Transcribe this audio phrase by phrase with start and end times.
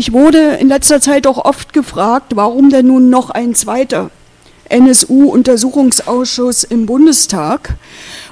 [0.00, 4.10] ich wurde in letzter Zeit auch oft gefragt, warum denn nun noch ein zweiter
[4.70, 7.74] NSU-Untersuchungsausschuss im Bundestag.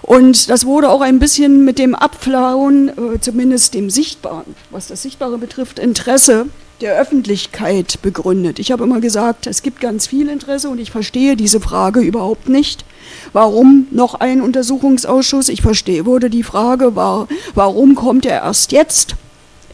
[0.01, 5.03] Und das wurde auch ein bisschen mit dem Abflauen, äh, zumindest dem Sichtbaren, was das
[5.03, 6.47] Sichtbare betrifft, Interesse
[6.81, 8.59] der Öffentlichkeit begründet.
[8.59, 12.49] Ich habe immer gesagt, es gibt ganz viel Interesse und ich verstehe diese Frage überhaupt
[12.49, 12.87] nicht.
[13.35, 15.51] Warum noch ein Untersuchungsausschuss?
[15.51, 19.17] Ich verstehe, wurde die Frage, war, warum kommt er erst jetzt?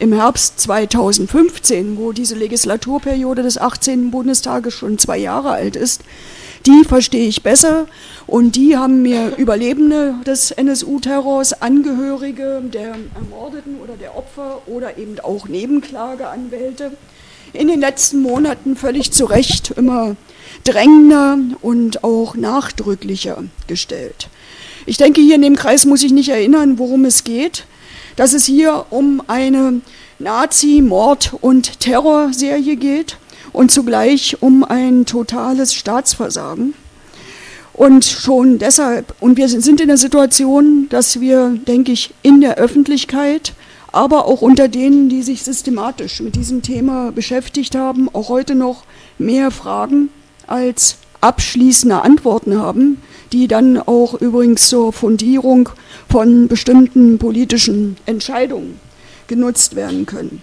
[0.01, 4.11] Im Herbst 2015, wo diese Legislaturperiode des 18.
[4.11, 6.03] Bundestages schon zwei Jahre alt ist,
[6.67, 7.87] die verstehe ich besser
[8.27, 15.21] und die haben mir Überlebende des NSU-Terrors, Angehörige der Ermordeten oder der Opfer oder eben
[15.21, 16.97] auch Nebenklageanwälte
[17.53, 20.17] in den letzten Monaten völlig zu Recht immer
[20.65, 24.29] drängender und auch nachdrücklicher gestellt.
[24.87, 27.67] Ich denke, hier in dem Kreis muss ich nicht erinnern, worum es geht,
[28.17, 29.81] dass es hier um eine
[30.19, 33.19] Nazi-Mord- und Terrorserie geht
[33.53, 36.75] und zugleich um ein totales Staatsversagen.
[37.73, 42.57] Und schon deshalb, und wir sind in der Situation, dass wir, denke ich, in der
[42.57, 43.53] Öffentlichkeit,
[43.91, 48.85] aber auch unter denen, die sich systematisch mit diesem Thema beschäftigt haben, auch heute noch
[49.19, 50.09] mehr Fragen
[50.47, 53.01] als abschließende Antworten haben,
[53.35, 55.69] die dann auch übrigens zur Fundierung
[56.09, 58.79] von bestimmten politischen Entscheidungen
[59.27, 60.41] genutzt werden können.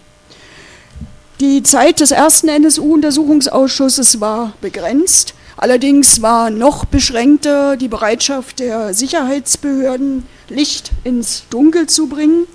[1.40, 5.36] Die Zeit des ersten NSU-Untersuchungsausschusses war begrenzt.
[5.56, 12.46] Allerdings war noch beschränkter die Bereitschaft der Sicherheitsbehörden, Licht ins Dunkel zu bringen.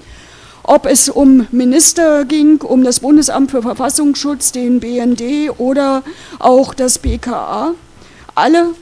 [0.62, 6.02] Ob es um Minister ging, um das Bundesamt für Verfassungsschutz, den BND oder
[6.38, 7.72] auch das BKA.
[8.34, 8.74] Alle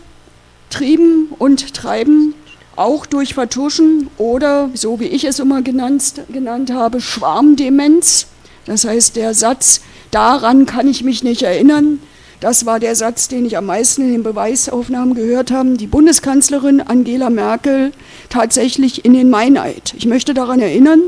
[0.75, 2.35] trieben und treiben
[2.77, 8.27] auch durch Vertuschen oder, so wie ich es immer genannt, genannt habe, Schwarmdemenz.
[8.67, 9.81] Das heißt, der Satz,
[10.15, 11.99] Daran kann ich mich nicht erinnern.
[12.39, 15.71] Das war der Satz, den ich am meisten in den Beweisaufnahmen gehört habe.
[15.71, 17.91] Die Bundeskanzlerin Angela Merkel
[18.29, 19.93] tatsächlich in den Meineid.
[19.97, 21.01] Ich möchte daran erinnern,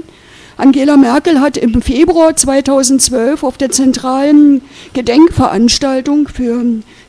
[0.57, 6.65] Angela Merkel hat im Februar 2012 auf der zentralen Gedenkveranstaltung für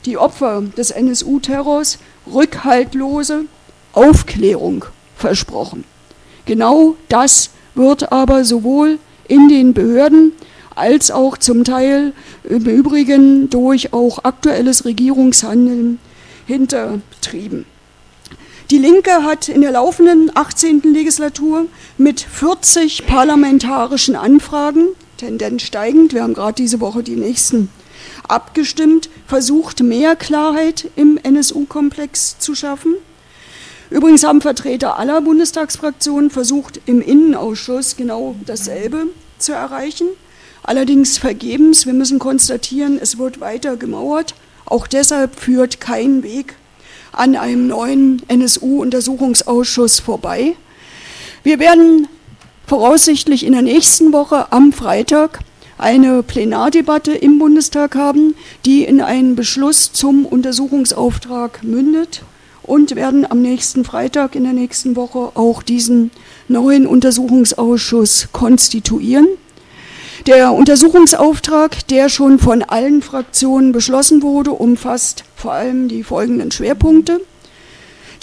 [0.05, 1.97] die Opfer des NSU-Terrors
[2.33, 3.45] rückhaltlose
[3.93, 5.83] Aufklärung versprochen.
[6.45, 10.31] Genau das wird aber sowohl in den Behörden
[10.75, 15.99] als auch zum Teil im Übrigen durch auch aktuelles Regierungshandeln
[16.45, 17.65] hintertrieben.
[18.69, 20.81] Die Linke hat in der laufenden 18.
[20.83, 21.67] Legislatur
[21.97, 27.69] mit 40 parlamentarischen Anfragen, Tendenz steigend, wir haben gerade diese Woche die nächsten
[28.27, 32.95] abgestimmt, versucht, mehr Klarheit im NSU-Komplex zu schaffen.
[33.89, 39.07] Übrigens haben Vertreter aller Bundestagsfraktionen versucht, im Innenausschuss genau dasselbe
[39.37, 40.07] zu erreichen
[40.67, 41.87] allerdings vergebens.
[41.87, 44.35] Wir müssen konstatieren, es wird weiter gemauert.
[44.65, 46.55] Auch deshalb führt kein Weg
[47.13, 50.55] an einem neuen NSU-Untersuchungsausschuss vorbei.
[51.41, 52.07] Wir werden
[52.67, 55.39] voraussichtlich in der nächsten Woche am Freitag
[55.77, 62.23] eine Plenardebatte im Bundestag haben, die in einen Beschluss zum Untersuchungsauftrag mündet
[62.63, 66.11] und werden am nächsten Freitag in der nächsten Woche auch diesen
[66.47, 69.27] neuen Untersuchungsausschuss konstituieren.
[70.25, 77.21] Der Untersuchungsauftrag, der schon von allen Fraktionen beschlossen wurde, umfasst vor allem die folgenden Schwerpunkte.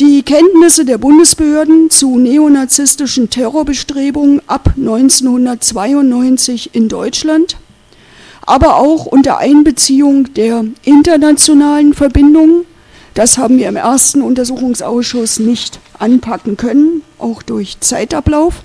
[0.01, 7.57] Die Kenntnisse der Bundesbehörden zu neonazistischen Terrorbestrebungen ab 1992 in Deutschland,
[8.43, 12.65] aber auch unter Einbeziehung der internationalen Verbindungen.
[13.15, 18.65] Das haben wir im ersten Untersuchungsausschuss nicht anpacken können, auch durch Zeitablauf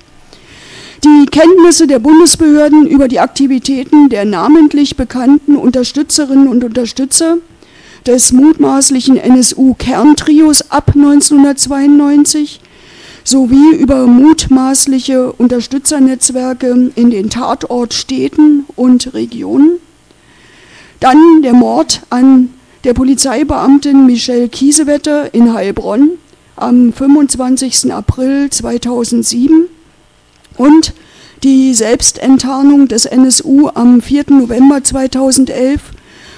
[1.03, 7.37] die Kenntnisse der Bundesbehörden über die Aktivitäten der namentlich bekannten Unterstützerinnen und Unterstützer
[8.05, 12.61] des mutmaßlichen NSU-Kerntrios ab 1992
[13.23, 19.73] sowie über mutmaßliche Unterstützernetzwerke in den Tatortstädten und Regionen.
[20.99, 22.49] Dann der Mord an
[22.83, 26.11] der Polizeibeamtin Michelle Kiesewetter in Heilbronn
[26.55, 27.93] am 25.
[27.93, 29.67] April 2007
[30.57, 30.93] und
[31.43, 34.25] die Selbstenttarnung des NSU am 4.
[34.29, 35.81] November 2011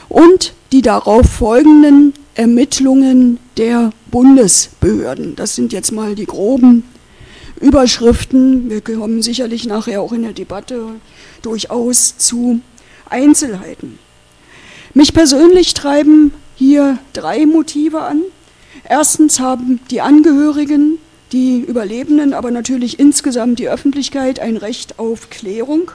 [0.10, 5.36] und die darauf folgenden Ermittlungen der Bundesbehörden.
[5.36, 6.84] Das sind jetzt mal die groben
[7.60, 8.70] Überschriften.
[8.70, 10.96] Wir kommen sicherlich nachher auch in der Debatte
[11.42, 12.62] durchaus zu
[13.10, 14.00] Einzelheiten.
[14.94, 18.22] Mich persönlich treiben hier drei Motive an.
[18.88, 20.98] Erstens haben die Angehörigen
[21.32, 25.92] die Überlebenden, aber natürlich insgesamt die Öffentlichkeit ein Recht auf Klärung.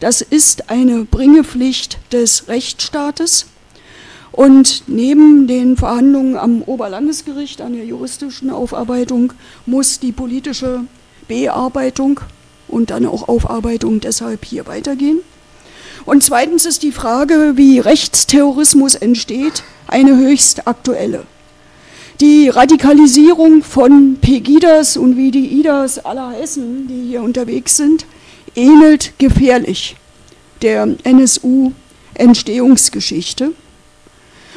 [0.00, 3.46] Das ist eine Bringepflicht des Rechtsstaates.
[4.32, 9.34] Und neben den Verhandlungen am Oberlandesgericht, an der juristischen Aufarbeitung,
[9.66, 10.84] muss die politische
[11.28, 12.20] Bearbeitung
[12.66, 15.18] und dann auch Aufarbeitung deshalb hier weitergehen.
[16.04, 21.24] Und zweitens ist die Frage, wie Rechtsterrorismus entsteht, eine höchst aktuelle.
[22.20, 28.06] Die Radikalisierung von Pegidas und wie die Idas aller Hessen, die hier unterwegs sind,
[28.54, 29.96] ähnelt gefährlich
[30.62, 33.52] der NSU-Entstehungsgeschichte.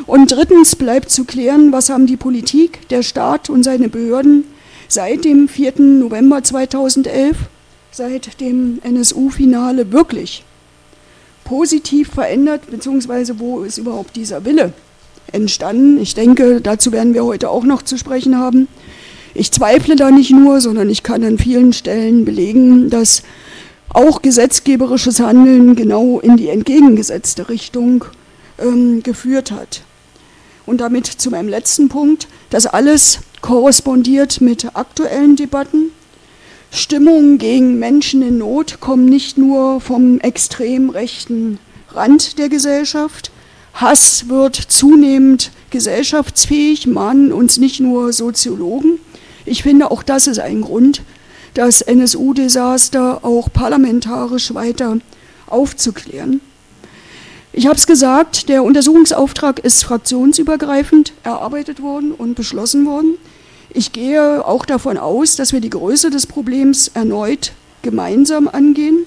[0.06, 4.44] Und drittens bleibt zu klären, was haben die Politik, der Staat und seine Behörden
[4.88, 5.80] seit dem 4.
[5.80, 7.38] November 2011,
[7.92, 10.44] seit dem NSU-Finale wirklich
[11.44, 14.74] positiv verändert, beziehungsweise wo ist überhaupt dieser Wille
[15.32, 16.00] entstanden.
[16.02, 18.68] Ich denke, dazu werden wir heute auch noch zu sprechen haben.
[19.34, 23.24] Ich zweifle da nicht nur, sondern ich kann an vielen Stellen belegen, dass
[23.90, 28.06] auch gesetzgeberisches Handeln genau in die entgegengesetzte Richtung
[28.60, 29.82] ähm, geführt hat.
[30.66, 32.28] Und damit zu meinem letzten Punkt.
[32.50, 35.92] Das alles korrespondiert mit aktuellen Debatten.
[36.72, 41.60] Stimmungen gegen Menschen in Not kommen nicht nur vom extrem rechten
[41.90, 43.32] Rand der Gesellschaft,
[43.76, 49.00] Hass wird zunehmend gesellschaftsfähig, mahnen uns nicht nur Soziologen.
[49.46, 51.02] Ich finde, auch das ist ein Grund,
[51.54, 55.00] das NSU-Desaster auch parlamentarisch weiter
[55.48, 56.40] aufzuklären.
[57.58, 63.18] Ich habe es gesagt, der Untersuchungsauftrag ist fraktionsübergreifend erarbeitet worden und beschlossen worden.
[63.70, 69.06] Ich gehe auch davon aus, dass wir die Größe des Problems erneut gemeinsam angehen,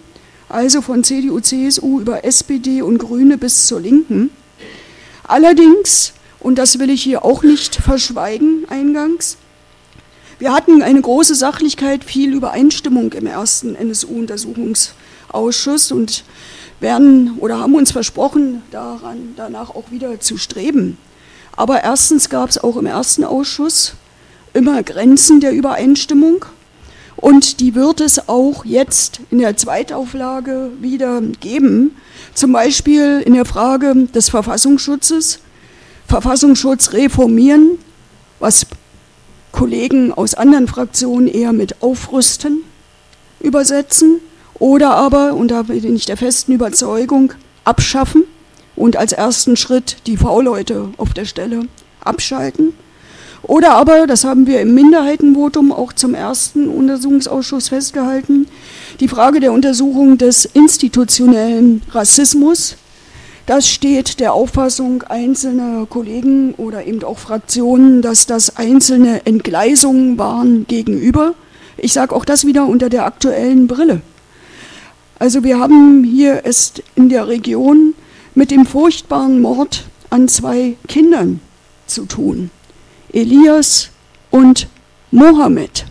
[0.48, 4.30] also von CDU, CSU über SPD und Grüne bis zur Linken.
[5.24, 9.36] Allerdings, und das will ich hier auch nicht verschweigen eingangs,
[10.38, 16.24] wir hatten eine große Sachlichkeit, viel Übereinstimmung im ersten NSU-Untersuchungsausschuss und
[16.80, 20.98] werden oder haben uns versprochen, daran danach auch wieder zu streben.
[21.56, 23.94] Aber erstens gab es auch im ersten Ausschuss
[24.54, 26.44] immer Grenzen der Übereinstimmung
[27.20, 31.96] und die wird es auch jetzt in der Zweitauflage wieder geben.
[32.32, 35.40] Zum Beispiel in der Frage des Verfassungsschutzes.
[36.06, 37.78] Verfassungsschutz reformieren,
[38.38, 38.66] was
[39.50, 42.62] Kollegen aus anderen Fraktionen eher mit aufrüsten
[43.40, 44.20] übersetzen.
[44.58, 47.32] Oder aber, und da bin ich der festen Überzeugung,
[47.64, 48.24] abschaffen
[48.74, 51.62] und als ersten Schritt die V-Leute auf der Stelle
[52.00, 52.74] abschalten.
[53.42, 58.48] Oder aber, das haben wir im Minderheitenvotum auch zum ersten Untersuchungsausschuss festgehalten,
[58.98, 62.76] die Frage der Untersuchung des institutionellen Rassismus.
[63.46, 70.66] Das steht der Auffassung einzelner Kollegen oder eben auch Fraktionen, dass das einzelne Entgleisungen waren
[70.66, 71.34] gegenüber.
[71.76, 74.02] Ich sage auch das wieder unter der aktuellen Brille.
[75.18, 77.94] Also wir haben hier es in der Region
[78.34, 81.40] mit dem furchtbaren Mord an zwei Kindern
[81.86, 82.50] zu tun.
[83.12, 83.90] Elias
[84.30, 84.68] und
[85.10, 85.86] Mohammed.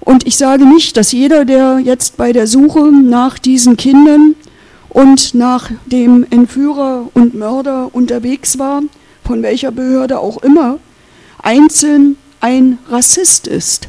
[0.00, 4.36] Und ich sage nicht, dass jeder, der jetzt bei der Suche nach diesen Kindern
[4.88, 8.82] und nach dem Entführer und Mörder unterwegs war,
[9.24, 10.78] von welcher Behörde auch immer,
[11.42, 13.88] einzeln ein Rassist ist.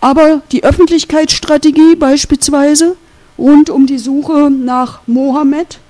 [0.00, 2.96] Aber die Öffentlichkeitsstrategie beispielsweise
[3.42, 5.80] rund um die Suche nach Mohammed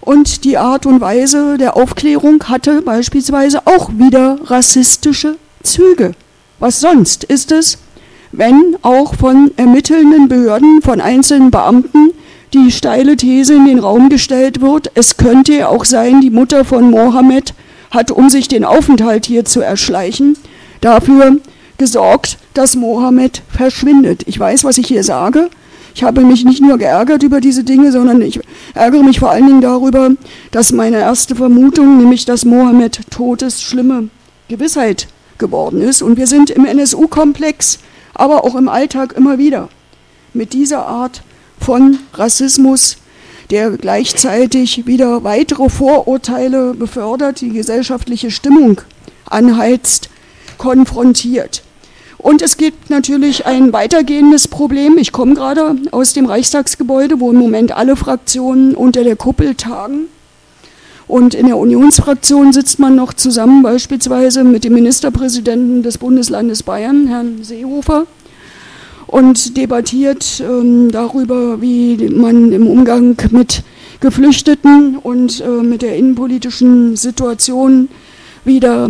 [0.00, 6.12] und die Art und Weise der Aufklärung hatte beispielsweise auch wieder rassistische Züge.
[6.60, 7.78] Was sonst ist es,
[8.30, 12.12] wenn auch von ermittelnden Behörden, von einzelnen Beamten
[12.52, 16.90] die steile These in den Raum gestellt wird, es könnte auch sein, die Mutter von
[16.90, 17.54] Mohammed
[17.90, 20.36] hat, um sich den Aufenthalt hier zu erschleichen,
[20.80, 21.38] dafür
[21.76, 24.22] gesorgt, dass Mohammed verschwindet.
[24.26, 25.50] Ich weiß, was ich hier sage,
[25.94, 28.40] ich habe mich nicht nur geärgert über diese Dinge, sondern ich
[28.74, 30.10] ärgere mich vor allen Dingen darüber,
[30.50, 34.08] dass meine erste Vermutung, nämlich dass Mohammed tot ist, schlimme
[34.48, 35.06] Gewissheit
[35.38, 36.02] geworden ist.
[36.02, 37.78] Und wir sind im NSU-Komplex,
[38.12, 39.68] aber auch im Alltag immer wieder
[40.32, 41.22] mit dieser Art
[41.60, 42.96] von Rassismus,
[43.50, 48.80] der gleichzeitig wieder weitere Vorurteile befördert, die gesellschaftliche Stimmung
[49.26, 50.08] anheizt,
[50.58, 51.63] konfrontiert.
[52.24, 54.96] Und es gibt natürlich ein weitergehendes Problem.
[54.96, 60.06] Ich komme gerade aus dem Reichstagsgebäude, wo im Moment alle Fraktionen unter der Kuppel tagen.
[61.06, 67.08] Und in der Unionsfraktion sitzt man noch zusammen, beispielsweise mit dem Ministerpräsidenten des Bundeslandes Bayern,
[67.08, 68.06] Herrn Seehofer,
[69.06, 73.62] und debattiert ähm, darüber, wie man im Umgang mit
[74.00, 77.90] Geflüchteten und äh, mit der innenpolitischen Situation
[78.46, 78.88] wieder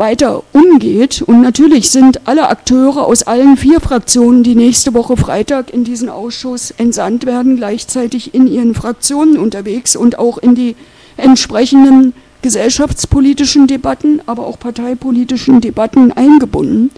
[0.00, 1.22] weiter umgeht.
[1.22, 6.08] Und natürlich sind alle Akteure aus allen vier Fraktionen, die nächste Woche Freitag in diesen
[6.08, 10.74] Ausschuss entsandt werden, gleichzeitig in ihren Fraktionen unterwegs und auch in die
[11.16, 16.90] entsprechenden gesellschaftspolitischen Debatten, aber auch parteipolitischen Debatten eingebunden.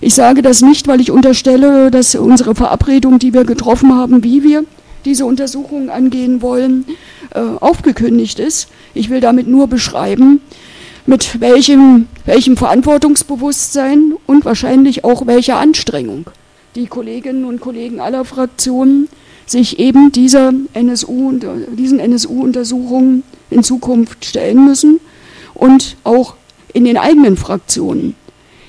[0.00, 4.42] Ich sage das nicht, weil ich unterstelle, dass unsere Verabredung, die wir getroffen haben, wie
[4.42, 4.64] wir
[5.04, 6.86] diese Untersuchung angehen wollen,
[7.34, 8.68] äh, aufgekündigt ist.
[8.94, 10.40] Ich will damit nur beschreiben,
[11.08, 16.26] mit welchem, welchem Verantwortungsbewusstsein und wahrscheinlich auch welcher Anstrengung
[16.74, 19.08] die Kolleginnen und Kollegen aller Fraktionen
[19.46, 21.32] sich eben dieser NSU,
[21.72, 25.00] diesen NSU-Untersuchungen in Zukunft stellen müssen
[25.54, 26.34] und auch
[26.74, 28.14] in den eigenen Fraktionen.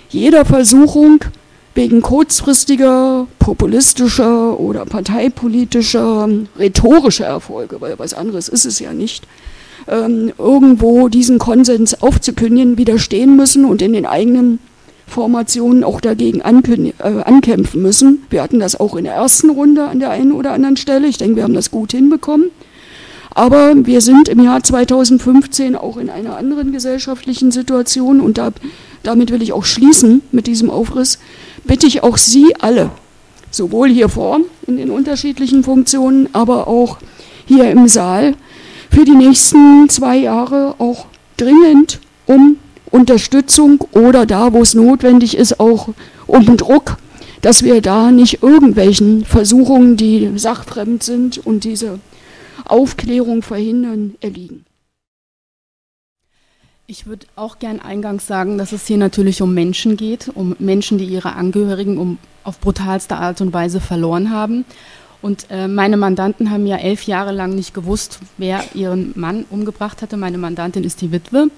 [0.07, 1.19] Jeder Versuchung,
[1.75, 9.27] wegen kurzfristiger, populistischer oder parteipolitischer, rhetorischer Erfolge, weil was anderes ist es ja nicht,
[9.89, 14.59] ähm, irgendwo diesen Konsens aufzukündigen, widerstehen müssen und in den eigenen
[15.07, 18.23] Formationen auch dagegen äh, ankämpfen müssen.
[18.29, 21.07] Wir hatten das auch in der ersten Runde an der einen oder anderen Stelle.
[21.07, 22.51] Ich denke, wir haben das gut hinbekommen.
[23.31, 28.51] Aber wir sind im Jahr 2015 auch in einer anderen gesellschaftlichen Situation und da,
[29.03, 31.19] damit will ich auch schließen mit diesem Aufriss,
[31.63, 32.89] bitte ich auch Sie alle,
[33.51, 36.97] sowohl hier vor in den unterschiedlichen Funktionen, aber auch
[37.45, 38.33] hier im Saal,
[38.89, 41.05] für die nächsten zwei Jahre auch
[41.37, 42.57] dringend um
[42.91, 45.89] Unterstützung oder da, wo es notwendig ist, auch
[46.27, 46.97] um Druck,
[47.41, 51.99] dass wir da nicht irgendwelchen Versuchungen, die sachfremd sind und diese
[52.65, 54.65] Aufklärung verhindern, erliegen.
[56.87, 60.97] Ich würde auch gern eingangs sagen, dass es hier natürlich um Menschen geht, um Menschen,
[60.97, 64.65] die ihre Angehörigen um, auf brutalste Art und Weise verloren haben.
[65.21, 70.01] Und äh, meine Mandanten haben ja elf Jahre lang nicht gewusst, wer ihren Mann umgebracht
[70.01, 70.15] hatte.
[70.15, 71.49] Meine Mandantin ist die Witwe.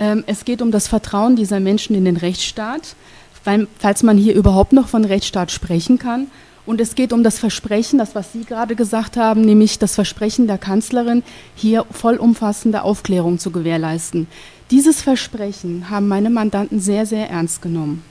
[0.00, 2.96] Ähm, es geht um das Vertrauen dieser Menschen in den Rechtsstaat,
[3.44, 6.26] weil, falls man hier überhaupt noch von Rechtsstaat sprechen kann.
[6.66, 10.46] Und es geht um das Versprechen, das, was Sie gerade gesagt haben, nämlich das Versprechen
[10.46, 11.22] der Kanzlerin,
[11.54, 14.26] hier vollumfassende Aufklärung zu gewährleisten.
[14.70, 18.04] Dieses Versprechen haben meine Mandanten sehr, sehr ernst genommen.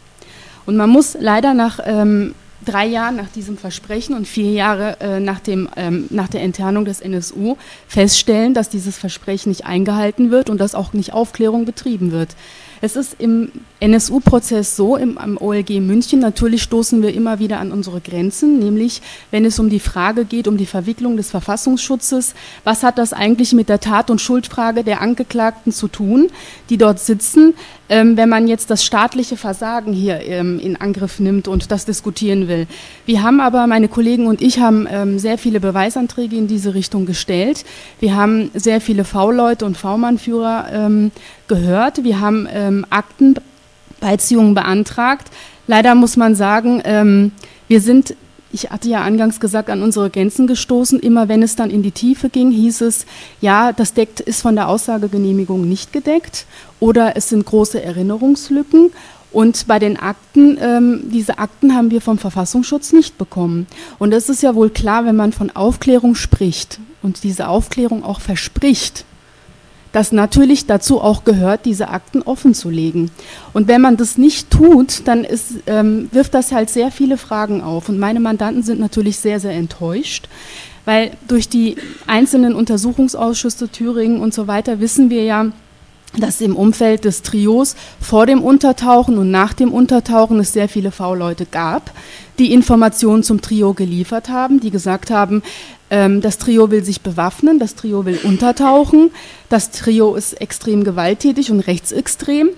[0.65, 2.33] Und man muss leider nach ähm,
[2.69, 6.85] drei Jahren nach diesem Versprechen und vier Jahre äh, nach, dem, ähm, nach der Enternung
[6.85, 7.57] des NSU
[7.87, 12.29] feststellen, dass dieses Versprechen nicht eingehalten wird und dass auch nicht Aufklärung betrieben wird.
[12.81, 17.73] Es ist im NSU-Prozess so, im, am OLG München, natürlich stoßen wir immer wieder an
[17.73, 22.83] unsere Grenzen, nämlich wenn es um die Frage geht, um die Verwicklung des Verfassungsschutzes, was
[22.83, 26.29] hat das eigentlich mit der Tat- und Schuldfrage der Angeklagten zu tun,
[26.69, 27.53] die dort sitzen,
[27.89, 32.47] ähm, wenn man jetzt das staatliche Versagen hier ähm, in Angriff nimmt und das diskutieren
[32.47, 32.67] will.
[33.05, 37.05] Wir haben aber, meine Kollegen und ich haben ähm, sehr viele Beweisanträge in diese Richtung
[37.05, 37.65] gestellt.
[37.99, 41.11] Wir haben sehr viele V-Leute und V-Mann-Führer ähm,
[41.47, 42.03] gehört.
[42.03, 45.29] Wir haben ähm, Aktenbeiziehungen beantragt.
[45.67, 47.31] Leider muss man sagen, ähm,
[47.67, 48.15] wir sind
[48.51, 50.99] ich hatte ja angangs gesagt, an unsere Grenzen gestoßen.
[50.99, 53.05] Immer wenn es dann in die Tiefe ging, hieß es,
[53.41, 56.45] ja, das deckt, ist von der Aussagegenehmigung nicht gedeckt
[56.79, 58.91] oder es sind große Erinnerungslücken.
[59.31, 63.67] Und bei den Akten, ähm, diese Akten haben wir vom Verfassungsschutz nicht bekommen.
[63.99, 68.21] Und es ist ja wohl klar, wenn man von Aufklärung spricht und diese Aufklärung auch
[68.21, 69.05] verspricht,
[69.91, 73.11] dass natürlich dazu auch gehört, diese Akten offen zu legen.
[73.53, 77.61] Und wenn man das nicht tut, dann ist, ähm, wirft das halt sehr viele Fragen
[77.61, 77.89] auf.
[77.89, 80.27] Und meine Mandanten sind natürlich sehr, sehr enttäuscht,
[80.85, 81.75] weil durch die
[82.07, 85.47] einzelnen Untersuchungsausschüsse Thüringen und so weiter wissen wir ja,
[86.17, 90.91] dass im Umfeld des Trios vor dem Untertauchen und nach dem Untertauchen es sehr viele
[90.91, 91.91] V-Leute gab,
[92.39, 95.43] die Informationen zum Trio geliefert haben, die gesagt haben,
[95.89, 99.11] ähm, das Trio will sich bewaffnen, das Trio will untertauchen,
[99.49, 102.49] das Trio ist extrem gewalttätig und rechtsextrem.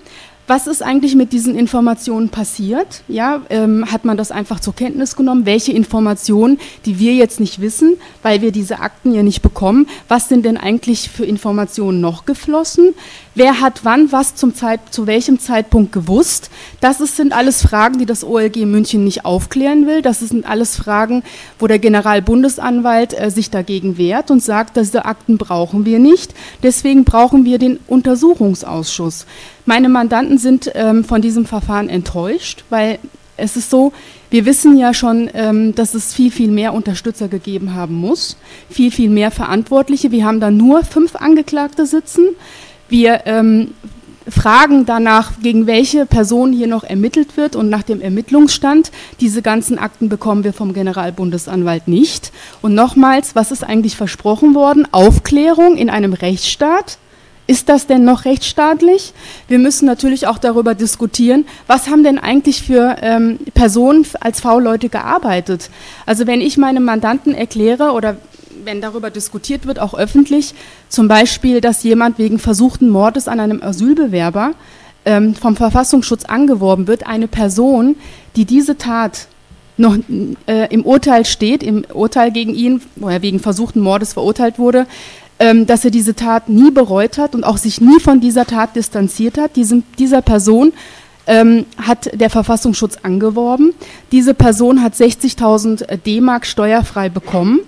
[0.48, 3.04] Was ist eigentlich mit diesen Informationen passiert?
[3.06, 5.46] Ja, ähm, hat man das einfach zur Kenntnis genommen?
[5.46, 10.28] Welche Informationen, die wir jetzt nicht wissen, weil wir diese Akten ja nicht bekommen, was
[10.28, 12.94] sind denn eigentlich für Informationen noch geflossen?
[13.34, 16.50] Wer hat wann was zum Zeit, zu welchem Zeitpunkt gewusst?
[16.80, 20.02] Das ist, sind alles Fragen, die das OLG München nicht aufklären will.
[20.02, 21.22] Das sind alles Fragen,
[21.58, 26.34] wo der Generalbundesanwalt äh, sich dagegen wehrt und sagt, diese Akten brauchen wir nicht.
[26.62, 29.24] Deswegen brauchen wir den Untersuchungsausschuss.
[29.64, 32.98] Meine Mandanten sind ähm, von diesem Verfahren enttäuscht, weil
[33.38, 33.92] es ist so,
[34.28, 38.36] wir wissen ja schon, ähm, dass es viel, viel mehr Unterstützer gegeben haben muss,
[38.68, 40.10] viel, viel mehr Verantwortliche.
[40.10, 42.28] Wir haben da nur fünf Angeklagte sitzen.
[42.92, 43.72] Wir ähm,
[44.28, 48.92] fragen danach, gegen welche Person hier noch ermittelt wird und nach dem Ermittlungsstand.
[49.18, 52.32] Diese ganzen Akten bekommen wir vom Generalbundesanwalt nicht.
[52.60, 54.86] Und nochmals, was ist eigentlich versprochen worden?
[54.92, 56.98] Aufklärung in einem Rechtsstaat
[57.46, 59.14] Ist das denn noch rechtsstaatlich?
[59.48, 64.90] Wir müssen natürlich auch darüber diskutieren, was haben denn eigentlich für ähm, Personen als V-Leute
[64.90, 65.70] gearbeitet?
[66.04, 68.16] Also wenn ich meinem Mandanten erkläre oder
[68.64, 70.54] wenn darüber diskutiert wird, auch öffentlich,
[70.88, 74.52] zum Beispiel, dass jemand wegen versuchten Mordes an einem Asylbewerber
[75.04, 77.96] ähm, vom Verfassungsschutz angeworben wird, eine Person,
[78.36, 79.26] die diese Tat
[79.76, 79.96] noch
[80.46, 84.86] äh, im Urteil steht, im Urteil gegen ihn, wo er wegen versuchten Mordes verurteilt wurde,
[85.38, 88.76] ähm, dass er diese Tat nie bereut hat und auch sich nie von dieser Tat
[88.76, 89.56] distanziert hat.
[89.56, 90.72] Diesem, dieser Person
[91.26, 93.74] ähm, hat der Verfassungsschutz angeworben.
[94.12, 97.60] Diese Person hat 60.000 D-Mark steuerfrei bekommen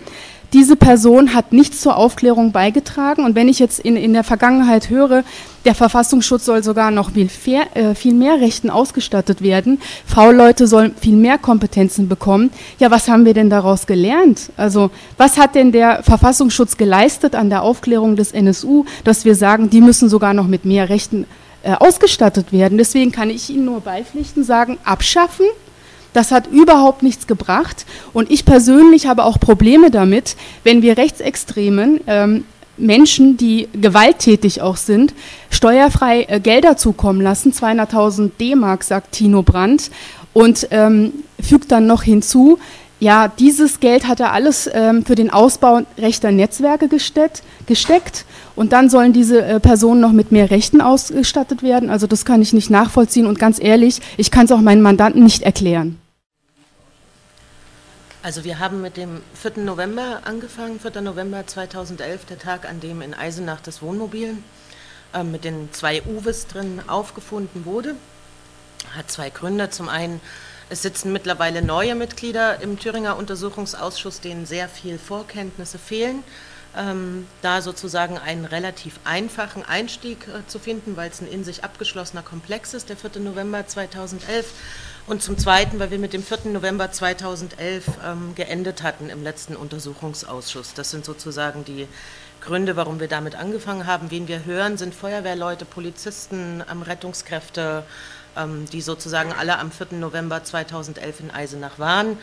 [0.54, 3.24] diese Person hat nichts zur Aufklärung beigetragen.
[3.24, 5.24] Und wenn ich jetzt in, in der Vergangenheit höre,
[5.64, 10.94] der Verfassungsschutz soll sogar noch viel, fair, äh, viel mehr Rechten ausgestattet werden, V-Leute sollen
[10.94, 12.50] viel mehr Kompetenzen bekommen.
[12.78, 14.52] Ja, was haben wir denn daraus gelernt?
[14.56, 19.70] Also was hat denn der Verfassungsschutz geleistet an der Aufklärung des NSU, dass wir sagen,
[19.70, 21.26] die müssen sogar noch mit mehr Rechten
[21.64, 22.78] äh, ausgestattet werden?
[22.78, 25.46] Deswegen kann ich Ihnen nur beipflichten, sagen, abschaffen
[26.14, 27.84] das hat überhaupt nichts gebracht.
[28.14, 32.44] Und ich persönlich habe auch Probleme damit, wenn wir Rechtsextremen ähm,
[32.76, 35.12] Menschen, die gewalttätig auch sind,
[35.50, 39.90] steuerfrei äh, Gelder zukommen lassen, 200.000 D-Mark, sagt Tino Brandt,
[40.32, 42.58] und ähm, fügt dann noch hinzu,
[43.00, 48.24] ja, dieses Geld hat er alles ähm, für den Ausbau rechter Netzwerke gesteckt, gesteckt
[48.56, 51.90] und dann sollen diese äh, Personen noch mit mehr Rechten ausgestattet werden.
[51.90, 55.22] Also das kann ich nicht nachvollziehen und ganz ehrlich, ich kann es auch meinen Mandanten
[55.22, 55.98] nicht erklären.
[58.24, 59.62] Also wir haben mit dem 4.
[59.64, 61.02] November angefangen, 4.
[61.02, 64.38] November 2011, der Tag, an dem in Eisenach das Wohnmobil
[65.12, 67.96] äh, mit den zwei Uwes drin aufgefunden wurde.
[68.96, 69.68] Hat zwei Gründe.
[69.68, 70.22] Zum einen,
[70.70, 76.24] es sitzen mittlerweile neue Mitglieder im Thüringer Untersuchungsausschuss, denen sehr viel Vorkenntnisse fehlen.
[76.74, 81.62] Ähm, da sozusagen einen relativ einfachen Einstieg äh, zu finden, weil es ein in sich
[81.62, 83.20] abgeschlossener Komplex ist, der 4.
[83.20, 84.46] November 2011
[85.06, 86.50] und zum Zweiten, weil wir mit dem 4.
[86.52, 90.74] November 2011 ähm, geendet hatten im letzten Untersuchungsausschuss.
[90.74, 91.86] Das sind sozusagen die
[92.40, 94.10] Gründe, warum wir damit angefangen haben.
[94.10, 97.84] Wen wir hören, sind Feuerwehrleute, Polizisten, ähm, Rettungskräfte,
[98.36, 99.98] ähm, die sozusagen alle am 4.
[99.98, 102.18] November 2011 in Eisenach waren.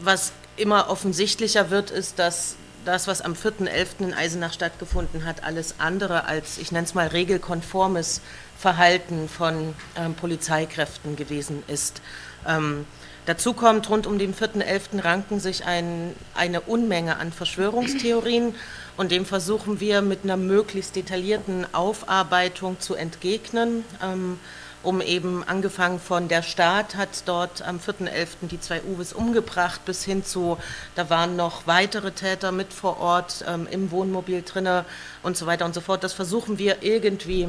[0.00, 4.00] Was immer offensichtlicher wird, ist, dass das, was am 4.11.
[4.00, 8.20] in Eisenach stattgefunden hat, alles andere als, ich nenne es mal, regelkonformes
[8.58, 12.02] Verhalten von ähm, Polizeikräften gewesen ist.
[12.46, 12.86] Ähm,
[13.26, 15.04] dazu kommt, rund um den 4.11.
[15.04, 18.54] ranken sich ein, eine Unmenge an Verschwörungstheorien
[18.96, 23.84] und dem versuchen wir mit einer möglichst detaillierten Aufarbeitung zu entgegnen.
[24.02, 24.40] Ähm,
[24.84, 28.48] um eben angefangen von der Staat hat dort am 4.11.
[28.48, 30.56] die zwei Uwes umgebracht, bis hin zu,
[30.94, 34.84] da waren noch weitere Täter mit vor Ort ähm, im Wohnmobil drinne
[35.24, 36.04] und so weiter und so fort.
[36.04, 37.48] Das versuchen wir irgendwie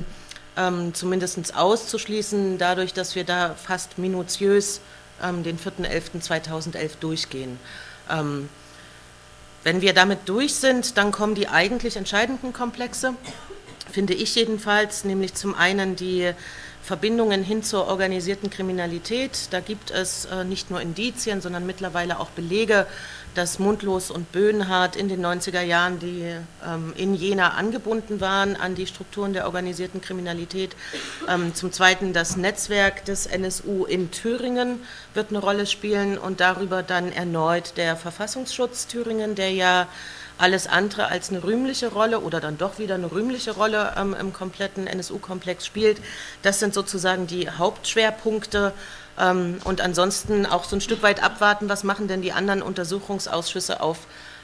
[0.59, 4.81] ähm, zumindest auszuschließen, dadurch, dass wir da fast minutiös
[5.23, 7.59] ähm, den 4.11.2011 durchgehen.
[8.09, 8.49] Ähm,
[9.63, 13.13] wenn wir damit durch sind, dann kommen die eigentlich entscheidenden Komplexe,
[13.91, 16.31] finde ich jedenfalls, nämlich zum einen die
[16.81, 19.47] Verbindungen hin zur organisierten Kriminalität.
[19.51, 22.87] Da gibt es äh, nicht nur Indizien, sondern mittlerweile auch Belege,
[23.39, 26.25] dass Mundlos und Böhnhardt in den 90er Jahren, die
[26.67, 30.75] ähm, in Jena angebunden waren an die Strukturen der organisierten Kriminalität.
[31.25, 34.81] Ähm, zum Zweiten das Netzwerk des NSU in Thüringen
[35.13, 39.87] wird eine Rolle spielen und darüber dann erneut der Verfassungsschutz Thüringen, der ja
[40.37, 44.33] alles andere als eine rühmliche Rolle oder dann doch wieder eine rühmliche Rolle ähm, im
[44.33, 46.01] kompletten NSU-Komplex spielt.
[46.41, 48.73] Das sind sozusagen die Hauptschwerpunkte
[49.19, 53.97] und ansonsten auch so ein Stück weit abwarten, was machen denn die anderen Untersuchungsausschüsse auf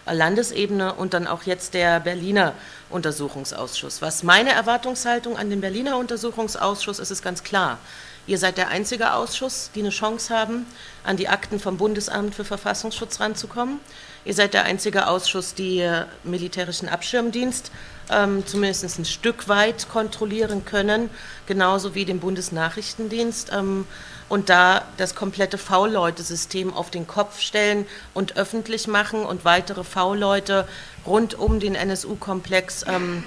[0.05, 2.53] Landesebene und dann auch jetzt der Berliner
[2.89, 4.01] Untersuchungsausschuss.
[4.01, 7.79] Was meine Erwartungshaltung an den Berliner Untersuchungsausschuss ist, ist ganz klar.
[8.27, 10.65] Ihr seid der einzige Ausschuss, die eine Chance haben,
[11.03, 13.79] an die Akten vom Bundesamt für Verfassungsschutz ranzukommen.
[14.25, 15.88] Ihr seid der einzige Ausschuss, die
[16.23, 17.71] militärischen Abschirmdienst
[18.09, 21.09] ähm, zumindest ein Stück weit kontrollieren können,
[21.45, 23.51] genauso wie den Bundesnachrichtendienst.
[23.53, 23.85] Ähm,
[24.27, 27.85] und da das komplette V-Leute-System auf den Kopf stellen
[28.15, 30.67] und öffentlich machen und weitere V-Leute
[31.05, 33.23] rund um den NSU-Komplex, ähm,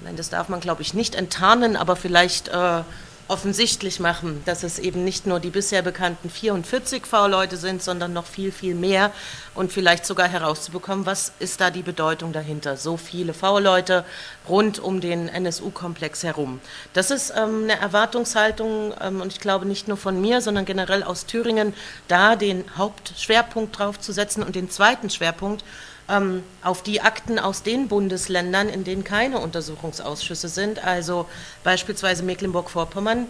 [0.00, 2.82] nein, das darf man glaube ich nicht enttarnen, aber vielleicht äh,
[3.28, 8.26] offensichtlich machen, dass es eben nicht nur die bisher bekannten 44 V-Leute sind, sondern noch
[8.26, 9.10] viel, viel mehr
[9.54, 12.76] und vielleicht sogar herauszubekommen, was ist da die Bedeutung dahinter.
[12.76, 14.04] So viele V-Leute
[14.48, 16.60] rund um den NSU-Komplex herum.
[16.92, 21.02] Das ist ähm, eine Erwartungshaltung ähm, und ich glaube nicht nur von mir, sondern generell
[21.02, 21.74] aus Thüringen,
[22.06, 25.64] da den Hauptschwerpunkt drauf zu setzen und den zweiten Schwerpunkt
[26.08, 31.26] ähm, auf die Akten aus den Bundesländern, in denen keine Untersuchungsausschüsse sind, also
[31.64, 33.26] beispielsweise Mecklenburg-Vorpommern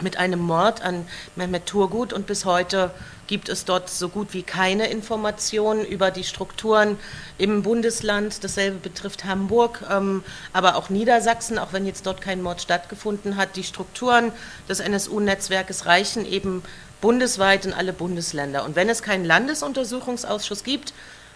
[0.00, 2.90] mit einem Mord an Mehmet Turgut und bis heute
[3.26, 6.98] gibt es dort so gut wie keine Informationen über die Strukturen
[7.38, 8.42] im Bundesland.
[8.42, 13.56] Dasselbe betrifft Hamburg, ähm, aber auch Niedersachsen, auch wenn jetzt dort kein Mord stattgefunden hat.
[13.56, 14.32] Die Strukturen
[14.68, 16.62] des NSU-Netzwerkes reichen eben
[17.00, 18.64] bundesweit in alle Bundesländer.
[18.64, 20.92] Und wenn es keinen Landesuntersuchungsausschuss gibt,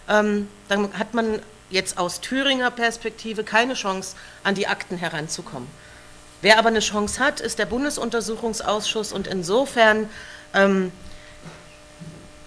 [0.09, 5.69] ähm, dann hat man jetzt aus Thüringer Perspektive keine Chance, an die Akten heranzukommen.
[6.41, 10.09] Wer aber eine Chance hat, ist der Bundesuntersuchungsausschuss und insofern,
[10.53, 10.91] ähm,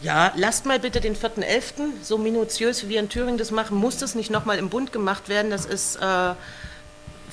[0.00, 3.98] ja, lasst mal bitte den 4.11., so minutiös wie wir in Thüringen das machen, muss
[3.98, 6.34] das nicht nochmal im Bund gemacht werden, das ist äh,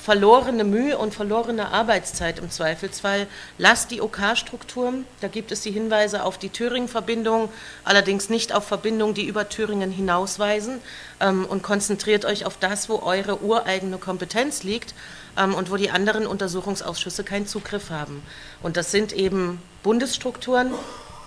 [0.02, 3.26] verlorene Mühe und verlorene Arbeitszeit im Zweifelsfall.
[3.58, 7.50] Lasst die OK-Strukturen, da gibt es die Hinweise auf die Thüringen-Verbindung,
[7.84, 10.80] allerdings nicht auf Verbindungen, die über Thüringen hinausweisen
[11.20, 14.94] ähm, und konzentriert euch auf das, wo eure ureigene Kompetenz liegt
[15.36, 18.22] ähm, und wo die anderen Untersuchungsausschüsse keinen Zugriff haben.
[18.62, 20.72] Und das sind eben Bundesstrukturen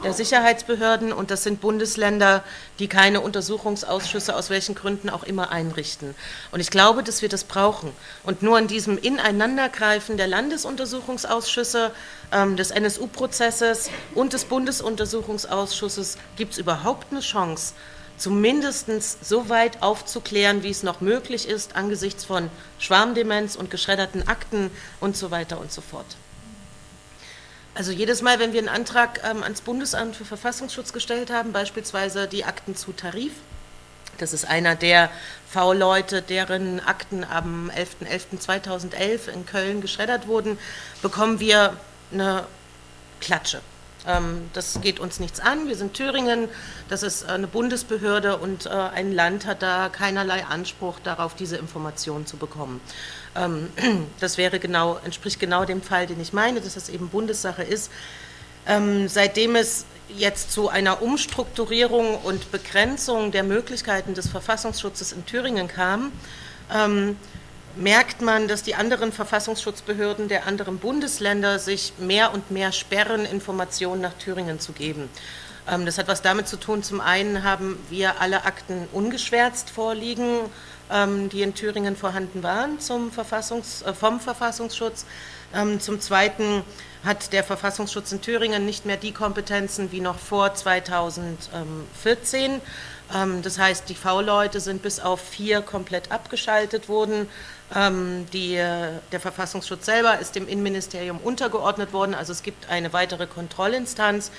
[0.04, 2.44] der Sicherheitsbehörden und das sind Bundesländer,
[2.80, 6.16] die keine Untersuchungsausschüsse aus welchen Gründen auch immer einrichten.
[6.52, 7.92] Und ich glaube, dass wir das brauchen.
[8.24, 11.92] Und nur in diesem Ineinandergreifen der Landesuntersuchungsausschüsse,
[12.32, 17.74] ähm, des NSU-Prozesses und des Bundesuntersuchungsausschusses gibt es überhaupt eine Chance,
[18.18, 18.88] zumindest
[19.24, 25.16] so weit aufzuklären, wie es noch möglich ist, angesichts von Schwarmdemenz und geschredderten Akten und
[25.16, 26.06] so weiter und so fort.
[27.76, 32.28] Also jedes Mal, wenn wir einen Antrag ähm, ans Bundesamt für Verfassungsschutz gestellt haben, beispielsweise
[32.28, 33.34] die Akten zu Tarif,
[34.20, 35.10] das ist einer der
[35.50, 40.60] V-Leute, deren Akten am 11.11.2011 in Köln geschreddert wurden,
[41.02, 41.76] bekommen wir
[42.12, 42.46] eine
[43.22, 43.62] Klatsche.
[44.06, 45.68] Ähm, das geht uns nichts an.
[45.68, 46.50] Wir sind Thüringen,
[46.90, 52.28] das ist eine Bundesbehörde und äh, ein Land hat da keinerlei Anspruch darauf, diese Informationen
[52.28, 52.82] zu bekommen.
[53.36, 53.70] Ähm,
[54.20, 57.92] das wäre genau, entspricht genau dem Fall, den ich meine, dass das eben Bundessache ist.
[58.68, 65.68] Ähm, seitdem es jetzt zu einer Umstrukturierung und Begrenzung der Möglichkeiten des Verfassungsschutzes in Thüringen
[65.68, 66.12] kam,
[67.76, 74.02] merkt man, dass die anderen Verfassungsschutzbehörden der anderen Bundesländer sich mehr und mehr sperren, Informationen
[74.02, 75.10] nach Thüringen zu geben.
[75.68, 80.40] Ähm, das hat was damit zu tun, zum einen haben wir alle Akten ungeschwärzt vorliegen,
[80.92, 85.06] ähm, die in Thüringen vorhanden waren zum Verfassungs-, äh, vom Verfassungsschutz.
[85.56, 86.64] Ähm, zum Zweiten
[87.06, 92.62] hat der Verfassungsschutz in Thüringen nicht mehr die Kompetenzen wie noch vor 2014.
[93.44, 97.30] Das heißt, die V-Leute sind bis auf vier komplett abgeschaltet worden.
[98.32, 104.32] Die, der Verfassungsschutz selber ist dem Innenministerium untergeordnet worden, also es gibt eine weitere Kontrollinstanz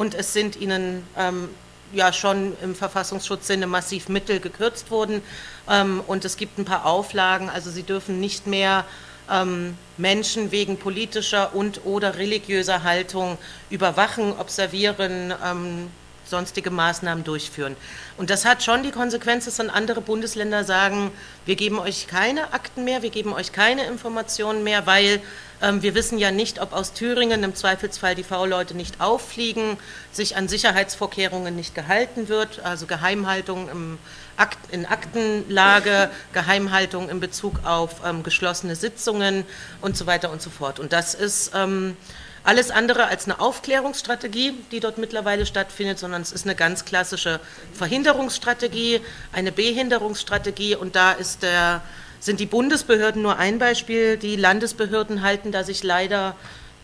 [0.00, 1.50] und es sind ihnen ähm,
[1.92, 5.20] ja schon im Verfassungsschutzsinne massiv Mittel gekürzt worden
[5.68, 8.86] ähm, und es gibt ein paar Auflagen, also sie dürfen nicht mehr
[9.30, 13.36] ähm, Menschen wegen politischer und oder religiöser Haltung
[13.68, 15.90] überwachen, observieren, ähm,
[16.24, 17.76] sonstige Maßnahmen durchführen.
[18.16, 21.10] Und das hat schon die Konsequenz, dass dann andere Bundesländer sagen,
[21.44, 25.20] wir geben euch keine Akten mehr, wir geben euch keine Informationen mehr, weil
[25.60, 29.76] wir wissen ja nicht, ob aus Thüringen im Zweifelsfall die V-Leute nicht auffliegen,
[30.10, 33.98] sich an Sicherheitsvorkehrungen nicht gehalten wird, also Geheimhaltung im
[34.36, 39.44] Akt, in Aktenlage, Geheimhaltung in Bezug auf ähm, geschlossene Sitzungen
[39.82, 40.80] und so weiter und so fort.
[40.80, 41.96] Und das ist ähm,
[42.42, 47.40] alles andere als eine Aufklärungsstrategie, die dort mittlerweile stattfindet, sondern es ist eine ganz klassische
[47.74, 51.82] Verhinderungsstrategie, eine Behinderungsstrategie und da ist der,
[52.20, 54.16] sind die Bundesbehörden nur ein Beispiel.
[54.16, 56.36] Die Landesbehörden halten da sich leider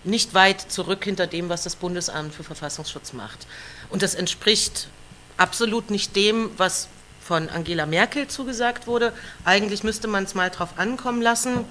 [0.03, 3.47] nicht weit zurück hinter dem, was das Bundesamt für Verfassungsschutz macht.
[3.91, 4.89] Und das entspricht
[5.37, 6.89] absolut nicht dem, was
[7.21, 9.13] von Angela Merkel zugesagt wurde.
[9.45, 11.65] Eigentlich müsste man es mal drauf ankommen lassen.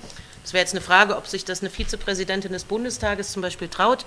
[0.44, 4.06] Es wäre jetzt eine Frage, ob sich das eine Vizepräsidentin des Bundestages zum Beispiel traut.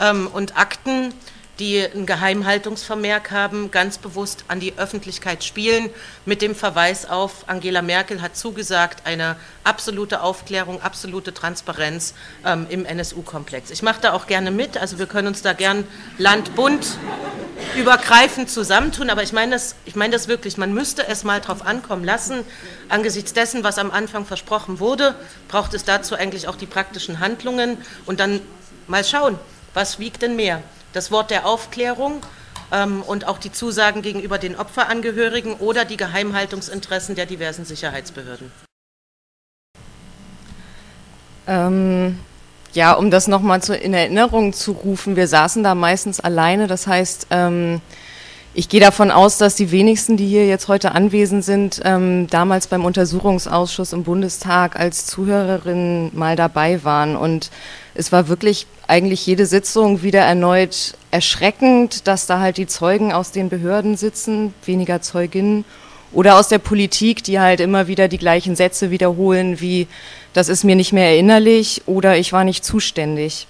[0.00, 1.12] Ähm, und Akten,
[1.58, 5.90] die ein Geheimhaltungsvermerk haben, ganz bewusst an die Öffentlichkeit spielen,
[6.26, 12.14] mit dem Verweis auf, Angela Merkel hat zugesagt, eine absolute Aufklärung, absolute Transparenz
[12.44, 13.70] ähm, im NSU-Komplex.
[13.70, 15.86] Ich mache da auch gerne mit, also wir können uns da gern
[16.18, 16.98] Land, Bund
[17.76, 21.64] übergreifend zusammentun, aber ich meine das, ich meine das wirklich, man müsste es mal drauf
[21.64, 22.44] ankommen lassen.
[22.88, 25.14] Angesichts dessen, was am Anfang versprochen wurde,
[25.48, 28.40] braucht es dazu eigentlich auch die praktischen Handlungen und dann
[28.86, 29.38] mal schauen,
[29.72, 30.62] was wiegt denn mehr?
[30.94, 32.24] Das Wort der Aufklärung
[32.72, 38.52] ähm, und auch die Zusagen gegenüber den Opferangehörigen oder die Geheimhaltungsinteressen der diversen Sicherheitsbehörden.
[41.48, 42.20] Ähm,
[42.72, 47.26] ja, um das nochmal in Erinnerung zu rufen, wir saßen da meistens alleine, das heißt,
[47.30, 47.80] ähm,
[48.56, 52.68] Ich gehe davon aus, dass die wenigsten, die hier jetzt heute anwesend sind, ähm, damals
[52.68, 57.16] beim Untersuchungsausschuss im Bundestag als Zuhörerinnen mal dabei waren.
[57.16, 57.50] Und
[57.94, 63.32] es war wirklich eigentlich jede Sitzung wieder erneut erschreckend, dass da halt die Zeugen aus
[63.32, 65.64] den Behörden sitzen, weniger Zeuginnen,
[66.12, 69.88] oder aus der Politik, die halt immer wieder die gleichen Sätze wiederholen, wie
[70.32, 73.48] das ist mir nicht mehr erinnerlich oder ich war nicht zuständig.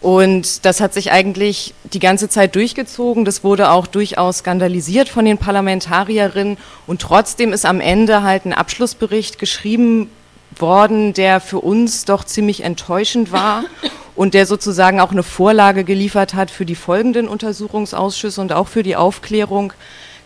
[0.00, 3.24] Und das hat sich eigentlich die ganze Zeit durchgezogen.
[3.24, 6.56] Das wurde auch durchaus skandalisiert von den Parlamentarierinnen.
[6.86, 10.08] Und trotzdem ist am Ende halt ein Abschlussbericht geschrieben
[10.56, 13.64] worden, der für uns doch ziemlich enttäuschend war
[14.14, 18.82] und der sozusagen auch eine Vorlage geliefert hat für die folgenden Untersuchungsausschüsse und auch für
[18.82, 19.72] die Aufklärung,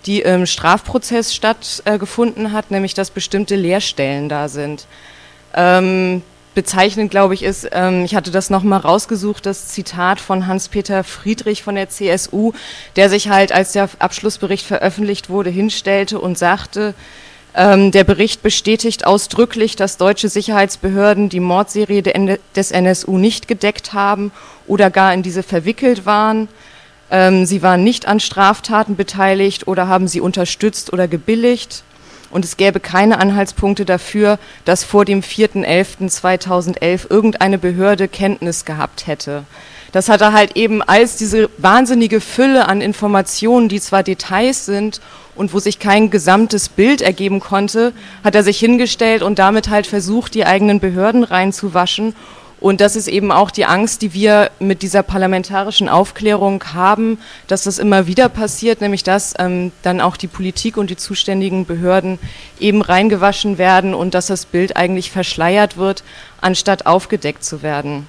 [0.04, 4.86] die im Strafprozess stattgefunden hat, nämlich dass bestimmte Leerstellen da sind.
[5.54, 6.22] Ähm,
[6.54, 11.62] bezeichnend, glaube ich, ist, ähm, ich hatte das nochmal rausgesucht, das Zitat von Hans-Peter Friedrich
[11.62, 12.52] von der CSU,
[12.96, 16.94] der sich halt, als der Abschlussbericht veröffentlicht wurde, hinstellte und sagte,
[17.54, 24.32] ähm, der Bericht bestätigt ausdrücklich, dass deutsche Sicherheitsbehörden die Mordserie des NSU nicht gedeckt haben
[24.66, 26.48] oder gar in diese verwickelt waren.
[27.10, 31.84] Ähm, sie waren nicht an Straftaten beteiligt oder haben sie unterstützt oder gebilligt
[32.32, 39.44] und es gäbe keine Anhaltspunkte dafür, dass vor dem 4.11.2011 irgendeine Behörde Kenntnis gehabt hätte.
[39.92, 45.02] Das hat er halt eben als diese wahnsinnige Fülle an Informationen, die zwar Details sind
[45.34, 47.92] und wo sich kein gesamtes Bild ergeben konnte,
[48.24, 52.14] hat er sich hingestellt und damit halt versucht, die eigenen Behörden reinzuwaschen
[52.62, 57.64] und das ist eben auch die Angst, die wir mit dieser parlamentarischen Aufklärung haben, dass
[57.64, 62.20] das immer wieder passiert, nämlich dass ähm, dann auch die Politik und die zuständigen Behörden
[62.60, 66.04] eben reingewaschen werden und dass das Bild eigentlich verschleiert wird,
[66.40, 68.06] anstatt aufgedeckt zu werden.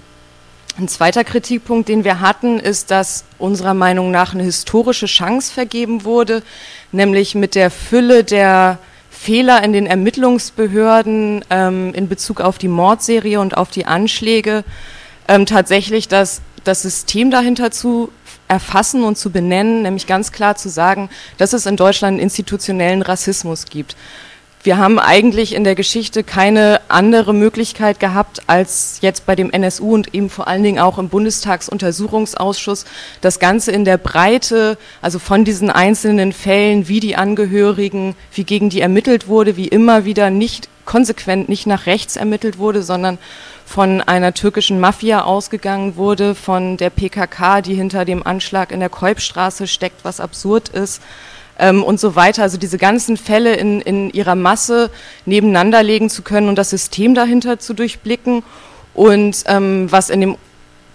[0.78, 6.04] Ein zweiter Kritikpunkt, den wir hatten, ist, dass unserer Meinung nach eine historische Chance vergeben
[6.04, 6.44] wurde,
[6.92, 8.78] nämlich mit der Fülle der
[9.24, 14.66] Fehler in den Ermittlungsbehörden ähm, in Bezug auf die Mordserie und auf die Anschläge
[15.30, 18.12] ähm, tatsächlich das, das System dahinter zu
[18.50, 23.66] erfassen und zu benennen, nämlich ganz klar zu sagen, dass es in Deutschland institutionellen Rassismus
[23.66, 23.96] gibt
[24.63, 29.93] wir haben eigentlich in der Geschichte keine andere Möglichkeit gehabt, als jetzt bei dem NSU
[29.93, 32.86] und eben vor allen Dingen auch im Bundestagsuntersuchungsausschuss
[33.19, 38.69] das Ganze in der Breite, also von diesen einzelnen Fällen, wie die Angehörigen, wie gegen
[38.69, 43.17] die ermittelt wurde, wie immer wieder nicht konsequent nicht nach rechts ermittelt wurde, sondern
[43.65, 48.89] von einer türkischen Mafia ausgegangen wurde, von der PKK, die hinter dem Anschlag in der
[48.89, 51.02] Kolbstraße steckt, was absurd ist
[51.60, 52.44] ähm, und so weiter.
[52.44, 54.89] Also diese ganzen Fälle in, in ihrer Masse
[55.26, 58.44] nebeneinander legen zu können und das System dahinter zu durchblicken.
[58.94, 60.38] Und ähm, was in dem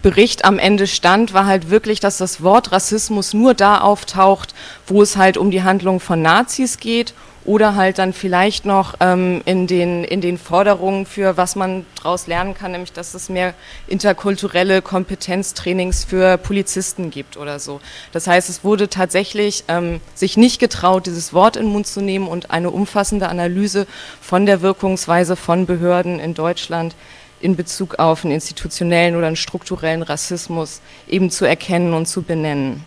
[0.03, 4.55] Bericht am Ende stand, war halt wirklich, dass das Wort Rassismus nur da auftaucht,
[4.87, 7.15] wo es halt um die Handlung von Nazis geht
[7.49, 12.27] oder halt dann vielleicht noch ähm, in, den, in den Forderungen für, was man daraus
[12.27, 13.55] lernen kann, nämlich dass es mehr
[13.87, 17.81] interkulturelle Kompetenztrainings für Polizisten gibt oder so.
[18.13, 22.03] Das heißt, es wurde tatsächlich ähm, sich nicht getraut, dieses Wort in den Mund zu
[22.03, 23.87] nehmen und eine umfassende Analyse
[24.21, 26.95] von der Wirkungsweise von Behörden in Deutschland
[27.41, 32.85] in Bezug auf einen institutionellen oder einen strukturellen Rassismus eben zu erkennen und zu benennen.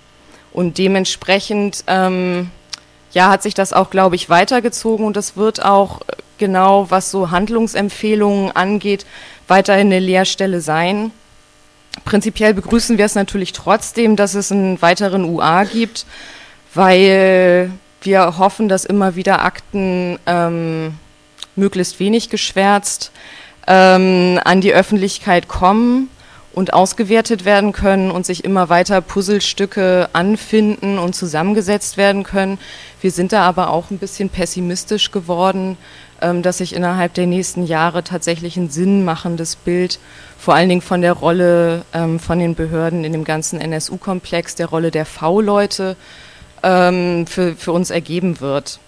[0.52, 2.52] Und dementsprechend ähm,
[3.14, 7.12] ja, hat sich das auch, glaube ich, weitergezogen und das wird auch äh, genau, was
[7.12, 9.06] so Handlungsempfehlungen angeht,
[9.48, 11.12] weiterhin eine Lehrstelle sein.
[12.06, 16.06] Prinzipiell begrüßen wir es natürlich trotzdem, dass es einen weiteren UA gibt,
[16.74, 20.96] weil wir hoffen, dass immer wieder Akten ähm,
[21.56, 23.12] möglichst wenig geschwärzt
[23.68, 26.10] ähm, an die Öffentlichkeit kommen
[26.54, 32.60] und ausgewertet werden können und sich immer weiter Puzzlestücke anfinden und zusammengesetzt werden können.
[33.00, 35.78] Wir sind da aber auch ein bisschen pessimistisch geworden,
[36.22, 40.00] ähm, dass sich innerhalb der nächsten Jahre tatsächlich ein sinnmachendes Bild,
[40.38, 44.68] vor allen Dingen von der Rolle ähm, von den Behörden in dem ganzen NSU-Komplex, der
[44.68, 45.96] Rolle der V-Leute,
[46.64, 48.80] ähm, für, für uns ergeben wird.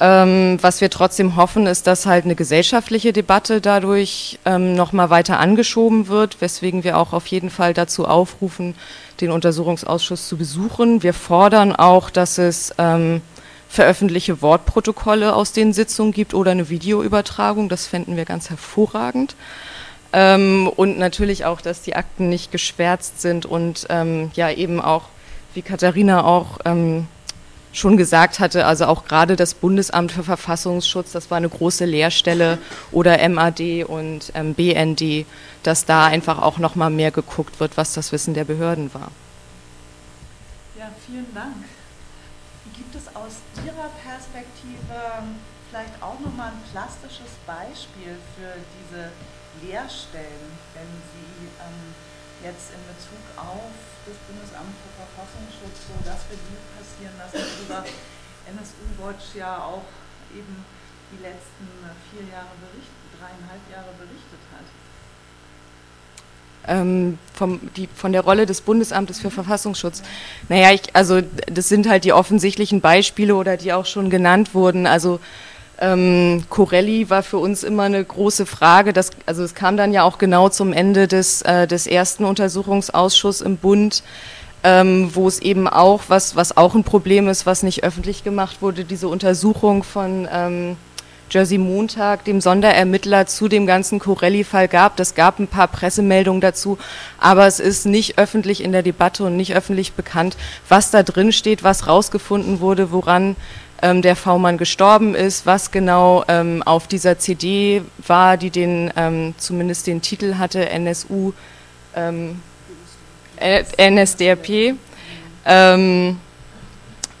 [0.00, 5.38] Ähm, was wir trotzdem hoffen, ist, dass halt eine gesellschaftliche Debatte dadurch ähm, nochmal weiter
[5.38, 8.74] angeschoben wird, weswegen wir auch auf jeden Fall dazu aufrufen,
[9.20, 11.04] den Untersuchungsausschuss zu besuchen.
[11.04, 13.22] Wir fordern auch, dass es ähm,
[13.68, 17.68] veröffentlichte Wortprotokolle aus den Sitzungen gibt oder eine Videoübertragung.
[17.68, 19.36] Das fänden wir ganz hervorragend.
[20.12, 25.04] Ähm, und natürlich auch, dass die Akten nicht geschwärzt sind und ähm, ja eben auch,
[25.54, 27.06] wie Katharina auch ähm,
[27.74, 32.58] schon gesagt hatte, also auch gerade das Bundesamt für Verfassungsschutz, das war eine große Lehrstelle
[32.92, 35.26] oder MAD und ähm, BND,
[35.64, 39.10] dass da einfach auch noch mal mehr geguckt wird, was das Wissen der Behörden war.
[40.78, 41.54] Ja, vielen Dank.
[59.04, 59.82] NSU Watch ja auch
[60.34, 60.64] eben
[61.12, 61.68] die letzten
[62.10, 64.64] vier Jahre berichtet, dreieinhalb Jahre berichtet hat
[66.66, 70.02] ähm, vom, die, von der Rolle des Bundesamtes für Verfassungsschutz.
[70.48, 74.86] Naja, ich, also das sind halt die offensichtlichen Beispiele oder die auch schon genannt wurden.
[74.86, 75.20] Also
[75.78, 78.92] ähm, Corelli war für uns immer eine große Frage.
[78.92, 83.42] Das, also es kam dann ja auch genau zum Ende des, äh, des ersten Untersuchungsausschusses
[83.42, 84.02] im Bund,
[84.64, 88.62] ähm, wo es eben auch, was, was auch ein Problem ist, was nicht öffentlich gemacht
[88.62, 90.76] wurde, diese Untersuchung von ähm,
[91.30, 94.96] Jersey Montag, dem Sonderermittler zu dem ganzen Corelli-Fall gab.
[94.96, 96.78] Das gab ein paar Pressemeldungen dazu,
[97.18, 100.36] aber es ist nicht öffentlich in der Debatte und nicht öffentlich bekannt,
[100.68, 103.36] was da drin steht, was rausgefunden wurde, woran
[103.82, 109.34] ähm, der V-Mann gestorben ist, was genau ähm, auf dieser CD war, die den ähm,
[109.36, 111.32] zumindest den Titel hatte, NSU,
[111.94, 112.53] ähm, äh,
[113.40, 114.76] NSDAP.
[115.46, 116.18] Ähm,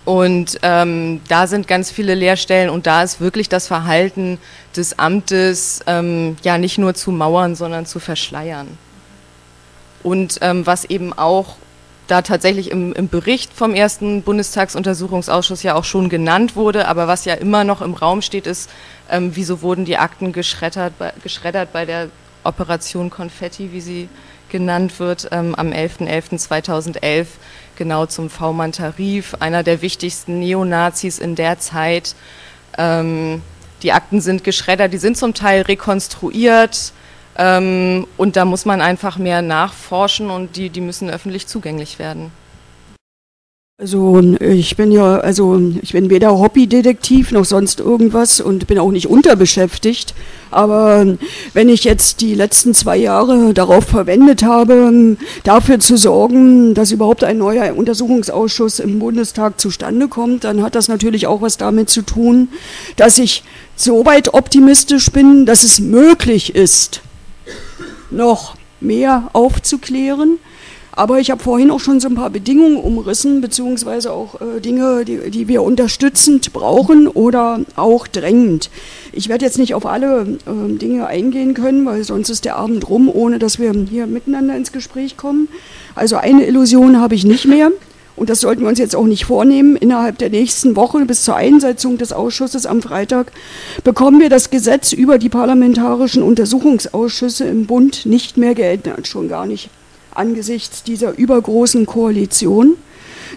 [0.04, 4.38] und ähm, da sind ganz viele Leerstellen und da ist wirklich das Verhalten
[4.76, 8.78] des Amtes ähm, ja nicht nur zu mauern, sondern zu verschleiern.
[10.02, 11.56] Und ähm, was eben auch
[12.06, 17.24] da tatsächlich im, im, Bericht vom ersten Bundestagsuntersuchungsausschuss ja auch schon genannt wurde, aber was
[17.24, 18.68] ja immer noch im Raum steht, ist,
[19.10, 22.10] ähm, wieso wurden die Akten geschreddert, geschreddert bei der
[22.42, 24.08] Operation Konfetti, wie sie
[24.54, 27.26] genannt wird, ähm, am 11.11.2011
[27.74, 32.14] genau zum V-Mann-Tarif, einer der wichtigsten Neonazis in der Zeit.
[32.78, 33.42] Ähm,
[33.82, 36.92] die Akten sind geschreddert, die sind zum Teil rekonstruiert
[37.36, 42.30] ähm, und da muss man einfach mehr nachforschen und die, die müssen öffentlich zugänglich werden.
[43.76, 48.92] Also ich bin ja, also ich bin weder Hobbydetektiv noch sonst irgendwas und bin auch
[48.92, 50.14] nicht unterbeschäftigt.
[50.54, 51.04] Aber
[51.52, 57.24] wenn ich jetzt die letzten zwei Jahre darauf verwendet habe, dafür zu sorgen, dass überhaupt
[57.24, 62.02] ein neuer Untersuchungsausschuss im Bundestag zustande kommt, dann hat das natürlich auch was damit zu
[62.02, 62.48] tun,
[62.96, 63.42] dass ich
[63.74, 67.00] so weit optimistisch bin, dass es möglich ist,
[68.10, 70.38] noch mehr aufzuklären
[70.96, 75.04] aber ich habe vorhin auch schon so ein paar Bedingungen umrissen, beziehungsweise auch äh, Dinge,
[75.04, 78.70] die, die, wir unterstützend brauchen oder auch drängend.
[79.12, 82.88] Ich werde jetzt nicht auf alle äh, Dinge eingehen können, weil sonst ist der Abend
[82.88, 85.48] rum, ohne dass wir hier miteinander ins Gespräch kommen.
[85.94, 87.70] Also eine Illusion habe ich nicht mehr.
[88.16, 89.74] Und das sollten wir uns jetzt auch nicht vornehmen.
[89.74, 93.32] Innerhalb der nächsten Woche bis zur Einsetzung des Ausschusses am Freitag
[93.82, 99.46] bekommen wir das Gesetz über die parlamentarischen Untersuchungsausschüsse im Bund nicht mehr geändert, schon gar
[99.46, 99.68] nicht
[100.14, 102.74] angesichts dieser übergroßen Koalition.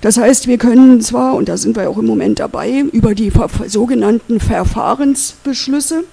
[0.01, 3.31] Das heißt, wir können zwar, und da sind wir auch im Moment dabei, über die
[3.67, 6.03] sogenannten Verfahrensbeschlüsse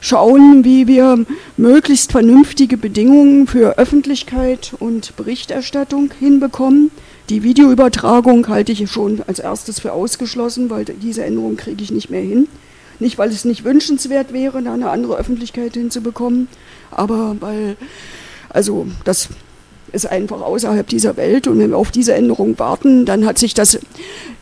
[0.00, 1.24] schauen, wie wir
[1.56, 6.90] möglichst vernünftige Bedingungen für Öffentlichkeit und Berichterstattung hinbekommen.
[7.30, 12.10] Die Videoübertragung halte ich schon als erstes für ausgeschlossen, weil diese Änderung kriege ich nicht
[12.10, 12.48] mehr hin.
[12.98, 16.48] Nicht, weil es nicht wünschenswert wäre, da eine andere Öffentlichkeit hinzubekommen,
[16.90, 17.76] aber weil,
[18.48, 19.28] also das
[19.92, 21.46] ist einfach außerhalb dieser Welt.
[21.46, 23.78] Und wenn wir auf diese Änderung warten, dann hat sich das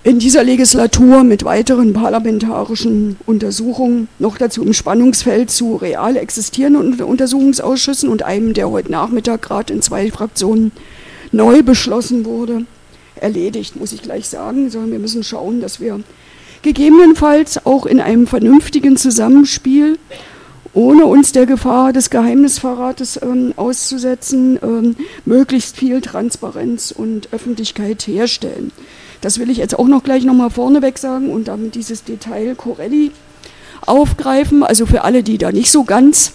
[0.02, 8.08] in dieser Legislatur mit weiteren parlamentarischen Untersuchungen noch dazu im Spannungsfeld zu real existierenden Untersuchungsausschüssen
[8.08, 10.72] und einem, der heute Nachmittag gerade in zwei Fraktionen
[11.32, 12.64] neu beschlossen wurde,
[13.16, 16.00] erledigt, muss ich gleich sagen, sondern wir müssen schauen, dass wir
[16.62, 19.98] gegebenenfalls auch in einem vernünftigen Zusammenspiel
[20.72, 28.70] ohne uns der Gefahr des Geheimnisverrates ähm, auszusetzen, ähm, möglichst viel Transparenz und Öffentlichkeit herstellen.
[29.20, 33.10] Das will ich jetzt auch noch gleich nochmal vorneweg sagen und damit dieses Detail Corelli
[33.84, 34.62] aufgreifen.
[34.62, 36.32] Also für alle, die da nicht so ganz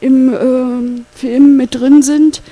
[0.00, 2.42] im äh, Film mit drin sind.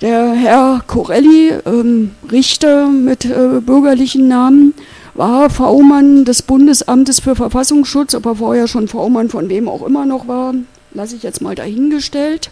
[0.00, 4.74] Der Herr Corelli, ähm, Richter mit äh, bürgerlichen Namen,
[5.18, 10.06] war V-Mann des Bundesamtes für Verfassungsschutz, ob er vorher schon V-Mann von wem auch immer
[10.06, 10.54] noch war,
[10.94, 12.50] lasse ich jetzt mal dahingestellt.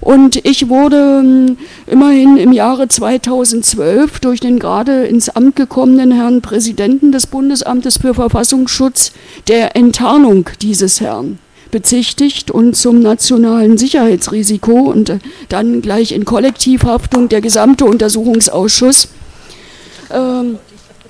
[0.00, 6.42] Und ich wurde ähm, immerhin im Jahre 2012 durch den gerade ins Amt gekommenen Herrn
[6.42, 9.12] Präsidenten des Bundesamtes für Verfassungsschutz
[9.46, 11.38] der Enttarnung dieses Herrn
[11.70, 19.08] bezichtigt und zum nationalen Sicherheitsrisiko und äh, dann gleich in Kollektivhaftung der gesamte Untersuchungsausschuss
[20.12, 20.58] ähm,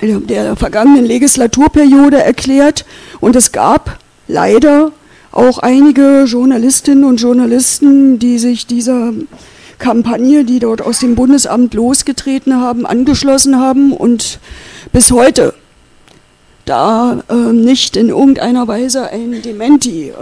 [0.03, 2.85] der vergangenen Legislaturperiode erklärt.
[3.21, 3.99] Und es gab
[4.29, 4.93] leider
[5.31, 9.13] auch einige Journalistinnen und Journalisten, die sich dieser
[9.79, 14.39] Kampagne, die dort aus dem Bundesamt losgetreten haben, angeschlossen haben und
[14.93, 15.55] bis heute
[16.65, 20.15] da äh, nicht in irgendeiner Weise ein Dementi äh,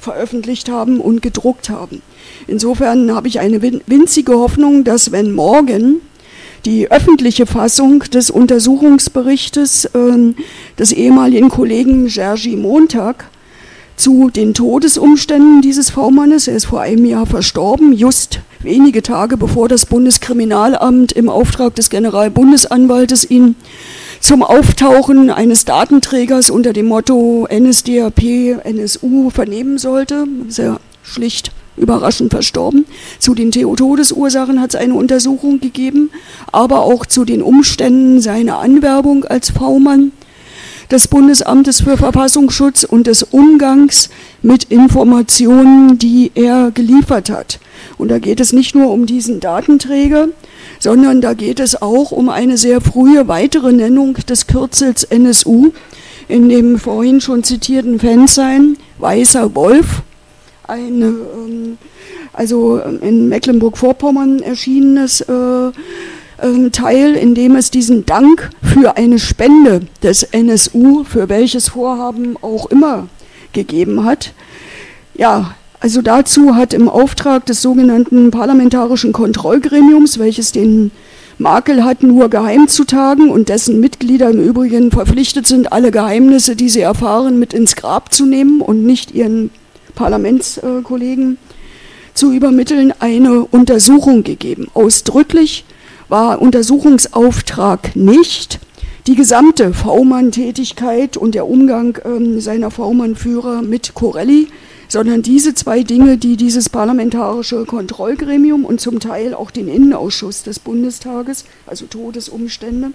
[0.00, 2.02] veröffentlicht haben und gedruckt haben.
[2.46, 6.00] Insofern habe ich eine winzige Hoffnung, dass wenn morgen
[6.64, 10.34] die öffentliche Fassung des Untersuchungsberichtes äh,
[10.78, 13.30] des ehemaligen Kollegen Jerzy Montag
[13.96, 19.68] zu den Todesumständen dieses V-Mannes, er ist vor einem Jahr verstorben, just wenige Tage bevor
[19.68, 23.54] das Bundeskriminalamt im Auftrag des Generalbundesanwaltes ihn
[24.20, 30.26] zum Auftauchen eines Datenträgers unter dem Motto NSDAP, NSU vernehmen sollte.
[30.48, 32.86] Sehr schlicht überraschend verstorben.
[33.18, 36.10] Zu den Todesursachen hat es eine Untersuchung gegeben,
[36.52, 40.12] aber auch zu den Umständen seiner Anwerbung als V-Mann
[40.90, 44.10] des Bundesamtes für Verfassungsschutz und des Umgangs
[44.42, 47.58] mit Informationen, die er geliefert hat.
[47.96, 50.28] Und da geht es nicht nur um diesen Datenträger,
[50.78, 55.72] sondern da geht es auch um eine sehr frühe weitere Nennung des Kürzels NSU
[56.28, 60.02] in dem vorhin schon zitierten Fansign Weißer Wolf,
[60.66, 61.78] ein ähm,
[62.34, 65.68] also in Mecklenburg-Vorpommern erschienenes äh,
[66.38, 72.36] äh, Teil, in dem es diesen Dank für eine Spende des NSU, für welches Vorhaben
[72.42, 73.08] auch immer,
[73.52, 74.32] gegeben hat.
[75.14, 80.90] Ja, also dazu hat im Auftrag des sogenannten Parlamentarischen Kontrollgremiums, welches den
[81.38, 86.56] Makel hat, nur geheim zu tagen und dessen Mitglieder im Übrigen verpflichtet sind, alle Geheimnisse,
[86.56, 89.50] die sie erfahren, mit ins Grab zu nehmen und nicht ihren
[89.94, 91.38] Parlamentskollegen
[92.14, 94.68] zu übermitteln, eine Untersuchung gegeben.
[94.74, 95.64] Ausdrücklich
[96.08, 98.60] war Untersuchungsauftrag nicht
[99.06, 104.48] die gesamte V-Mann-Tätigkeit und der Umgang ähm, seiner V-Mann-Führer mit Corelli
[104.88, 110.58] sondern diese zwei Dinge, die dieses parlamentarische Kontrollgremium und zum Teil auch den Innenausschuss des
[110.58, 112.92] Bundestages, also Todesumstände,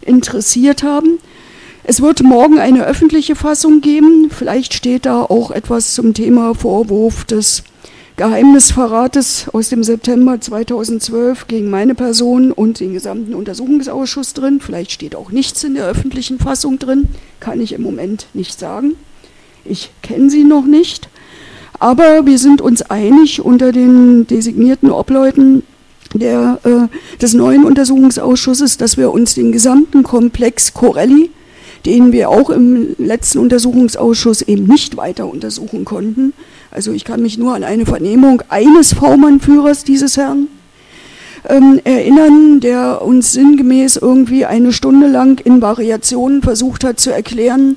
[0.00, 1.18] interessiert haben.
[1.84, 4.30] Es wird morgen eine öffentliche Fassung geben.
[4.30, 7.64] Vielleicht steht da auch etwas zum Thema Vorwurf des
[8.16, 14.60] Geheimnisverrates aus dem September 2012 gegen meine Person und den gesamten Untersuchungsausschuss drin.
[14.60, 17.08] Vielleicht steht auch nichts in der öffentlichen Fassung drin,
[17.40, 18.92] kann ich im Moment nicht sagen.
[19.64, 21.08] Ich kenne sie noch nicht,
[21.80, 25.64] aber wir sind uns einig unter den designierten Obleuten
[26.14, 31.30] der, äh, des neuen Untersuchungsausschusses, dass wir uns den gesamten Komplex Corelli,
[31.84, 36.32] den wir auch im letzten Untersuchungsausschuss eben nicht weiter untersuchen konnten,
[36.70, 40.48] also ich kann mich nur an eine Vernehmung eines V-Mann-Führers dieses Herrn
[41.48, 47.76] ähm, erinnern, der uns sinngemäß irgendwie eine Stunde lang in Variationen versucht hat zu erklären,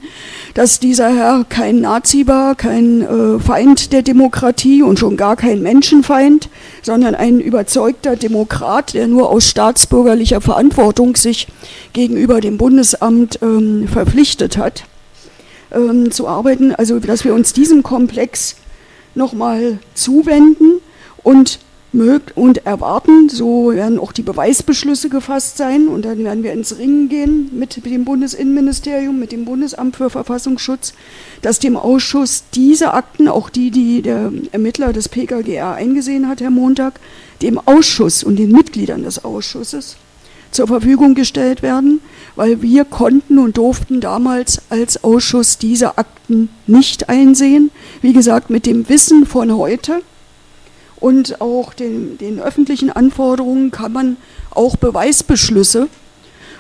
[0.54, 5.62] dass dieser Herr kein Nazi war, kein äh, Feind der Demokratie und schon gar kein
[5.62, 6.50] Menschenfeind,
[6.84, 11.48] sondern ein überzeugter Demokrat, der nur aus staatsbürgerlicher Verantwortung sich
[11.94, 14.84] gegenüber dem Bundesamt ähm, verpflichtet hat,
[15.72, 16.76] ähm, zu arbeiten.
[16.76, 18.58] Also, dass wir uns diesem Komplex
[19.16, 20.82] nochmal zuwenden
[21.24, 21.60] und
[22.36, 23.30] und erwarten.
[23.30, 27.86] So werden auch die Beweisbeschlüsse gefasst sein und dann werden wir ins Ringen gehen mit
[27.86, 30.94] dem Bundesinnenministerium, mit dem Bundesamt für Verfassungsschutz,
[31.42, 36.50] dass dem Ausschuss diese Akten, auch die, die der Ermittler des PKGR eingesehen hat, Herr
[36.50, 37.00] Montag,
[37.42, 39.96] dem Ausschuss und den Mitgliedern des Ausschusses
[40.52, 42.02] zur Verfügung gestellt werden,
[42.36, 47.72] weil wir konnten und durften damals als Ausschuss diese Akten nicht einsehen.
[48.02, 50.02] Wie gesagt, mit dem Wissen von heute
[50.98, 54.18] und auch den, den öffentlichen Anforderungen kann man
[54.52, 55.88] auch Beweisbeschlüsse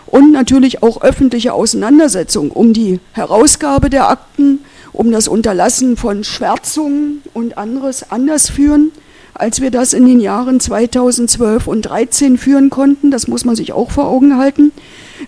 [0.05, 4.59] und natürlich auch öffentliche Auseinandersetzungen um die Herausgabe der Akten,
[4.93, 8.91] um das Unterlassen von Schwärzungen und anderes anders führen,
[9.33, 13.11] als wir das in den Jahren 2012 und 2013 führen konnten.
[13.11, 14.71] Das muss man sich auch vor Augen halten.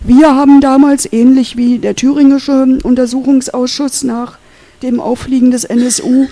[0.02, 4.38] Wir haben damals, ähnlich wie der thüringische Untersuchungsausschuss nach
[4.82, 6.28] dem Auffliegen des NSU,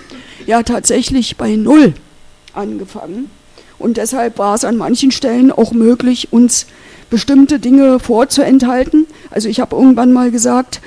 [0.47, 1.95] ja tatsächlich bei Null
[2.57, 3.31] angefangen.
[3.79, 6.67] Und deshalb war es an manchen Stellen auch möglich, uns
[7.11, 9.07] bestimmte Dinge vorzuenthalten.
[9.31, 10.81] Also ich habe irgendwann mal gesagt,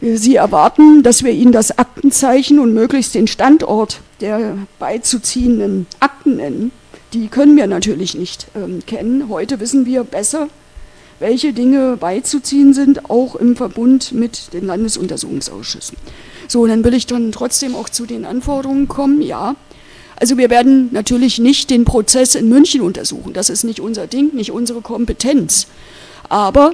[0.00, 6.36] äh, Sie erwarten, dass wir Ihnen das Aktenzeichen und möglichst den Standort der beizuziehenden Akten
[6.36, 6.72] nennen.
[7.12, 9.28] Die können wir natürlich nicht ähm, kennen.
[9.28, 10.48] Heute wissen wir besser,
[11.18, 15.96] welche Dinge beizuziehen sind, auch im Verbund mit den Landesuntersuchungsausschüssen.
[16.48, 19.22] So, dann will ich dann trotzdem auch zu den Anforderungen kommen.
[19.22, 19.56] Ja,
[20.16, 23.32] also wir werden natürlich nicht den Prozess in München untersuchen.
[23.32, 25.66] Das ist nicht unser Ding, nicht unsere Kompetenz.
[26.28, 26.72] Aber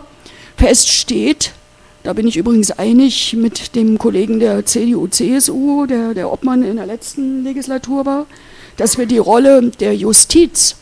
[0.56, 1.52] fest steht,
[2.04, 6.86] da bin ich übrigens einig mit dem Kollegen der CDU-CSU, der der Obmann in der
[6.86, 8.26] letzten Legislatur war,
[8.76, 10.76] dass wir die Rolle der Justiz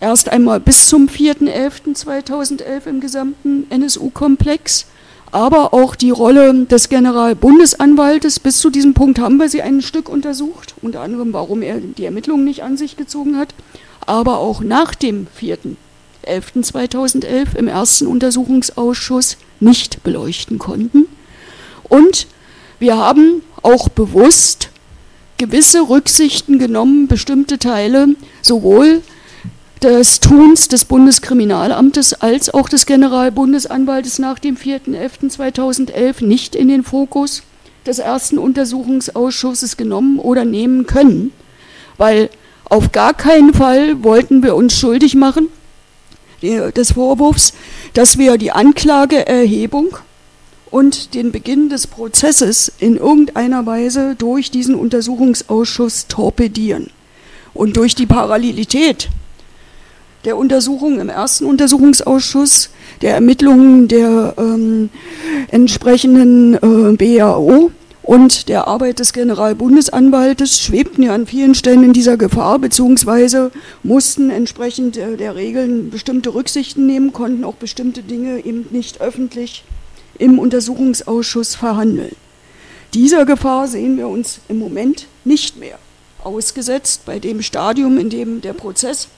[0.00, 4.86] erst einmal bis zum 4.11.2011 im gesamten NSU-Komplex
[5.32, 8.40] aber auch die Rolle des Generalbundesanwaltes.
[8.40, 12.04] Bis zu diesem Punkt haben wir sie ein Stück untersucht, unter anderem, warum er die
[12.04, 13.54] Ermittlungen nicht an sich gezogen hat,
[14.06, 15.26] aber auch nach dem
[16.26, 21.06] 4.11.2011 im ersten Untersuchungsausschuss nicht beleuchten konnten.
[21.84, 22.26] Und
[22.78, 24.70] wir haben auch bewusst
[25.36, 28.08] gewisse Rücksichten genommen, bestimmte Teile
[28.42, 29.02] sowohl
[29.82, 37.42] des Tuns des Bundeskriminalamtes als auch des Generalbundesanwaltes nach dem 4.11.2011 nicht in den Fokus
[37.86, 41.32] des ersten Untersuchungsausschusses genommen oder nehmen können,
[41.96, 42.28] weil
[42.64, 45.48] auf gar keinen Fall wollten wir uns schuldig machen
[46.42, 47.52] des Vorwurfs,
[47.94, 49.96] dass wir die Anklageerhebung
[50.70, 56.90] und den Beginn des Prozesses in irgendeiner Weise durch diesen Untersuchungsausschuss torpedieren.
[57.54, 59.08] Und durch die Parallelität
[60.24, 62.70] der Untersuchung im ersten Untersuchungsausschuss,
[63.02, 64.90] der Ermittlungen der ähm,
[65.50, 67.70] entsprechenden äh, BAO
[68.02, 73.50] und der Arbeit des Generalbundesanwaltes schwebten ja an vielen Stellen in dieser Gefahr, beziehungsweise
[73.82, 79.64] mussten entsprechend äh, der Regeln bestimmte Rücksichten nehmen, konnten auch bestimmte Dinge eben nicht öffentlich
[80.18, 82.16] im Untersuchungsausschuss verhandeln.
[82.94, 85.78] Dieser Gefahr sehen wir uns im Moment nicht mehr
[86.24, 89.08] ausgesetzt bei dem Stadium, in dem der Prozess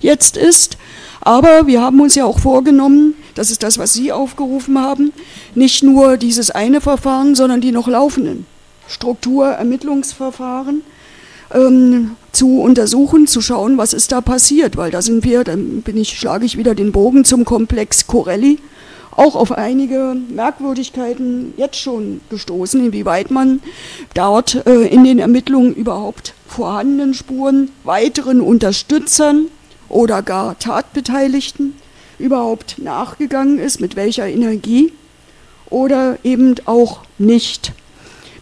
[0.00, 0.76] jetzt ist.
[1.20, 5.12] Aber wir haben uns ja auch vorgenommen, das ist das, was Sie aufgerufen haben,
[5.54, 8.46] nicht nur dieses eine Verfahren, sondern die noch laufenden
[8.88, 10.82] Strukturermittlungsverfahren
[11.52, 15.96] ähm, zu untersuchen, zu schauen, was ist da passiert, weil da sind wir, dann bin
[15.96, 18.58] ich, schlage ich wieder den Bogen zum Komplex Corelli,
[19.10, 23.60] auch auf einige Merkwürdigkeiten jetzt schon gestoßen, inwieweit man
[24.14, 29.46] dort äh, in den Ermittlungen überhaupt vorhandenen Spuren weiteren Unterstützern
[29.88, 31.74] oder gar Tatbeteiligten
[32.18, 34.92] überhaupt nachgegangen ist, mit welcher Energie
[35.70, 37.72] oder eben auch nicht.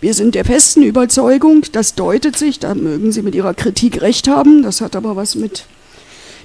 [0.00, 4.28] Wir sind der festen Überzeugung, das deutet sich, da mögen Sie mit Ihrer Kritik recht
[4.28, 5.66] haben, das hat aber was mit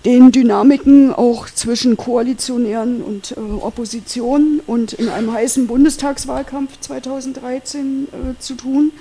[0.05, 8.39] den Dynamiken auch zwischen Koalitionären und äh, Opposition und in einem heißen Bundestagswahlkampf 2013 äh,
[8.39, 8.91] zu tun.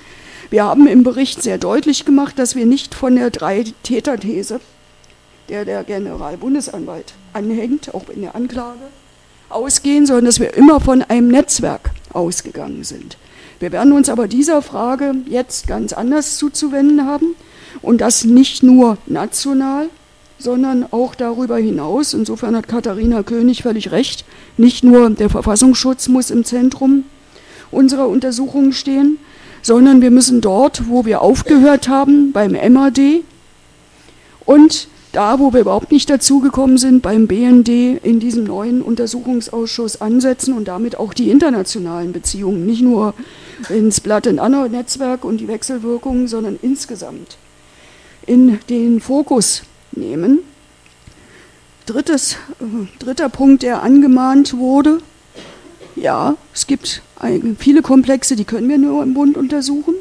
[0.51, 4.59] Wir haben im Bericht sehr deutlich gemacht, dass wir nicht von der Drei-Täter-These
[5.49, 8.79] der der Generalbundesanwalt anhängt, auch in der Anklage,
[9.49, 13.17] ausgehen, sondern dass wir immer von einem Netzwerk ausgegangen sind.
[13.59, 17.35] Wir werden uns aber dieser Frage jetzt ganz anders zuzuwenden haben
[17.81, 19.89] und das nicht nur national,
[20.39, 22.13] sondern auch darüber hinaus.
[22.13, 24.25] Insofern hat Katharina König völlig recht.
[24.57, 27.03] Nicht nur der Verfassungsschutz muss im Zentrum
[27.69, 29.19] unserer Untersuchungen stehen,
[29.61, 33.23] sondern wir müssen dort, wo wir aufgehört haben, beim MAD
[34.45, 37.69] und da, wo wir überhaupt nicht dazugekommen sind, beim BND
[38.03, 43.13] in diesem neuen Untersuchungsausschuss ansetzen und damit auch die internationalen Beziehungen, nicht nur
[43.69, 47.37] ins Blood and Honor Netzwerk und die Wechselwirkungen, sondern insgesamt
[48.25, 50.39] in den Fokus nehmen.
[51.85, 54.99] Drittes, äh, dritter Punkt, der angemahnt wurde,
[55.95, 57.01] ja, es gibt
[57.59, 59.95] viele Komplexe, die können wir nur im Bund untersuchen.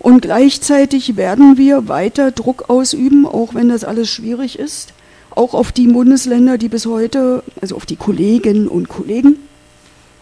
[0.00, 4.94] Und gleichzeitig werden wir weiter Druck ausüben, auch wenn das alles schwierig ist,
[5.30, 9.36] auch auf die Bundesländer, die bis heute, also auf die Kolleginnen und Kollegen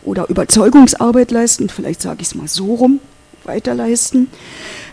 [0.03, 2.99] oder Überzeugungsarbeit leisten, vielleicht sage ich es mal so rum,
[3.45, 4.27] weiterleisten,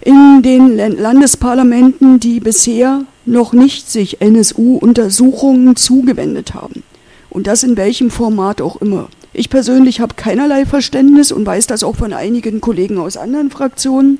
[0.01, 6.83] in den Landesparlamenten, die bisher noch nicht sich NSU-Untersuchungen zugewendet haben.
[7.31, 9.09] Und das in welchem Format auch immer.
[9.33, 14.19] Ich persönlich habe keinerlei Verständnis und weiß das auch von einigen Kollegen aus anderen Fraktionen,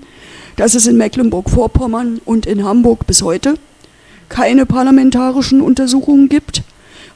[0.56, 3.56] dass es in Mecklenburg-Vorpommern und in Hamburg bis heute
[4.30, 6.64] keine parlamentarischen Untersuchungen gibt.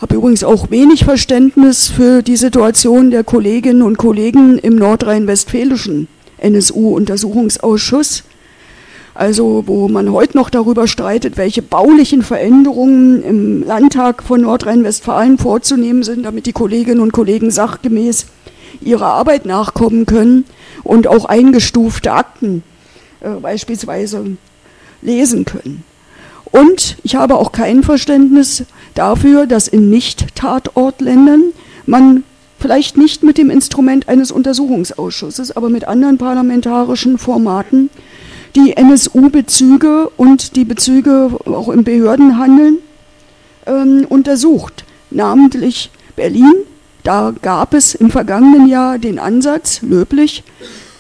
[0.02, 8.24] Habe übrigens auch wenig Verständnis für die Situation der Kolleginnen und Kollegen im nordrhein-westfälischen NSU-Untersuchungsausschuss.
[9.14, 16.04] Also wo man heute noch darüber streitet, welche baulichen Veränderungen im Landtag von Nordrhein-Westfalen vorzunehmen
[16.04, 18.28] sind, damit die Kolleginnen und Kollegen sachgemäß
[18.80, 20.46] ihrer Arbeit nachkommen können
[20.84, 22.64] und auch eingestufte Akten
[23.22, 24.38] äh, beispielsweise
[25.02, 25.84] lesen können.
[26.52, 28.64] Und ich habe auch kein Verständnis
[28.96, 31.54] dafür, dass in Nicht-Tatortländern
[31.86, 32.24] man
[32.60, 37.90] vielleicht nicht mit dem Instrument eines Untersuchungsausschusses, aber mit anderen parlamentarischen Formaten
[38.56, 42.80] die NSU-Bezüge und die Bezüge auch im Behördenhandeln
[43.68, 44.86] ähm, untersucht.
[45.12, 46.54] Namentlich Berlin,
[47.04, 50.44] da gab es im vergangenen Jahr den Ansatz, löblich,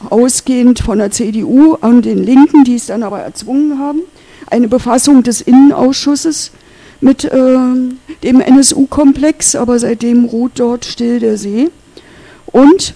[0.10, 4.02] ausgehend von der CDU und den Linken, die es dann aber erzwungen haben,
[4.48, 6.52] eine Befassung des Innenausschusses
[7.02, 7.58] mit äh,
[8.24, 11.70] dem NSU-Komplex, aber seitdem ruht dort still der See.
[12.48, 12.94] Und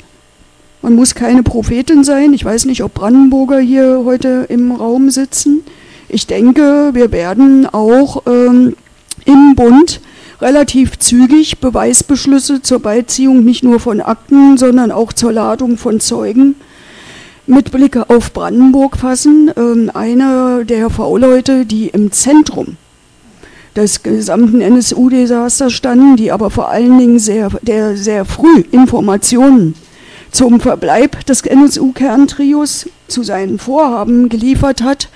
[0.83, 2.33] Man muss keine Prophetin sein.
[2.33, 5.63] Ich weiß nicht, ob Brandenburger hier heute im Raum sitzen.
[6.09, 8.75] Ich denke, wir werden auch ähm,
[9.23, 10.01] im Bund
[10.41, 16.55] relativ zügig Beweisbeschlüsse zur Beiziehung nicht nur von Akten, sondern auch zur Ladung von Zeugen
[17.45, 19.51] mit Blick auf Brandenburg fassen.
[19.55, 22.77] Ähm, einer der V-Leute, die im Zentrum
[23.75, 29.75] des gesamten NSU-Desasters standen, die aber vor allen Dingen sehr, der sehr früh Informationen
[30.31, 35.09] zum Verbleib des NSU-Kerntrios zu seinen Vorhaben geliefert hat,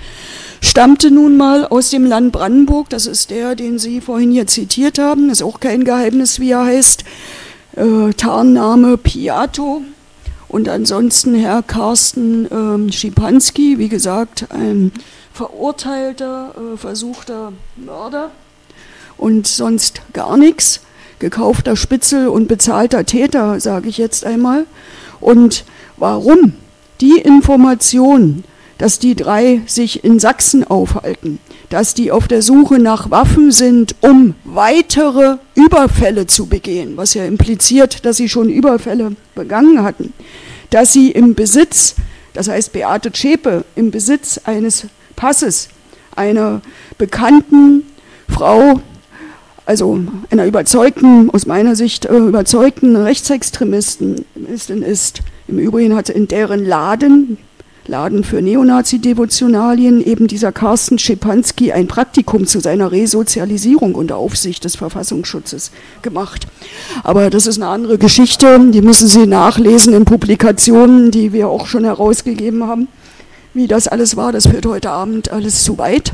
[0.60, 2.88] stammte nun mal aus dem Land Brandenburg.
[2.90, 5.30] Das ist der, den Sie vorhin hier zitiert haben.
[5.30, 7.04] Ist auch kein Geheimnis, wie er heißt.
[7.76, 9.82] Äh, Tarnname Piato.
[10.48, 14.92] Und ansonsten Herr Carsten äh, Schipanski, wie gesagt, ein
[15.32, 18.30] verurteilter, äh, versuchter Mörder
[19.18, 20.80] und sonst gar nichts.
[21.18, 24.66] Gekaufter Spitzel und bezahlter Täter, sage ich jetzt einmal.
[25.20, 25.64] Und
[25.96, 26.54] warum
[27.00, 28.44] die Information,
[28.78, 31.40] dass die drei sich in Sachsen aufhalten,
[31.70, 37.24] dass die auf der Suche nach Waffen sind, um weitere Überfälle zu begehen, was ja
[37.24, 40.12] impliziert, dass sie schon Überfälle begangen hatten,
[40.70, 41.96] dass sie im Besitz,
[42.32, 45.68] das heißt Beate Zschäpe, im Besitz eines Passes
[46.14, 46.62] einer
[46.96, 47.84] bekannten
[48.28, 48.80] Frau
[49.68, 50.00] also
[50.30, 54.24] einer überzeugten, aus meiner Sicht äh, überzeugten Rechtsextremistin
[54.82, 55.20] ist.
[55.46, 57.36] Im Übrigen hatte in deren Laden,
[57.88, 64.76] Laden für Neonazi-Devotionalien, eben dieser Carsten Schepanski ein Praktikum zu seiner Resozialisierung unter Aufsicht des
[64.76, 65.70] Verfassungsschutzes
[66.02, 66.46] gemacht.
[67.02, 71.66] Aber das ist eine andere Geschichte, die müssen Sie nachlesen in Publikationen, die wir auch
[71.66, 72.88] schon herausgegeben haben.
[73.54, 76.12] Wie das alles war, das führt heute Abend alles zu weit.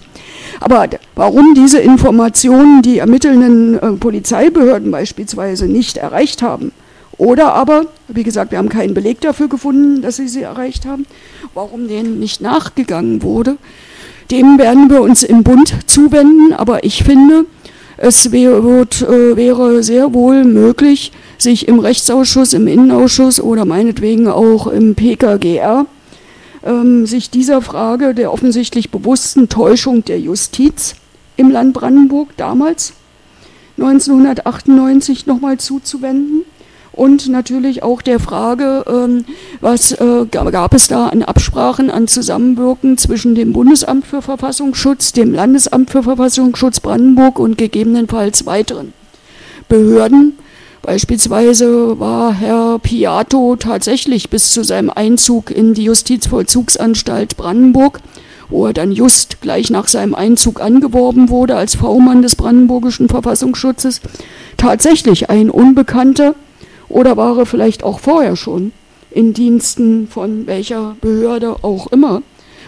[0.61, 6.71] Aber warum diese Informationen die ermittelnden äh, Polizeibehörden beispielsweise nicht erreicht haben,
[7.19, 11.07] oder aber, wie gesagt, wir haben keinen Beleg dafür gefunden, dass sie sie erreicht haben,
[11.55, 13.57] warum denen nicht nachgegangen wurde,
[14.31, 16.53] dem werden wir uns im Bund zuwenden.
[16.53, 17.47] Aber ich finde,
[17.97, 24.67] es wird, äh, wäre sehr wohl möglich, sich im Rechtsausschuss, im Innenausschuss oder meinetwegen auch
[24.67, 25.87] im PKGR
[26.65, 30.95] ähm, sich dieser Frage der offensichtlich bewussten Täuschung der Justiz
[31.37, 32.95] im Land Brandenburg damals
[33.77, 36.45] 1998 nochmal zuzuwenden
[36.95, 39.25] und natürlich auch der Frage, ähm,
[39.61, 45.35] was äh, gab es da an Absprachen, an Zusammenwirken zwischen dem Bundesamt für Verfassungsschutz, dem
[45.35, 48.93] Landesamt für Verfassungsschutz Brandenburg und gegebenenfalls weiteren
[49.69, 50.35] Behörden,
[50.85, 58.01] Beispielsweise war Herr Piato tatsächlich bis zu seinem Einzug in die Justizvollzugsanstalt Brandenburg,
[58.51, 64.03] wo er dann just gleich nach seinem Einzug angeworben wurde als V-Mann des brandenburgischen Verfassungsschutzes,
[64.59, 66.35] tatsächlich ein Unbekannter
[66.95, 68.73] oder war er vielleicht auch vorher schon
[69.11, 72.23] in Diensten von welcher Behörde auch immer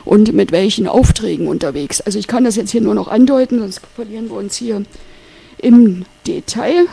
[0.05, 2.01] und mit welchen Aufträgen unterwegs.
[2.01, 4.83] Also ich kann das jetzt hier nur noch andeuten, sonst verlieren wir uns hier
[5.59, 6.87] im Detail.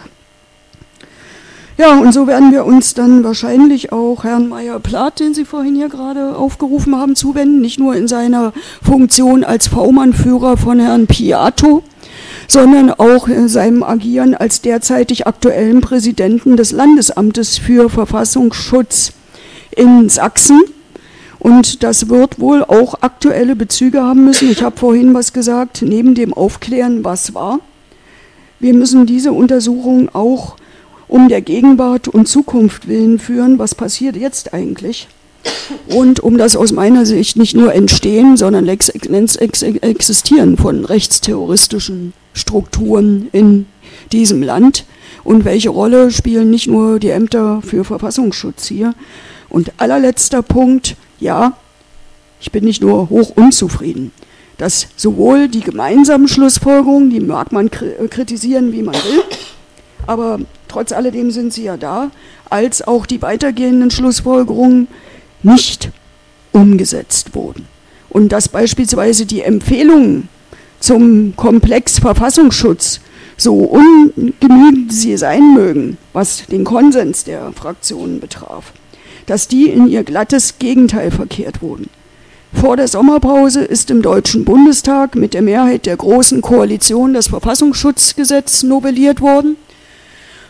[1.76, 5.90] Ja, und so werden wir uns dann wahrscheinlich auch Herrn Meyer-Plath, den Sie vorhin hier
[5.90, 8.54] gerade aufgerufen haben, zuwenden, nicht nur in seiner
[8.84, 11.82] Funktion als V-Mann-Führer von Herrn Piato,
[12.48, 19.14] sondern auch in seinem Agieren als derzeitig aktuellen Präsidenten des Landesamtes für Verfassungsschutz
[19.76, 20.62] in Sachsen.
[21.40, 24.50] Und das wird wohl auch aktuelle Bezüge haben müssen.
[24.50, 27.60] Ich habe vorhin was gesagt, neben dem Aufklären, was war.
[28.60, 30.56] Wir müssen diese Untersuchung auch
[31.10, 35.08] um der Gegenwart und Zukunft willen führen, was passiert jetzt eigentlich?
[35.88, 43.30] Und um das aus meiner Sicht nicht nur entstehen, sondern ex existieren von rechtsterroristischen Strukturen
[43.32, 43.68] in
[44.12, 44.86] diesem Land.
[45.24, 48.94] Und welche Rolle spielen nicht nur die Ämter für Verfassungsschutz hier?
[49.50, 51.54] Und allerletzter Punkt, ja,
[52.42, 54.12] ich bin nicht nur hoch unzufrieden,
[54.58, 59.24] dass sowohl die gemeinsamen Schlussfolgerungen, die mag man kritisieren, wie man will,
[60.08, 62.12] aber trotz alledem sind sie ja da,
[62.50, 64.88] als auch die weitergehenden Schlussfolgerungen
[65.42, 65.92] nicht
[66.52, 67.68] umgesetzt wurden.
[68.10, 70.30] Und dass beispielsweise die Empfehlungen
[70.84, 73.00] zum Komplex Verfassungsschutz,
[73.38, 78.74] so ungenügend sie sein mögen, was den Konsens der Fraktionen betraf,
[79.26, 81.90] dass die in ihr glattes Gegenteil verkehrt wurden.
[82.52, 88.64] Vor der Sommerpause ist im Deutschen Bundestag mit der Mehrheit der Großen Koalition das Verfassungsschutzgesetz
[88.64, 89.56] novelliert worden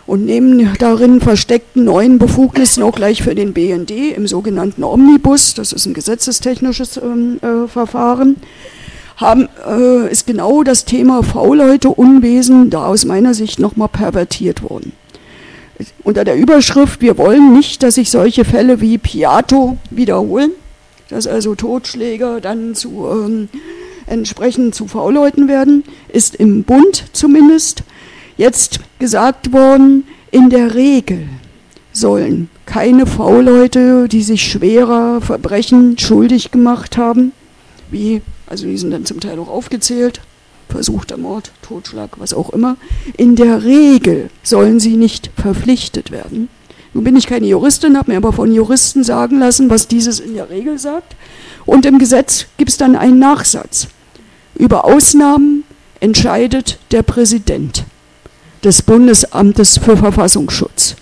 [0.07, 5.73] und neben darin versteckten neuen Befugnissen auch gleich für den BND im sogenannten Omnibus, das
[5.73, 8.37] ist ein gesetzestechnisches ähm, äh, Verfahren,
[9.23, 14.91] haben, äh, ist genau das Thema V-Leute, Unwesen da aus meiner Sicht nochmal pervertiert worden.
[16.03, 20.51] unter der Überschrift, wir wollen nicht, dass sich solche Fälle wie Piato wiederholen,
[21.09, 23.49] dass also Totschläger dann zu ähm,
[24.05, 27.83] entsprechend zu V-Leuten werden, ist im Bund zumindest
[28.37, 31.27] jetzt gesagt worden, in der Regel
[31.91, 37.31] sollen keine V-Leute, die sich schwerer Verbrechen schuldig gemacht haben,
[37.93, 40.19] wie, also die sind dann zum Teil auch aufgezählt,
[40.67, 42.75] versuchter Mord, Totschlag, was auch immer,
[43.15, 46.49] in der Regel sollen sie nicht verpflichtet werden.
[46.93, 50.35] Nun bin ich keine Juristin, habe mir aber von Juristen sagen lassen, was dieses in
[50.35, 51.15] der Regel sagt.
[51.65, 53.87] Und im Gesetz gibt es dann einen Nachsatz.
[54.55, 55.63] Über Ausnahmen
[55.99, 57.85] entscheidet der Präsident
[58.63, 60.95] des Bundesamtes für Verfassungsschutz.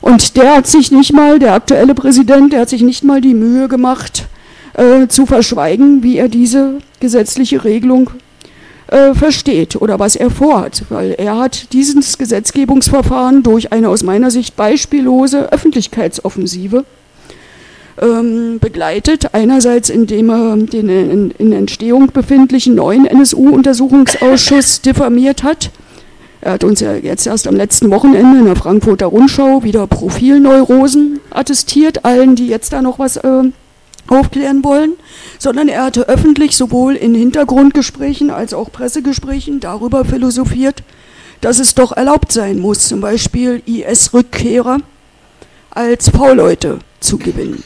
[0.00, 3.34] Und der hat sich nicht mal, der aktuelle Präsident, der hat sich nicht mal die
[3.34, 4.26] Mühe gemacht,
[4.74, 8.10] äh, zu verschweigen, wie er diese gesetzliche Regelung
[8.88, 14.30] äh, versteht oder was er vorhat, weil er hat dieses Gesetzgebungsverfahren durch eine aus meiner
[14.30, 16.84] Sicht beispiellose Öffentlichkeitsoffensive
[18.00, 19.34] ähm, begleitet.
[19.34, 25.70] Einerseits, indem er den in, in Entstehung befindlichen neuen NSU-Untersuchungsausschuss diffamiert hat.
[26.40, 31.20] Er hat uns ja jetzt erst am letzten Wochenende in der Frankfurter Rundschau wieder Profilneurosen
[31.30, 33.44] attestiert, allen, die jetzt da noch was äh,
[34.08, 34.92] aufklären wollen,
[35.38, 40.82] sondern er hatte öffentlich sowohl in Hintergrundgesprächen als auch Pressegesprächen darüber philosophiert,
[41.40, 44.78] dass es doch erlaubt sein muss, zum Beispiel IS-Rückkehrer
[45.70, 47.62] als V-Leute zu gewinnen.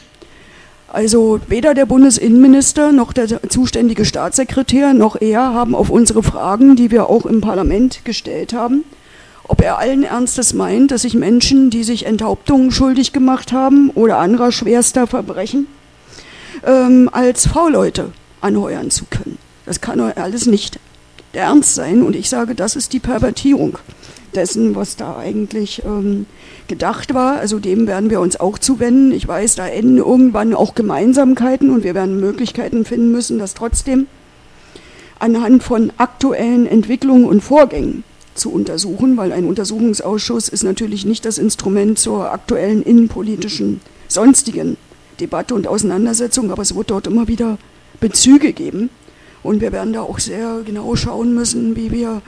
[0.91, 6.89] Also weder der Bundesinnenminister noch der zuständige Staatssekretär noch er haben auf unsere Fragen, die
[6.89, 8.83] wir auch im Parlament gestellt haben,
[9.47, 14.17] ob er allen Ernstes meint, dass sich Menschen, die sich Enthauptungen schuldig gemacht haben oder
[14.17, 15.67] anderer schwerster Verbrechen,
[16.65, 19.37] ähm, als V-Leute anheuern zu können.
[19.65, 20.79] Das kann alles nicht
[21.33, 23.77] der Ernst sein und ich sage, das ist die Pervertierung
[24.33, 26.25] dessen, was da eigentlich ähm,
[26.67, 27.37] gedacht war.
[27.37, 29.11] Also dem werden wir uns auch zuwenden.
[29.11, 34.07] Ich weiß, da enden irgendwann auch Gemeinsamkeiten und wir werden Möglichkeiten finden müssen, das trotzdem
[35.19, 38.03] anhand von aktuellen Entwicklungen und Vorgängen
[38.35, 44.77] zu untersuchen, weil ein Untersuchungsausschuss ist natürlich nicht das Instrument zur aktuellen innenpolitischen sonstigen
[45.19, 47.57] Debatte und Auseinandersetzung, aber es wird dort immer wieder
[47.99, 48.89] Bezüge geben.
[49.43, 52.21] Und wir werden da auch sehr genau schauen müssen, wie wir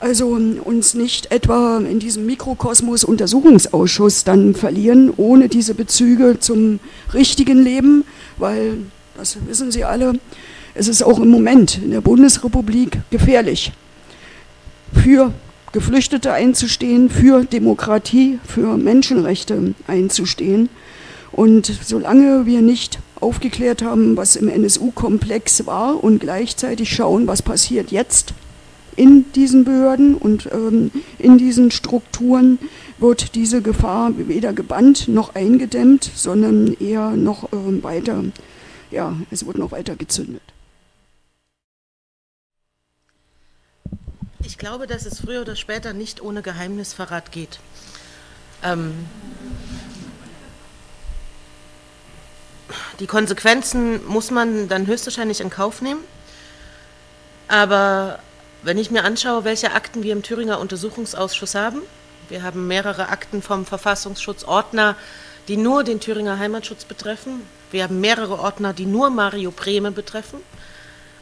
[0.00, 6.78] also uns nicht etwa in diesem Mikrokosmos Untersuchungsausschuss dann verlieren, ohne diese Bezüge zum
[7.14, 8.04] richtigen Leben,
[8.36, 8.78] weil,
[9.16, 10.14] das wissen Sie alle,
[10.74, 13.72] es ist auch im Moment in der Bundesrepublik gefährlich,
[14.92, 15.32] für
[15.72, 20.68] Geflüchtete einzustehen, für Demokratie, für Menschenrechte einzustehen.
[21.32, 27.90] Und solange wir nicht aufgeklärt haben, was im NSU-Komplex war und gleichzeitig schauen, was passiert
[27.90, 28.34] jetzt,
[28.96, 32.58] in diesen Behörden und ähm, in diesen Strukturen
[32.98, 38.24] wird diese Gefahr weder gebannt noch eingedämmt, sondern eher noch ähm, weiter,
[38.90, 40.42] ja, es wird noch weiter gezündet.
[44.44, 47.60] Ich glaube, dass es früher oder später nicht ohne Geheimnisverrat geht.
[48.64, 48.92] Ähm,
[53.00, 56.00] die Konsequenzen muss man dann höchstwahrscheinlich in Kauf nehmen.
[57.48, 58.20] Aber
[58.62, 61.80] wenn ich mir anschaue, welche Akten wir im Thüringer Untersuchungsausschuss haben,
[62.28, 64.96] wir haben mehrere Akten vom Verfassungsschutzordner,
[65.48, 67.42] die nur den Thüringer Heimatschutz betreffen.
[67.70, 70.40] Wir haben mehrere Ordner, die nur Mario Brehme betreffen.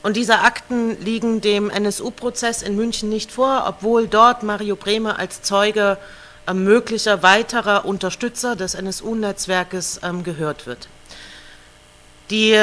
[0.03, 5.43] Und diese Akten liegen dem NSU-Prozess in München nicht vor, obwohl dort Mario Brehme als
[5.43, 5.99] Zeuge
[6.47, 10.89] äh, möglicher weiterer Unterstützer des NSU-Netzwerkes ähm, gehört wird.
[12.31, 12.59] Die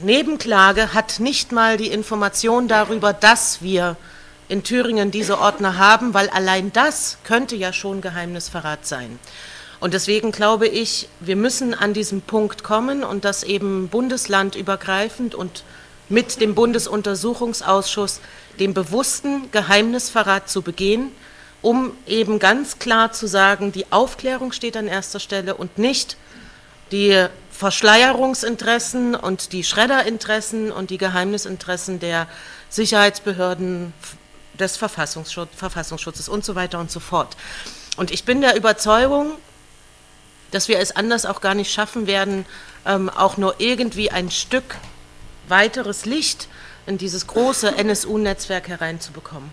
[0.00, 3.96] Nebenklage hat nicht mal die Information darüber, dass wir
[4.48, 9.18] in Thüringen diese Ordner haben, weil allein das könnte ja schon Geheimnisverrat sein.
[9.80, 15.62] Und deswegen glaube ich, wir müssen an diesen Punkt kommen und das eben bundeslandübergreifend und
[16.08, 18.20] mit dem Bundesuntersuchungsausschuss
[18.58, 21.12] den bewussten Geheimnisverrat zu begehen,
[21.62, 26.16] um eben ganz klar zu sagen, die Aufklärung steht an erster Stelle und nicht
[26.90, 27.26] die
[27.58, 32.28] Verschleierungsinteressen und die Schredderinteressen und die Geheimnisinteressen der
[32.70, 33.92] Sicherheitsbehörden,
[34.60, 37.36] des Verfassungsschutz, Verfassungsschutzes und so weiter und so fort.
[37.96, 39.32] Und ich bin der Überzeugung,
[40.52, 42.46] dass wir es anders auch gar nicht schaffen werden,
[42.86, 44.76] ähm, auch nur irgendwie ein Stück
[45.48, 46.48] weiteres Licht
[46.86, 49.50] in dieses große NSU-Netzwerk hereinzubekommen.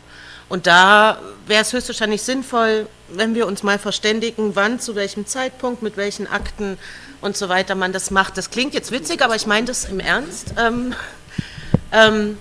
[0.47, 5.82] Und da wäre es höchstwahrscheinlich sinnvoll, wenn wir uns mal verständigen, wann, zu welchem Zeitpunkt,
[5.82, 6.78] mit welchen Akten
[7.26, 8.38] und so weiter man das macht.
[8.38, 10.54] Das klingt jetzt witzig, aber ich meine das im Ernst.
[10.58, 10.94] Ähm,
[11.92, 12.38] ähm,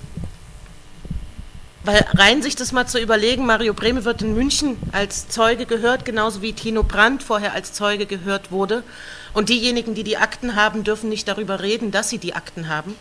[1.85, 6.05] Weil rein sich das mal zu überlegen, Mario Brehme wird in München als Zeuge gehört,
[6.05, 8.85] genauso wie Tino Brandt vorher als Zeuge gehört wurde.
[9.33, 12.95] Und diejenigen, die die Akten haben, dürfen nicht darüber reden, dass sie die Akten haben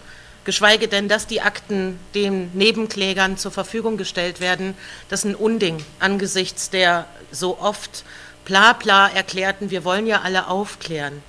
[0.46, 4.76] geschweige denn, dass die Akten den Nebenklägern zur Verfügung gestellt werden.
[5.08, 8.04] Das ist ein Unding angesichts der so oft
[8.44, 11.24] bla bla erklärten, wir wollen ja alle aufklären.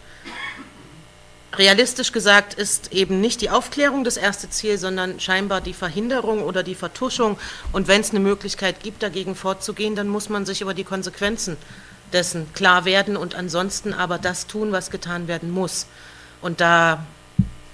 [1.58, 6.62] Realistisch gesagt ist eben nicht die Aufklärung das erste Ziel, sondern scheinbar die Verhinderung oder
[6.62, 7.38] die Vertuschung.
[7.72, 11.56] Und wenn es eine Möglichkeit gibt, dagegen vorzugehen, dann muss man sich über die Konsequenzen
[12.12, 15.86] dessen klar werden und ansonsten aber das tun, was getan werden muss.
[16.40, 17.04] Und da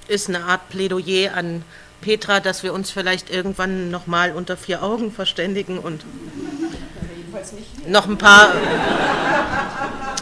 [0.09, 1.63] ist eine Art Plädoyer an
[2.01, 6.05] Petra, dass wir uns vielleicht irgendwann nochmal unter vier Augen verständigen und
[7.87, 8.53] noch ein paar,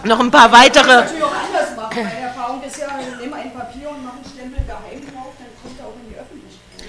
[0.05, 0.87] noch ein paar weitere.
[0.87, 2.05] Das natürlich auch anders machen.
[2.05, 2.87] Meine Erfahrung ist ja,
[3.21, 6.19] nimm ein Papier und mach einen Stempel geheim drauf, dann kommt er auch in die
[6.19, 6.89] Öffentlichkeit.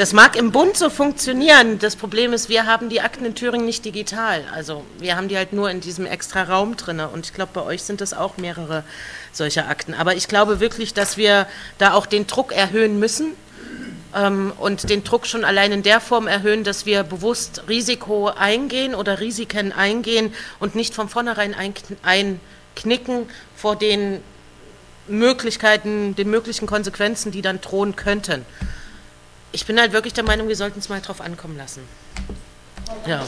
[0.00, 1.78] Das mag im Bund so funktionieren.
[1.78, 4.42] Das Problem ist, wir haben die Akten in Thüringen nicht digital.
[4.50, 7.00] Also wir haben die halt nur in diesem extra Raum drin.
[7.00, 8.82] Und ich glaube, bei euch sind das auch mehrere
[9.30, 9.92] solcher Akten.
[9.92, 11.46] Aber ich glaube wirklich, dass wir
[11.76, 13.32] da auch den Druck erhöhen müssen
[14.16, 18.94] ähm, und den Druck schon allein in der Form erhöhen, dass wir bewusst Risiko eingehen
[18.94, 21.54] oder Risiken eingehen und nicht von vornherein
[22.02, 24.22] einknicken vor den
[25.08, 28.46] Möglichkeiten, den möglichen Konsequenzen, die dann drohen könnten.
[29.52, 31.82] Ich bin halt wirklich der Meinung, wir sollten es mal drauf ankommen lassen.
[33.06, 33.24] Ja.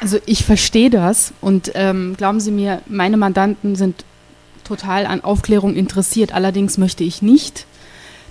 [0.00, 4.04] Also ich verstehe das und ähm, glauben Sie mir, meine Mandanten sind
[4.64, 6.32] total an Aufklärung interessiert.
[6.32, 7.66] Allerdings möchte ich nicht,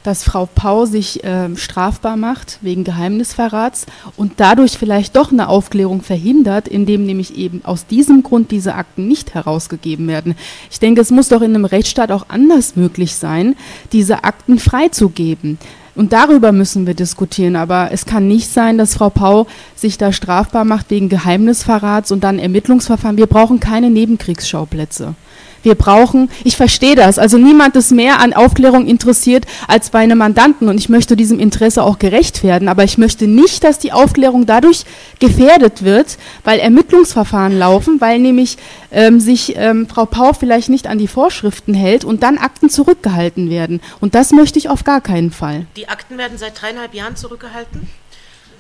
[0.04, 3.86] dass Frau Pau sich äh, strafbar macht wegen Geheimnisverrats
[4.18, 9.08] und dadurch vielleicht doch eine Aufklärung verhindert, indem nämlich eben aus diesem Grund diese Akten
[9.08, 10.36] nicht herausgegeben werden.
[10.72, 13.56] Ich denke, es muss doch in einem Rechtsstaat auch anders möglich sein,
[13.92, 15.58] diese Akten freizugeben.
[15.96, 17.58] Und darüber müssen wir diskutieren.
[17.58, 22.24] Aber es kann nicht sein, dass Frau Pau sich da strafbar macht wegen Geheimnisverrats und
[22.24, 23.18] dann Ermittlungsverfahren.
[23.18, 25.16] Wir brauchen keine Nebenkriegsschauplätze.
[25.64, 30.18] Wir brauchen, ich verstehe das, also niemand ist mehr an Aufklärung interessiert als bei einem
[30.18, 33.92] Mandanten und ich möchte diesem Interesse auch gerecht werden, aber ich möchte nicht, dass die
[33.92, 34.86] Aufklärung dadurch
[35.20, 38.58] gefährdet wird, weil Ermittlungsverfahren laufen, weil nämlich
[38.92, 43.50] ähm, sich ähm, Frau Pau vielleicht nicht an die Vorschriften hält und dann Akten zurückgehalten
[43.50, 43.82] werden.
[44.00, 45.66] Und das möchte ich auf gar keinen Fall.
[45.76, 47.88] Die Akten werden seit dreieinhalb Jahren zurückgehalten?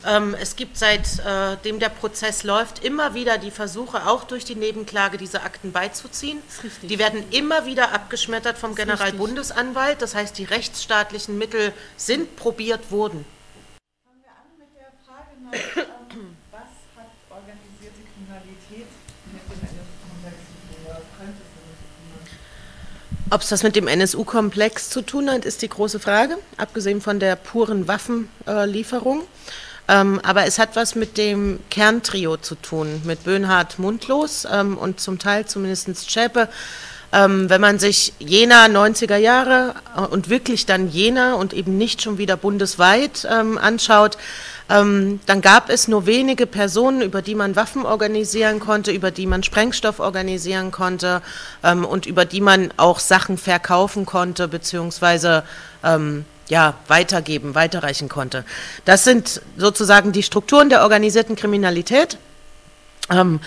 [0.05, 4.55] Ähm, es gibt seitdem äh, der Prozess läuft immer wieder die Versuche, auch durch die
[4.55, 6.39] Nebenklage diese Akten beizuziehen.
[6.83, 10.01] Die werden immer wieder abgeschmettert vom Generalbundesanwalt.
[10.01, 13.25] Das heißt, die rechtsstaatlichen Mittel sind probiert worden.
[14.05, 16.61] Fangen wir an mit der Frage nach, ähm, was
[16.95, 18.87] hat organisierte Kriminalität
[19.33, 25.01] mit dem NSU-Komplex zu tun oder könnte es Ob es das mit dem NSU-Komplex zu
[25.01, 29.23] tun hat, ist die große Frage, abgesehen von der puren Waffenlieferung.
[29.23, 29.25] Äh,
[29.89, 34.99] ähm, aber es hat was mit dem Kerntrio zu tun, mit Böhnhardt Mundlos ähm, und
[34.99, 36.47] zum Teil zumindest Schäpe.
[37.11, 42.03] Ähm, wenn man sich Jena 90er Jahre äh, und wirklich dann Jena und eben nicht
[42.03, 44.19] schon wieder bundesweit ähm, anschaut,
[44.69, 49.25] ähm, dann gab es nur wenige Personen, über die man Waffen organisieren konnte, über die
[49.25, 51.23] man Sprengstoff organisieren konnte
[51.63, 55.43] ähm, und über die man auch Sachen verkaufen konnte, beziehungsweise
[55.83, 58.43] ähm, ja, weitergeben, weiterreichen konnte.
[58.85, 62.17] Das sind sozusagen die Strukturen der organisierten Kriminalität.
[63.09, 63.39] Ähm,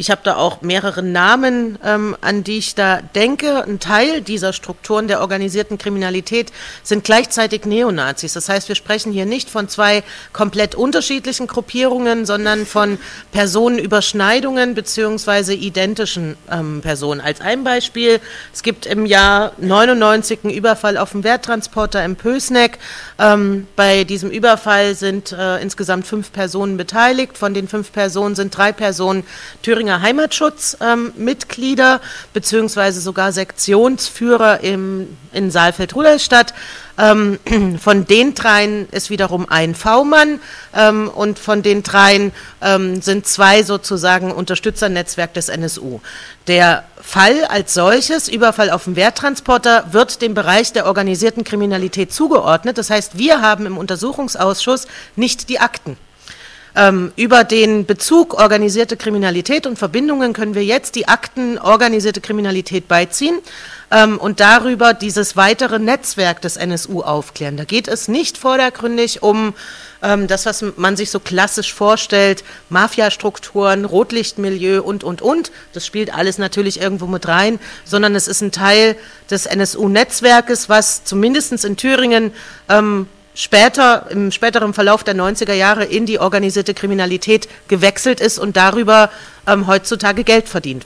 [0.00, 3.62] ich habe da auch mehrere Namen, ähm, an die ich da denke.
[3.64, 8.32] Ein Teil dieser Strukturen der organisierten Kriminalität sind gleichzeitig Neonazis.
[8.32, 12.96] Das heißt, wir sprechen hier nicht von zwei komplett unterschiedlichen Gruppierungen, sondern von
[13.32, 17.20] Personenüberschneidungen beziehungsweise identischen ähm, Personen.
[17.20, 18.20] Als ein Beispiel,
[18.54, 22.78] es gibt im Jahr 99 einen Überfall auf den Werttransporter im Pösneck.
[23.18, 27.36] Ähm, bei diesem Überfall sind äh, insgesamt fünf Personen beteiligt.
[27.36, 29.24] Von den fünf Personen sind drei Personen
[29.62, 32.00] Thüringer Thüringer Heimatschutzmitglieder ähm,
[32.32, 36.54] beziehungsweise sogar Sektionsführer im, in Saalfeld-Rudolstadt.
[36.98, 37.38] Ähm,
[37.80, 40.40] von den dreien ist wiederum ein V-Mann
[40.76, 42.32] ähm, und von den dreien
[42.62, 46.00] ähm, sind zwei sozusagen Unterstützernetzwerk des NSU.
[46.46, 52.78] Der Fall als solches, Überfall auf den Werttransporter, wird dem Bereich der organisierten Kriminalität zugeordnet.
[52.78, 54.86] Das heißt, wir haben im Untersuchungsausschuss
[55.16, 55.96] nicht die Akten.
[56.76, 62.86] Ähm, über den Bezug organisierte Kriminalität und Verbindungen können wir jetzt die Akten organisierte Kriminalität
[62.86, 63.38] beiziehen
[63.90, 67.56] ähm, und darüber dieses weitere Netzwerk des NSU aufklären.
[67.56, 69.54] Da geht es nicht vordergründig um
[70.02, 75.50] ähm, das, was man sich so klassisch vorstellt, Mafiastrukturen, Rotlichtmilieu und, und, und.
[75.72, 78.96] Das spielt alles natürlich irgendwo mit rein, sondern es ist ein Teil
[79.28, 82.32] des NSU-Netzwerkes, was zumindest in Thüringen
[83.34, 89.10] später, im späteren Verlauf der 90er Jahre in die organisierte Kriminalität gewechselt ist und darüber
[89.46, 90.84] ähm, heutzutage Geld verdient.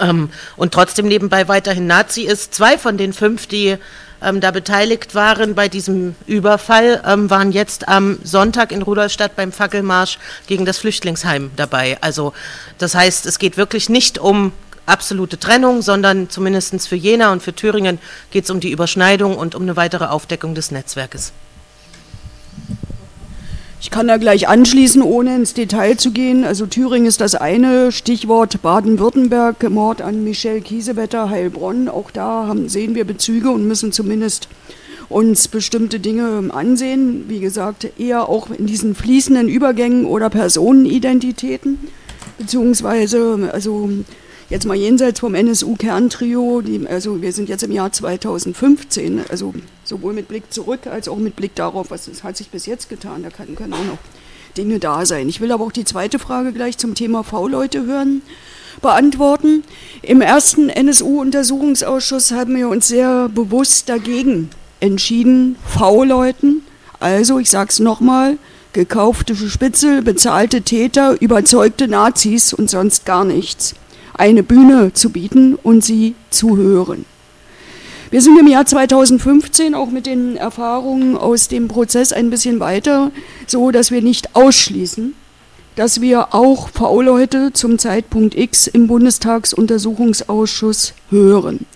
[0.00, 2.54] Ähm, und trotzdem nebenbei weiterhin Nazi ist.
[2.54, 3.76] Zwei von den fünf, die
[4.22, 9.52] ähm, da beteiligt waren bei diesem Überfall, ähm, waren jetzt am Sonntag in Rudolstadt beim
[9.52, 11.98] Fackelmarsch gegen das Flüchtlingsheim dabei.
[12.00, 12.32] Also
[12.78, 14.52] das heißt, es geht wirklich nicht um
[14.86, 17.98] absolute Trennung, sondern zumindest für Jena und für Thüringen
[18.30, 21.32] geht es um die Überschneidung und um eine weitere Aufdeckung des Netzwerkes.
[23.82, 26.44] Ich kann da gleich anschließen, ohne ins Detail zu gehen.
[26.44, 31.88] Also Thüringen ist das eine, Stichwort Baden-Württemberg, Mord an Michelle Kiesewetter, Heilbronn.
[31.88, 34.48] Auch da haben, sehen wir Bezüge und müssen zumindest
[35.08, 37.24] uns bestimmte Dinge ansehen.
[37.28, 41.78] Wie gesagt, eher auch in diesen fließenden Übergängen oder Personenidentitäten,
[42.36, 43.88] beziehungsweise also
[44.50, 50.26] jetzt mal jenseits vom NSU-Kerntrio, also wir sind jetzt im Jahr 2015, also sowohl mit
[50.26, 53.54] Blick zurück als auch mit Blick darauf, was hat sich bis jetzt getan, da kann,
[53.54, 53.98] können auch noch
[54.56, 55.28] Dinge da sein.
[55.28, 58.22] Ich will aber auch die zweite Frage gleich zum Thema V-Leute hören,
[58.82, 59.62] beantworten.
[60.02, 66.62] Im ersten NSU-Untersuchungsausschuss haben wir uns sehr bewusst dagegen entschieden, V-Leuten,
[66.98, 68.36] also ich sage es nochmal,
[68.72, 73.74] gekaufte Spitzel, bezahlte Täter, überzeugte Nazis und sonst gar nichts
[74.14, 77.04] eine Bühne zu bieten und sie zu hören.
[78.10, 83.12] Wir sind im Jahr 2015 auch mit den Erfahrungen aus dem Prozess ein bisschen weiter,
[83.46, 85.14] so dass wir nicht ausschließen,
[85.76, 91.66] dass wir auch V-Leute zum Zeitpunkt X im Bundestagsuntersuchungsausschuss hören.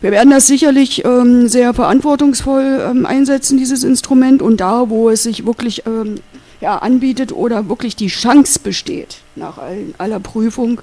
[0.00, 5.24] Wir werden das sicherlich ähm, sehr verantwortungsvoll ähm, einsetzen, dieses Instrument, und da, wo es
[5.24, 6.14] sich wirklich ähm,
[6.60, 9.58] ja, anbietet oder wirklich die Chance besteht, nach
[9.98, 10.80] aller Prüfung,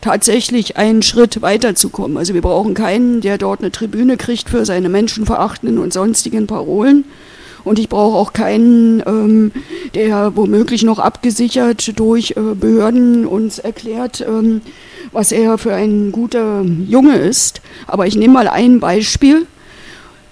[0.00, 2.16] tatsächlich einen Schritt weiterzukommen.
[2.16, 7.04] Also wir brauchen keinen, der dort eine Tribüne kriegt für seine menschenverachtenden und sonstigen Parolen.
[7.62, 9.52] Und ich brauche auch keinen, ähm,
[9.94, 14.62] der womöglich noch abgesichert durch äh, Behörden uns erklärt, ähm,
[15.12, 17.60] was er für ein guter Junge ist.
[17.86, 19.46] Aber ich nehme mal ein Beispiel.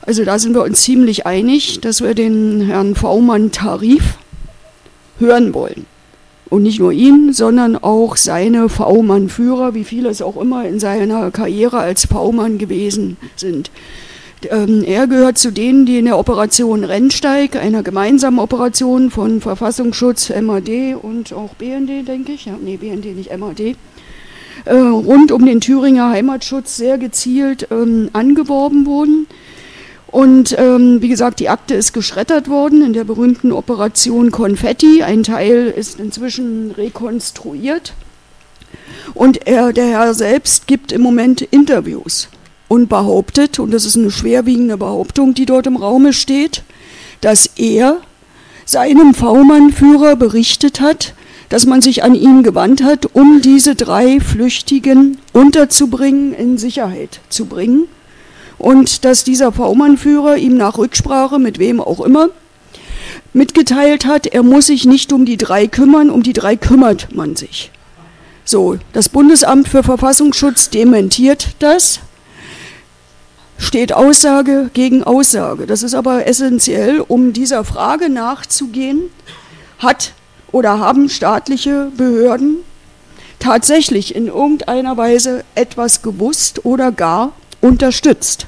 [0.01, 4.17] Also da sind wir uns ziemlich einig, dass wir den Herrn V-Mann Tarif
[5.19, 5.87] hören wollen.
[6.51, 11.31] Und nicht nur ihn, sondern auch seine V-Mann-Führer, wie viele es auch immer in seiner
[11.31, 13.71] Karriere als V-Mann gewesen sind.
[14.51, 20.31] Ähm, er gehört zu denen, die in der Operation Rennsteig, einer gemeinsamen Operation von Verfassungsschutz,
[20.31, 23.77] MAD und auch BND, denke ich, ja, nee, BND nicht MAD,
[24.65, 29.27] äh, rund um den Thüringer Heimatschutz sehr gezielt ähm, angeworben wurden.
[30.11, 35.03] Und ähm, wie gesagt, die Akte ist geschreddert worden in der berühmten Operation Konfetti.
[35.03, 37.93] Ein Teil ist inzwischen rekonstruiert.
[39.13, 42.29] Und er, der Herr selbst gibt im Moment Interviews
[42.69, 46.63] und behauptet, und das ist eine schwerwiegende Behauptung, die dort im Raume steht,
[47.21, 47.99] dass er
[48.65, 51.15] seinem V-Mann-Führer berichtet hat,
[51.51, 57.47] dass man sich an ihn gewandt hat, um diese drei Flüchtigen unterzubringen, in Sicherheit zu
[57.47, 57.89] bringen
[58.59, 62.29] und dass dieser V-Mann-Führer ihm nach Rücksprache mit wem auch immer
[63.33, 67.37] mitgeteilt hat, er muss sich nicht um die drei kümmern, um die drei kümmert man
[67.37, 67.71] sich.
[68.45, 72.01] So, das Bundesamt für Verfassungsschutz dementiert das,
[73.59, 75.67] steht Aussage gegen Aussage.
[75.67, 79.03] Das ist aber essentiell, um dieser Frage nachzugehen,
[79.79, 80.13] hat
[80.51, 82.57] oder haben staatliche Behörden
[83.39, 88.47] tatsächlich in irgendeiner Weise etwas gewusst oder gar unterstützt.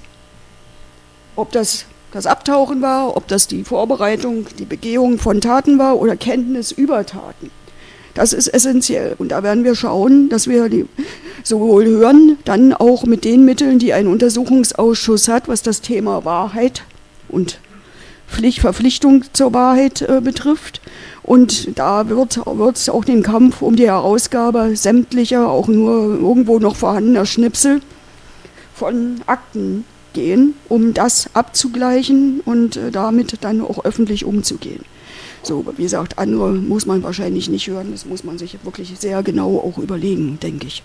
[1.37, 6.17] Ob das das Abtauchen war, ob das die Vorbereitung, die Begehung von Taten war oder
[6.17, 7.51] Kenntnis über Taten.
[8.15, 9.15] Das ist essentiell.
[9.19, 10.87] Und da werden wir schauen, dass wir die
[11.45, 16.83] sowohl hören, dann auch mit den Mitteln, die ein Untersuchungsausschuss hat, was das Thema Wahrheit
[17.29, 17.61] und
[18.29, 20.81] Pflicht, Verpflichtung zur Wahrheit äh, betrifft.
[21.23, 22.41] Und da wird
[22.77, 27.81] es auch den Kampf um die Herausgabe sämtlicher, auch nur irgendwo noch vorhandener Schnipsel
[28.81, 34.87] von Akten gehen, um das abzugleichen und äh, damit dann auch öffentlich umzugehen.
[35.43, 39.23] So, wie gesagt, andere muss man wahrscheinlich nicht hören, das muss man sich wirklich sehr
[39.23, 40.83] genau auch überlegen, denke ich.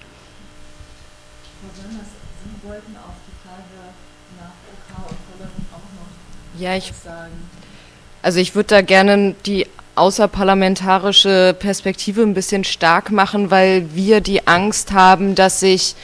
[1.61, 3.63] Sie wollten auf die Frage
[4.41, 7.31] nach OK und Polen auch noch ja, ich, sagen.
[8.21, 14.45] Also ich würde da gerne die außerparlamentarische Perspektive ein bisschen stark machen, weil wir die
[14.47, 15.95] Angst haben, dass sich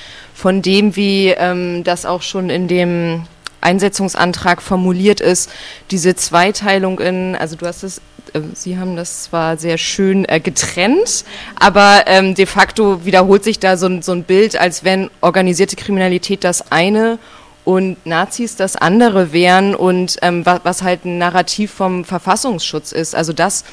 [0.42, 3.26] von dem, wie ähm, das auch schon in dem
[3.62, 5.52] Einsetzungsantrag formuliert ist,
[5.92, 8.00] diese Zweiteilung in, also du hast es,
[8.34, 11.26] äh, Sie haben das zwar sehr schön äh, getrennt,
[11.60, 16.44] aber ähm, de facto wiederholt sich da so, so ein Bild, als wenn organisierte Kriminalität
[16.44, 17.20] das eine
[17.64, 23.14] und Nazis das andere wären und ähm, was, was halt ein Narrativ vom Verfassungsschutz ist.
[23.14, 23.64] Also das,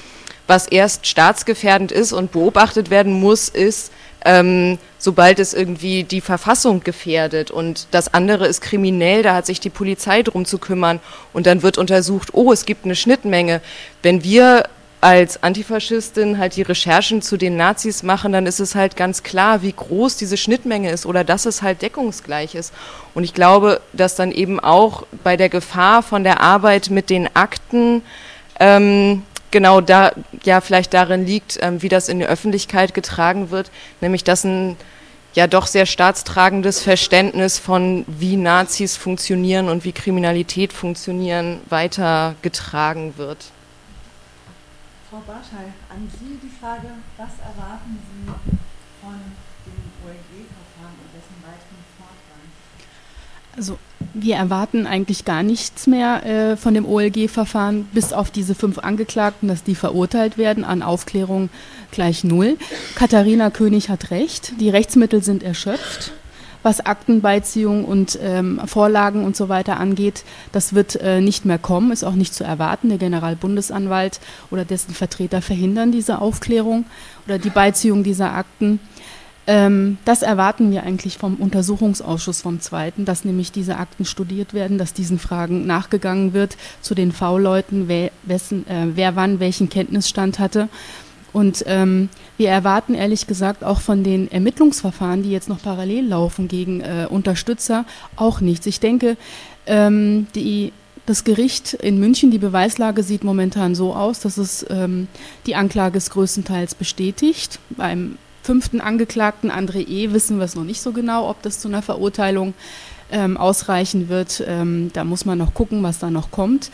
[0.46, 3.90] was erst staatsgefährdend ist und beobachtet werden muss, ist,
[4.24, 9.60] ähm, sobald es irgendwie die Verfassung gefährdet und das andere ist kriminell, da hat sich
[9.60, 11.00] die Polizei drum zu kümmern
[11.32, 13.60] und dann wird untersucht, oh, es gibt eine Schnittmenge.
[14.02, 14.64] Wenn wir
[15.00, 19.62] als Antifaschistin halt die Recherchen zu den Nazis machen, dann ist es halt ganz klar,
[19.62, 22.72] wie groß diese Schnittmenge ist oder dass es halt deckungsgleich ist.
[23.14, 27.28] Und ich glaube, dass dann eben auch bei der Gefahr von der Arbeit mit den
[27.36, 28.02] Akten
[28.58, 30.12] ähm, genau da
[30.44, 33.70] ja vielleicht darin liegt, ähm, wie das in die Öffentlichkeit getragen wird,
[34.00, 34.76] nämlich dass ein
[35.34, 43.52] ja doch sehr staatstragendes Verständnis von wie Nazis funktionieren und wie Kriminalität funktionieren weitergetragen wird.
[45.10, 48.26] Frau Barschei, an Sie die Frage, was erwarten Sie
[49.00, 49.14] von
[49.64, 52.44] dem OLG-Verfahren und dessen weiteren Fortgang?
[53.56, 53.78] Also
[54.20, 59.48] wir erwarten eigentlich gar nichts mehr äh, von dem OLG-Verfahren, bis auf diese fünf Angeklagten,
[59.48, 61.50] dass die verurteilt werden an Aufklärung
[61.90, 62.56] gleich null.
[62.94, 66.12] Katharina König hat recht, die Rechtsmittel sind erschöpft.
[66.64, 71.92] Was Aktenbeiziehung und ähm, Vorlagen und so weiter angeht, das wird äh, nicht mehr kommen,
[71.92, 72.88] ist auch nicht zu erwarten.
[72.88, 74.18] Der Generalbundesanwalt
[74.50, 76.84] oder dessen Vertreter verhindern diese Aufklärung
[77.26, 78.80] oder die Beiziehung dieser Akten.
[79.48, 84.76] Ähm, das erwarten wir eigentlich vom Untersuchungsausschuss vom Zweiten, dass nämlich diese Akten studiert werden,
[84.76, 90.38] dass diesen Fragen nachgegangen wird zu den V-Leuten, wer, wessen, äh, wer wann welchen Kenntnisstand
[90.38, 90.68] hatte.
[91.32, 96.46] Und ähm, wir erwarten ehrlich gesagt auch von den Ermittlungsverfahren, die jetzt noch parallel laufen
[96.46, 97.86] gegen äh, Unterstützer,
[98.16, 98.66] auch nichts.
[98.66, 99.16] Ich denke,
[99.66, 100.74] ähm, die,
[101.06, 105.08] das Gericht in München, die Beweislage sieht momentan so aus, dass es ähm,
[105.46, 107.60] die Anklage ist größtenteils bestätigt.
[107.70, 108.18] Beim
[108.48, 110.14] fünften Angeklagten André E.
[110.14, 112.54] wissen wir es noch nicht so genau, ob das zu einer Verurteilung
[113.12, 114.42] ähm, ausreichen wird.
[114.46, 116.70] Ähm, da muss man noch gucken, was da noch kommt.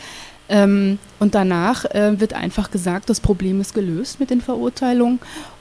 [0.47, 5.19] Ähm, und danach äh, wird einfach gesagt, das Problem ist gelöst mit den Verurteilungen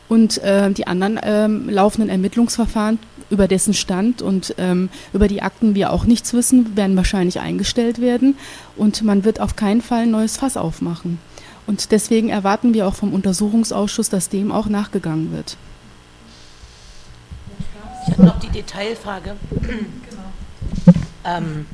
[0.08, 5.74] und äh, die anderen ähm, laufenden Ermittlungsverfahren über dessen Stand und ähm, über die Akten
[5.74, 8.36] wir auch nichts wissen, werden wahrscheinlich eingestellt werden
[8.76, 11.18] und man wird auf keinen Fall ein neues Fass aufmachen.
[11.66, 15.56] Und deswegen erwarten wir auch vom Untersuchungsausschuss, dass dem auch nachgegangen wird.
[18.06, 19.36] Ich habe noch die Detailfrage.
[19.50, 19.82] Genau.
[21.24, 21.66] Ähm,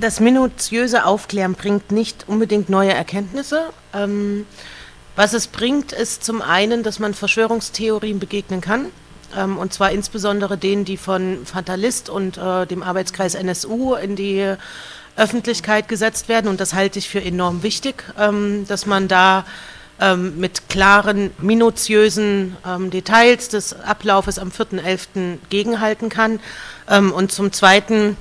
[0.00, 3.70] das minutiöse Aufklären bringt nicht unbedingt neue Erkenntnisse.
[3.92, 4.46] Ähm,
[5.16, 8.86] was es bringt, ist zum einen, dass man Verschwörungstheorien begegnen kann.
[9.36, 14.54] Ähm, und zwar insbesondere denen, die von Fatalist und äh, dem Arbeitskreis NSU in die
[15.16, 16.48] Öffentlichkeit gesetzt werden.
[16.48, 19.44] Und das halte ich für enorm wichtig, ähm, dass man da
[20.04, 25.38] ähm, mit klaren, minutiösen ähm, Details des Ablaufes am 4.11.
[25.48, 26.40] gegenhalten kann.
[26.90, 28.18] Ähm, und zum Zweiten,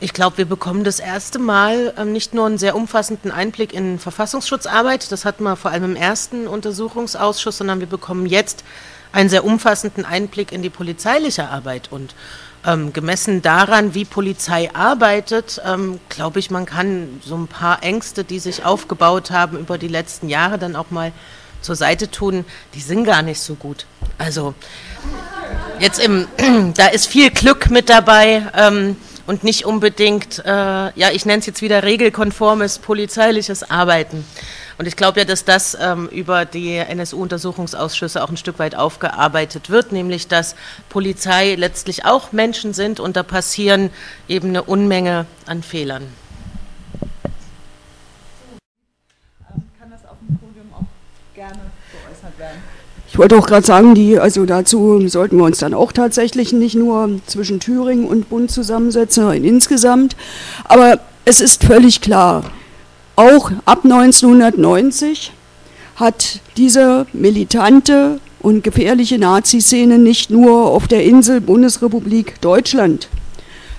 [0.00, 3.98] ich glaube, wir bekommen das erste Mal ähm, nicht nur einen sehr umfassenden Einblick in
[3.98, 8.64] Verfassungsschutzarbeit, das hatten wir vor allem im ersten Untersuchungsausschuss, sondern wir bekommen jetzt
[9.12, 11.88] einen sehr umfassenden Einblick in die polizeiliche Arbeit.
[11.90, 12.14] Und
[12.66, 18.24] ähm, gemessen daran, wie Polizei arbeitet, ähm, glaube ich, man kann so ein paar Ängste,
[18.24, 21.12] die sich aufgebaut haben über die letzten Jahre, dann auch mal
[21.62, 22.44] zur Seite tun.
[22.74, 23.86] Die sind gar nicht so gut.
[24.18, 24.54] Also
[25.78, 26.26] jetzt im,
[26.76, 28.96] da ist viel Glück mit dabei ähm,
[29.26, 34.24] und nicht unbedingt, äh, ja, ich nenne es jetzt wieder regelkonformes polizeiliches Arbeiten.
[34.78, 39.70] Und ich glaube ja, dass das ähm, über die NSU-Untersuchungsausschüsse auch ein Stück weit aufgearbeitet
[39.70, 40.54] wird, nämlich dass
[40.90, 43.90] Polizei letztlich auch Menschen sind und da passieren
[44.28, 46.08] eben eine Unmenge an Fehlern.
[49.78, 51.58] Kann das auf dem Podium auch gerne
[51.92, 52.58] geäußert werden?
[53.08, 56.74] Ich wollte auch gerade sagen, die, also dazu sollten wir uns dann auch tatsächlich nicht
[56.74, 60.16] nur zwischen Thüringen und Bund zusammensetzen, sondern insgesamt.
[60.64, 62.44] Aber es ist völlig klar,
[63.16, 65.32] auch ab 1990
[65.96, 73.08] hat diese militante und gefährliche Nazi-Szene nicht nur auf der Insel Bundesrepublik Deutschland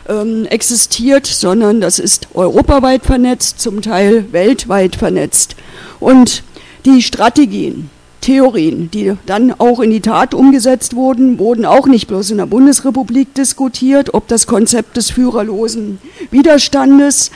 [0.10, 5.56] ähm, existiert, sondern das ist europaweit vernetzt, zum Teil weltweit vernetzt.
[6.00, 6.44] Und
[6.86, 7.90] die Strategien,
[8.22, 12.46] Theorien, die dann auch in die Tat umgesetzt wurden, wurden auch nicht bloß in der
[12.46, 16.00] Bundesrepublik diskutiert, ob das Konzept des führerlosen
[16.32, 17.32] Widerstandes,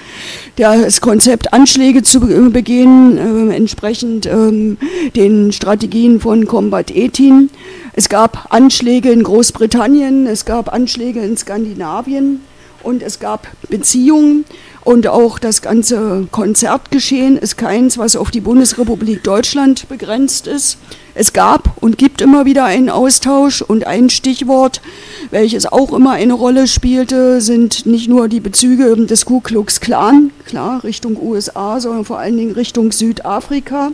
[0.55, 4.77] das Konzept Anschläge zu begehen, äh, entsprechend ähm,
[5.15, 7.49] den Strategien von Combat 18.
[7.93, 12.41] Es gab Anschläge in Großbritannien, es gab Anschläge in Skandinavien
[12.83, 14.45] und es gab Beziehungen
[14.83, 20.77] und auch das ganze Konzertgeschehen ist keins, was auf die Bundesrepublik Deutschland begrenzt ist.
[21.13, 24.81] es gab und gibt immer wieder einen Austausch und ein Stichwort,
[25.29, 30.31] welches auch immer eine Rolle spielte, sind nicht nur die Bezüge des Ku Klux Klan,
[30.45, 33.91] klar, Richtung USA, sondern vor allen Dingen Richtung Südafrika.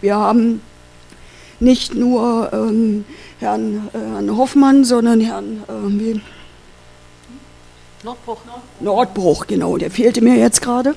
[0.00, 0.60] Wir haben
[1.60, 3.04] nicht nur ähm,
[3.38, 6.20] Herrn, äh, Herrn, Hoffmann, sondern Herrn äh,
[8.04, 8.36] Nordbruch.
[8.80, 10.94] Nordbruch, genau, der fehlte mir jetzt gerade.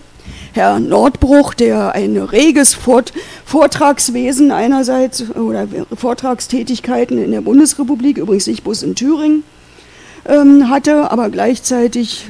[0.52, 3.14] Herr Nordbruch, der ein reges Vort
[3.46, 9.44] Vortragswesen einerseits oder Vortragstätigkeiten in der Bundesrepublik, übrigens nicht bloß in Thüringen,
[10.28, 12.26] ähm, hatte, aber gleichzeitig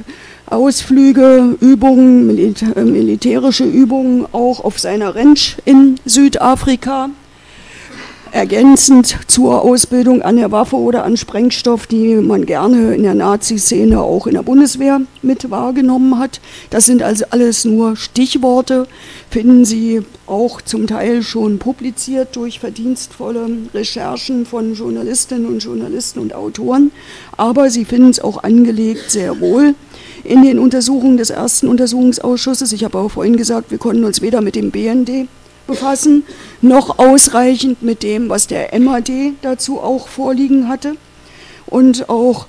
[0.46, 7.10] Ausflüge, Übungen, Milita äh, militärische Übungen auch auf seiner Ranch in Südafrika
[8.32, 14.00] ergänzend zur Ausbildung an der Waffe oder an Sprengstoff, die man gerne in der Nazi-Szene
[14.00, 16.40] auch in der Bundeswehr mit wahrgenommen hat.
[16.70, 18.86] Das sind also alles nur Stichworte,
[19.30, 26.34] finden Sie auch zum Teil schon publiziert durch verdienstvolle Recherchen von Journalistinnen und Journalisten und
[26.34, 26.90] Autoren,
[27.36, 29.74] aber Sie finden es auch angelegt sehr wohl
[30.24, 32.72] in den Untersuchungen des ersten Untersuchungsausschusses.
[32.72, 35.28] Ich habe auch vorhin gesagt, wir konnten uns weder mit dem BND
[35.68, 36.24] befassen,
[36.60, 39.10] noch ausreichend mit dem, was der MAD
[39.42, 40.96] dazu auch vorliegen hatte.
[41.66, 42.46] Und auch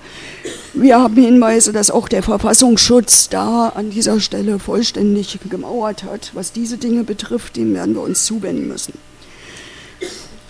[0.74, 6.32] wir haben Hinweise, dass auch der Verfassungsschutz da an dieser Stelle vollständig gemauert hat.
[6.34, 8.94] Was diese Dinge betrifft, dem werden wir uns zuwenden müssen.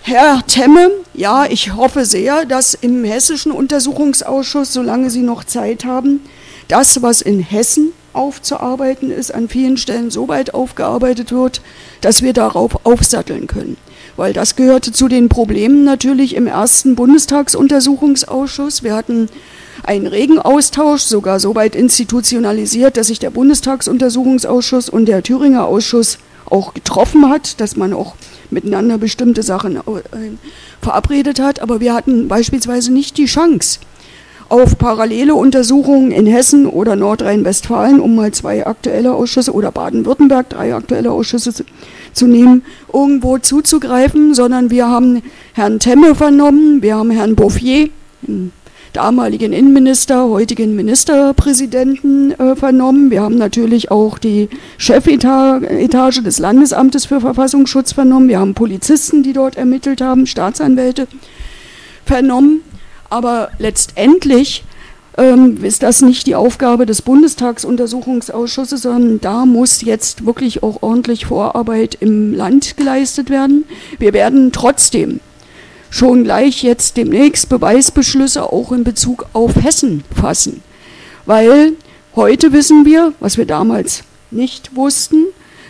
[0.01, 6.21] Herr Temme, ja, ich hoffe sehr, dass im Hessischen Untersuchungsausschuss, solange Sie noch Zeit haben,
[6.69, 11.61] das, was in Hessen aufzuarbeiten ist, an vielen Stellen so weit aufgearbeitet wird,
[12.01, 13.77] dass wir darauf aufsatteln können.
[14.15, 18.83] Weil das gehörte zu den Problemen natürlich im ersten Bundestagsuntersuchungsausschuss.
[18.83, 19.29] Wir hatten
[19.83, 26.17] einen regen Austausch, sogar so weit institutionalisiert, dass sich der Bundestagsuntersuchungsausschuss und der Thüringer Ausschuss
[26.45, 28.15] auch getroffen hat, dass man auch
[28.49, 29.81] miteinander bestimmte Sachen äh,
[30.81, 31.61] verabredet hat.
[31.61, 33.79] Aber wir hatten beispielsweise nicht die Chance,
[34.49, 40.73] auf parallele Untersuchungen in Hessen oder Nordrhein-Westfalen, um mal zwei aktuelle Ausschüsse oder Baden-Württemberg, drei
[40.73, 41.63] aktuelle Ausschüsse zu,
[42.13, 45.21] zu, nehmen, irgendwo zuzugreifen, sondern wir haben
[45.53, 47.89] Herrn Temme vernommen, wir haben Herrn Bouffier,
[48.93, 53.11] damaligen Innenminister, heutigen Ministerpräsidenten äh, vernommen.
[53.11, 58.27] Wir haben natürlich auch die Chefetage des Landesamtes für Verfassungsschutz vernommen.
[58.30, 61.07] Wir haben Polizisten, die dort ermittelt haben, Staatsanwälte
[62.05, 62.61] vernommen.
[63.10, 64.64] Aber letztendlich
[65.18, 71.26] ähm, ist das nicht die Aufgabe des Bundestagsuntersuchungsausschusses, sondern da muss jetzt wirklich auch ordentlich
[71.26, 73.65] Vorarbeit im Land geleistet werden.
[73.98, 75.19] Wir werden trotzdem
[75.90, 80.61] schon gleich jetzt demnächst Beweisbeschlüsse auch in Bezug auf Hessen fassen,
[81.26, 81.73] weil
[82.15, 85.26] heute wissen wir, was wir damals nicht wussten,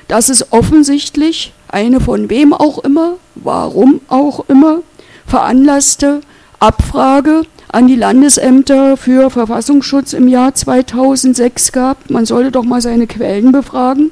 [0.07, 4.79] dass es offensichtlich eine von wem auch immer, warum auch immer,
[5.25, 6.21] veranlasste
[6.59, 12.09] Abfrage an die Landesämter für Verfassungsschutz im Jahr 2006 gab.
[12.09, 14.11] Man sollte doch mal seine Quellen befragen,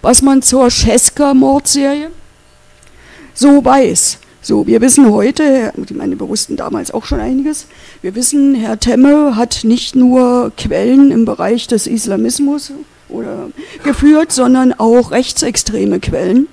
[0.00, 2.10] was man zur Scheska-Mordserie
[3.34, 4.18] so weiß.
[4.42, 7.66] So, wir wissen heute, ich meine, wir wussten damals auch schon einiges,
[8.02, 12.72] wir wissen, Herr Temme hat nicht nur Quellen im Bereich des Islamismus
[13.08, 13.50] oder
[13.82, 16.46] geführt, sondern auch rechtsextreme Quellen.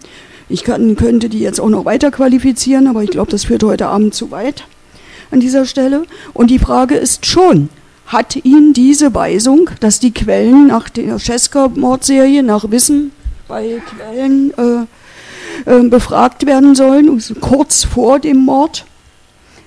[0.49, 3.87] Ich kann, könnte die jetzt auch noch weiter qualifizieren, aber ich glaube, das führt heute
[3.87, 4.65] Abend zu weit
[5.31, 6.03] an dieser Stelle.
[6.33, 7.69] Und die Frage ist schon,
[8.05, 13.11] hat ihn diese Weisung, dass die Quellen nach der Scheska-Mordserie nach Wissen
[13.47, 14.85] bei Quellen äh,
[15.65, 18.85] äh, befragt werden sollen, kurz vor dem Mord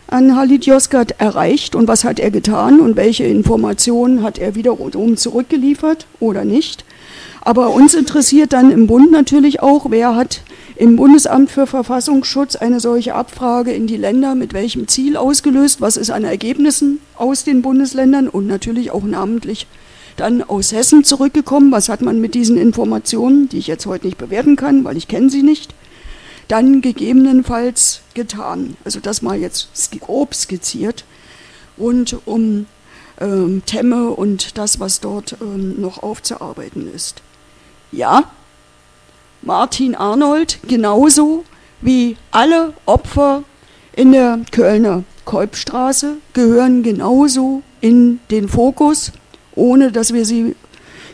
[0.07, 5.17] an Halid Yozgat erreicht und was hat er getan und welche Informationen hat er wiederum
[5.17, 6.85] zurückgeliefert oder nicht.
[7.43, 10.43] Aber uns interessiert dann im Bund natürlich auch, wer hat
[10.77, 15.97] im Bundesamt für Verfassungsschutz eine solche Abfrage in die Länder mit welchem Ziel ausgelöst, was
[15.97, 19.67] ist an Ergebnissen aus den Bundesländern und natürlich auch namentlich
[20.17, 24.19] dann aus Hessen zurückgekommen, was hat man mit diesen Informationen, die ich jetzt heute nicht
[24.19, 25.75] bewerten kann, weil ich kenne sie nicht,
[26.49, 28.77] dann gegebenenfalls getan.
[28.85, 29.69] Also das mal jetzt
[30.01, 31.05] grob skizziert
[31.77, 32.67] und um
[33.21, 37.23] ähm, Temme und das, was dort ähm, noch aufzuarbeiten ist.
[37.93, 38.25] Ja,
[39.43, 41.45] Martin Arnold genauso
[41.81, 43.43] wie alle Opfer
[43.97, 49.13] in der Kölner Kolbstraße gehören genauso in den Fokus,
[49.55, 50.55] ohne dass wir sie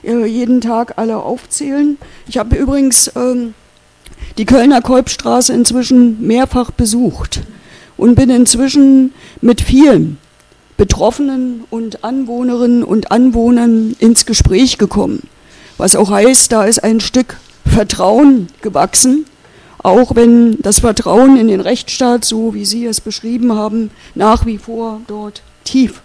[0.04, 1.96] äh, jeden Tag alle aufzählen.
[2.28, 3.54] Ich habe übrigens ähm,
[4.36, 7.40] die Kölner Kolbstraße inzwischen mehrfach besucht
[7.96, 10.18] und bin inzwischen mit vielen
[10.76, 15.26] Betroffenen und Anwohnerinnen und Anwohnern ins Gespräch gekommen.
[15.78, 17.36] Was auch heißt, da ist ein Stück
[17.66, 19.26] Vertrauen gewachsen,
[19.82, 24.58] auch wenn das Vertrauen in den Rechtsstaat, so wie Sie es beschrieben haben, nach wie
[24.58, 26.00] vor dort tief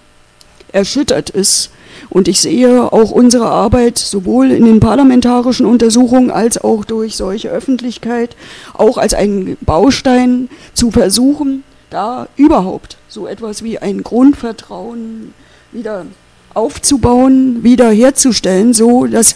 [0.73, 1.71] erschüttert ist.
[2.09, 7.49] Und ich sehe auch unsere Arbeit sowohl in den parlamentarischen Untersuchungen als auch durch solche
[7.49, 8.35] Öffentlichkeit
[8.73, 15.33] auch als einen Baustein zu versuchen, da überhaupt so etwas wie ein Grundvertrauen
[15.71, 16.05] wieder
[16.53, 19.35] aufzubauen, wiederherzustellen, so dass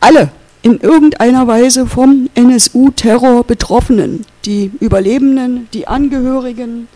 [0.00, 0.30] alle
[0.62, 6.88] in irgendeiner Weise vom NSU-Terror Betroffenen, die Überlebenden, die Angehörigen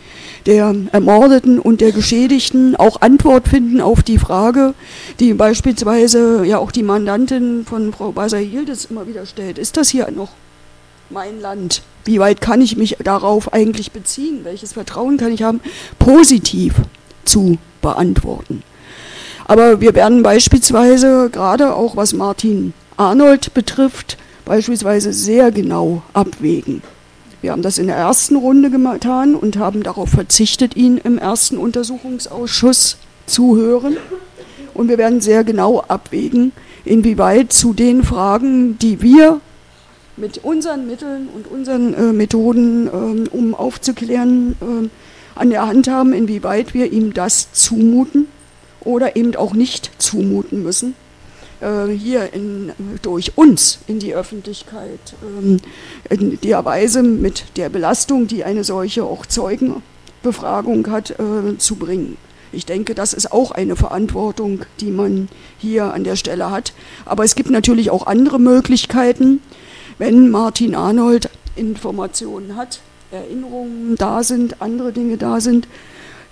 [0.47, 4.75] der Ermordeten und der Geschädigten auch Antwort finden auf die Frage,
[5.19, 9.59] die beispielsweise ja auch die Mandantin von Frau Basahildes immer wieder stellt.
[9.59, 10.31] Ist das hier noch
[11.11, 11.83] mein Land?
[12.05, 14.41] Wie weit kann ich mich darauf eigentlich beziehen?
[14.45, 15.61] Welches Vertrauen kann ich haben,
[15.99, 16.75] positiv
[17.25, 18.63] zu beantworten?
[19.49, 26.83] Aber wir werden beispielsweise, gerade auch was Martin Arnold betrifft, beispielsweise sehr genau abwägen.
[27.43, 31.59] Wir haben das in der ersten Runde getan und haben darauf verzichtet, ihn im ersten
[31.59, 32.97] Untersuchungsausschuss
[33.27, 33.97] zu hören.
[34.75, 36.51] Und wir werden sehr genau abwägen,
[36.85, 39.41] inwieweit zu den Fragen, die wir
[40.17, 46.13] mit unseren Mitteln und unseren äh, Methoden, äh, um aufzuklären, äh, an der Hand haben,
[46.13, 48.27] inwieweit wir ihm das zumuten
[48.87, 50.95] oder eben auch nicht zumuten müssen
[51.61, 52.73] äh, hier in,
[53.03, 55.59] durch uns in die Öffentlichkeit ähm,
[56.11, 62.17] in der Weise mit der Belastung, die eine solche auch Zeugenbefragung hat, äh, zu bringen.
[62.53, 66.73] Ich denke, das ist auch eine Verantwortung, die man hier an der Stelle hat.
[67.05, 69.43] Aber es gibt natürlich auch andere Möglichkeiten,
[69.99, 72.81] wenn Martin Arnold Informationen hat,
[73.11, 75.69] Erinnerungen da sind, andere Dinge da sind,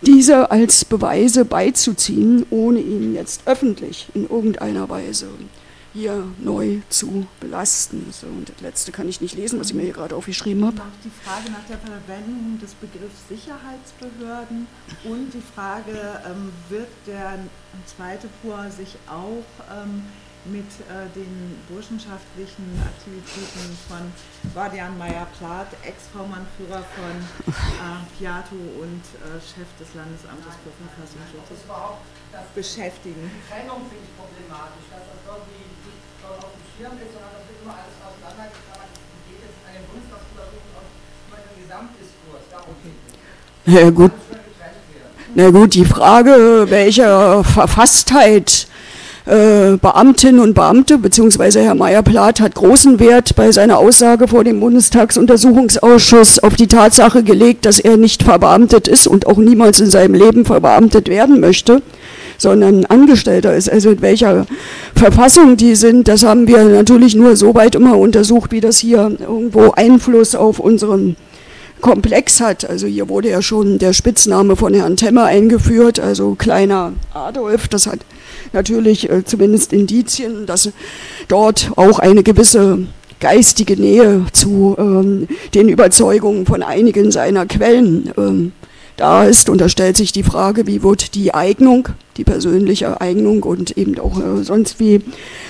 [0.06, 5.28] diese als Beweise beizuziehen, ohne ihn jetzt öffentlich in irgendeiner Weise
[5.94, 8.09] hier neu zu belasten.
[8.10, 10.82] So, und das letzte kann ich nicht lesen, was ich mir hier gerade aufgeschrieben habe.
[11.05, 14.66] Die Frage nach der Verwendung des Begriffs Sicherheitsbehörden
[15.05, 17.39] und die Frage, ähm, wird der
[17.86, 20.02] zweite Pur sich auch ähm,
[20.45, 24.12] mit äh, den burschenschaftlichen Aktivitäten von
[24.53, 27.16] Vadian Meyer-Plath, Ex-V-Mann-Führer von
[27.49, 31.65] äh, Piato und äh, Chef des Landesamtes für Verfassungsschutz
[32.53, 33.25] beschäftigen.
[33.25, 37.45] Die Trennung finde ich problematisch, dass das irgendwie nicht auf dem Schirm ist, sondern das
[37.49, 38.93] wird immer alles auseinandergetragen.
[38.93, 40.89] Es geht jetzt an den Bundestagsuntersuchungen
[41.25, 42.45] über den Gesamtdiskurs.
[42.53, 43.16] Darum geht es.
[43.65, 44.12] Ja, gut.
[45.37, 48.69] Na gut, die Frage, welche Verfasstheit
[49.27, 54.61] äh, Beamtinnen und Beamte, beziehungsweise Herr Meyer-Plath hat großen Wert bei seiner Aussage vor dem
[54.61, 60.15] Bundestagsuntersuchungsausschuss auf die Tatsache gelegt, dass er nicht verbeamtet ist und auch niemals in seinem
[60.15, 61.83] Leben verbeamtet werden möchte
[62.37, 63.71] sondern Angestellter ist.
[63.71, 64.47] Also in welcher
[64.95, 69.17] Verfassung die sind, das haben wir natürlich nur so weit immer untersucht, wie das hier
[69.21, 71.17] irgendwo Einfluss auf unseren
[71.81, 72.69] Komplex hat.
[72.69, 77.69] Also hier wurde ja schon der Spitzname von Herrn Temmer eingeführt, also kleiner Adolf.
[77.69, 78.01] Das hat
[78.55, 80.70] natürlich äh, zumindest Indizien, dass
[81.28, 82.86] dort auch eine gewisse
[83.20, 88.52] geistige Nähe zu ähm, den Überzeugungen von einigen seiner Quellen ähm,
[88.97, 89.48] da ist.
[89.48, 93.98] Und da stellt sich die Frage, wie wird die Eignung, die persönliche Eignung und eben
[93.98, 95.01] auch äh, sonst wie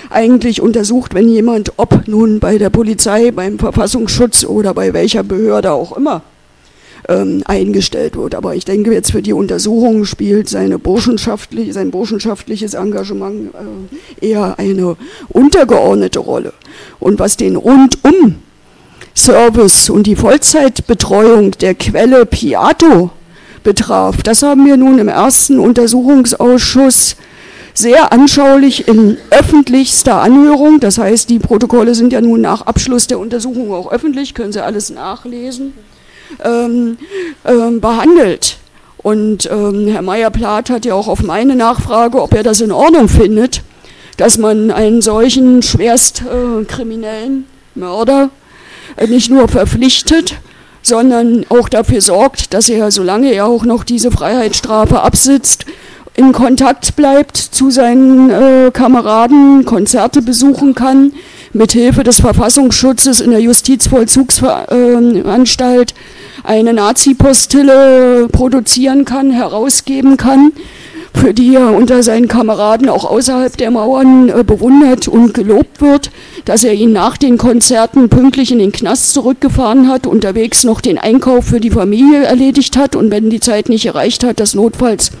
[0.09, 5.71] eigentlich untersucht, wenn jemand, ob nun bei der Polizei, beim Verfassungsschutz oder bei welcher Behörde
[5.71, 6.21] auch immer,
[7.07, 8.35] ähm, eingestellt wird.
[8.35, 13.51] Aber ich denke, jetzt für die Untersuchung spielt seine burschenschaftliche, sein burschenschaftliches Engagement
[14.21, 14.97] äh, eher eine
[15.29, 16.53] untergeordnete Rolle.
[16.99, 18.35] Und was den rundum
[19.15, 23.11] Service und die Vollzeitbetreuung der Quelle Piato
[23.63, 27.15] betraf, das haben wir nun im ersten Untersuchungsausschuss
[27.73, 33.19] sehr anschaulich in öffentlichster Anhörung, das heißt, die Protokolle sind ja nun nach Abschluss der
[33.19, 35.73] Untersuchung auch öffentlich, können Sie alles nachlesen,
[36.43, 36.97] ähm,
[37.45, 38.57] ähm, behandelt.
[38.97, 43.07] Und ähm, Herr Meyer-Plath hat ja auch auf meine Nachfrage, ob er das in Ordnung
[43.07, 43.61] findet,
[44.17, 47.27] dass man einen solchen schwerst äh,
[47.75, 48.29] Mörder
[48.95, 50.37] äh, nicht nur verpflichtet,
[50.81, 55.65] sondern auch dafür sorgt, dass er, solange er auch noch diese Freiheitsstrafe absitzt,
[56.15, 61.11] in Kontakt bleibt zu seinen äh, Kameraden, Konzerte besuchen kann,
[61.55, 65.95] mit Hilfe des Verfassungsschutzes in der Justizvollzugsanstalt
[66.43, 70.51] eine Nazi-Postille produzieren kann, herausgeben kann,
[71.13, 76.11] für die er unter seinen Kameraden auch außerhalb der Mauern äh, bewundert und gelobt wird,
[76.43, 80.97] dass er ihn nach den Konzerten pünktlich in den Knast zurückgefahren hat, unterwegs noch den
[80.97, 85.11] Einkauf für die Familie erledigt hat und wenn die Zeit nicht erreicht hat, das notfalls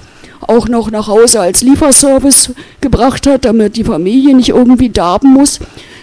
[0.41, 2.51] auch noch nach Hause als Lieferservice
[2.81, 5.61] gebracht hat, damit die Familie nicht irgendwie darben muss.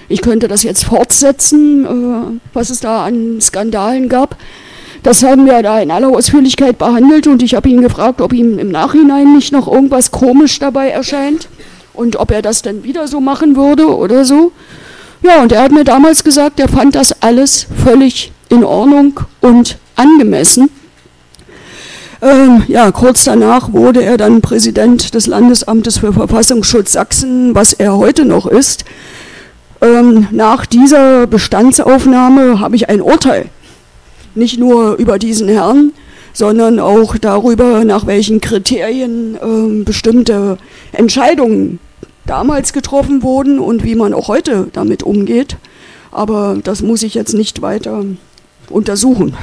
[0.08, 4.36] Ich könnte das jetzt fortsetzen, äh, was es da an Skandalen gab.
[5.02, 8.58] Das haben wir da in aller Ausführlichkeit behandelt und ich habe ihn gefragt, ob ihm
[8.58, 11.48] im Nachhinein nicht noch irgendwas komisch dabei erscheint
[11.92, 14.52] und ob er das dann wieder so machen würde oder so.
[15.22, 19.78] Ja, und er hat mir damals gesagt, er fand das alles völlig in Ordnung und
[19.96, 20.68] angemessen.
[22.20, 27.96] Ähm, ja, kurz danach wurde er dann Präsident des Landesamtes für Verfassungsschutz Sachsen, was er
[27.96, 28.84] heute noch ist.
[29.82, 33.46] Ähm, nach dieser Bestandsaufnahme habe ich ein Urteil,
[34.36, 35.92] nicht nur über diesen Herrn,
[36.32, 40.56] sondern auch darüber, nach welchen Kriterien ähm, bestimmte
[40.92, 41.80] Entscheidungen
[42.24, 45.56] damals getroffen wurden und wie man auch heute damit umgeht.
[46.12, 48.04] Aber das muss ich jetzt nicht weiter
[48.70, 49.36] untersuchen.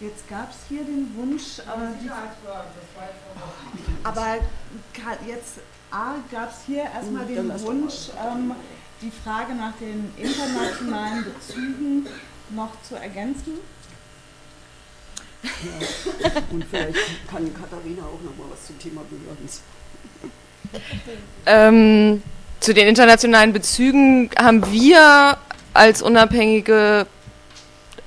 [0.00, 2.08] Jetzt gab es hier den Wunsch, aber, die,
[4.04, 4.26] aber
[5.26, 5.58] jetzt
[6.30, 8.52] gab es hier erstmal den Wunsch, ähm,
[9.04, 12.06] die Frage nach den internationalen Bezügen
[12.50, 13.58] noch zu ergänzen.
[15.42, 16.30] Ja.
[16.50, 16.98] Und vielleicht
[17.30, 19.60] kann Katharina auch noch mal was zum Thema Behördens.
[21.44, 22.22] Ähm,
[22.60, 25.36] zu den internationalen Bezügen haben wir
[25.74, 27.06] als unabhängige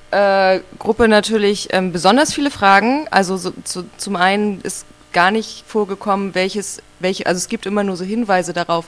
[0.10, 3.07] äh, Gruppe natürlich ähm, besonders viele Fragen.
[3.11, 7.84] Also so, zu, zum einen ist gar nicht vorgekommen, welches, welche, also es gibt immer
[7.84, 8.86] nur so Hinweise darauf,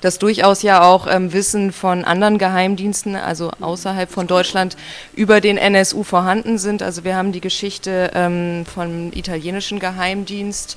[0.00, 4.76] dass durchaus ja auch ähm, Wissen von anderen Geheimdiensten, also außerhalb von Deutschland,
[5.14, 6.82] über den NSU vorhanden sind.
[6.82, 10.76] Also wir haben die Geschichte ähm, vom italienischen Geheimdienst,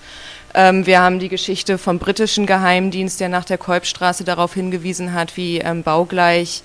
[0.53, 5.38] ähm, wir haben die Geschichte vom britischen Geheimdienst, der nach der Kolbstraße darauf hingewiesen hat,
[5.38, 6.64] wie ähm, baugleich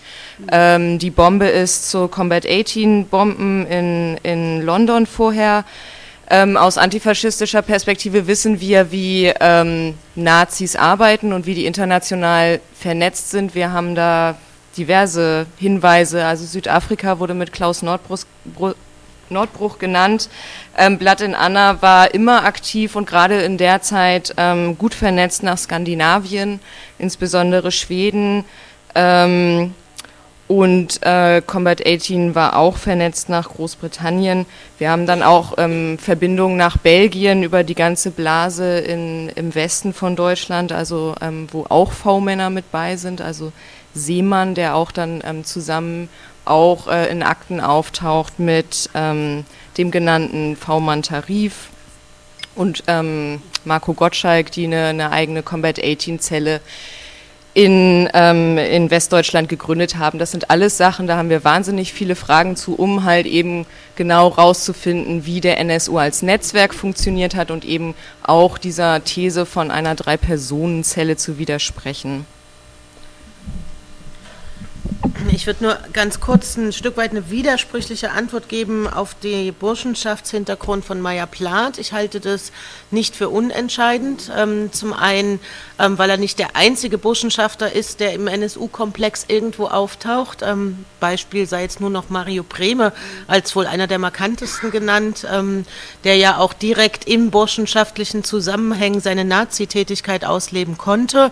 [0.51, 5.65] ähm, die Bombe ist zu Combat 18 Bomben in, in London vorher.
[6.31, 13.31] Ähm, aus antifaschistischer Perspektive wissen wir, wie ähm, Nazis arbeiten und wie die international vernetzt
[13.31, 13.55] sind.
[13.55, 14.37] Wir haben da
[14.77, 16.25] diverse Hinweise.
[16.25, 18.25] Also Südafrika wurde mit Klaus Nordbruch,
[19.29, 20.29] Nordbruch genannt.
[20.77, 25.43] Ähm, Blatt in Anna war immer aktiv und gerade in der Zeit ähm, gut vernetzt
[25.43, 26.61] nach Skandinavien,
[26.99, 28.45] insbesondere Schweden.
[28.95, 29.75] Ähm,
[30.47, 34.45] und äh, Combat 18 war auch vernetzt nach Großbritannien.
[34.77, 39.95] Wir haben dann auch ähm, Verbindungen nach Belgien über die ganze Blase in, im Westen
[39.95, 43.53] von Deutschland, also ähm, wo auch V-Männer mit bei sind, also
[43.95, 46.11] Seemann, der auch dann ähm, zusammen
[46.45, 49.47] auch äh, in Akten auftaucht mit ähm,
[49.79, 51.69] dem genannten V-Mann-Tarif
[52.55, 56.61] und ähm, Marco Gottschalk, die eine, eine eigene Combat 18-Zelle
[57.55, 60.19] in, ähm, in Westdeutschland gegründet haben.
[60.19, 63.65] Das sind alles Sachen, da haben wir wahnsinnig viele Fragen zu, um halt eben
[63.95, 67.95] genau rauszufinden, wie der NSU als Netzwerk funktioniert hat und eben
[68.25, 72.27] auch dieser These von einer Drei-Personen-Zelle zu widersprechen.
[75.31, 80.85] Ich würde nur ganz kurz ein Stück weit eine widersprüchliche Antwort geben auf den Burschenschaftshintergrund
[80.85, 81.79] von Meyer Plath.
[81.79, 82.53] Ich halte das
[82.91, 84.31] nicht für unentscheidend.
[84.35, 85.41] Ähm, zum einen,
[85.79, 90.43] ähm, weil er nicht der einzige Burschenschafter ist, der im NSU-Komplex irgendwo auftaucht.
[90.43, 92.93] Ähm, Beispiel sei jetzt nur noch Mario Brehme
[93.27, 95.27] als wohl einer der markantesten genannt,
[96.05, 101.31] der ja auch direkt im burschenschaftlichen Zusammenhang seine Nazi-Tätigkeit ausleben konnte.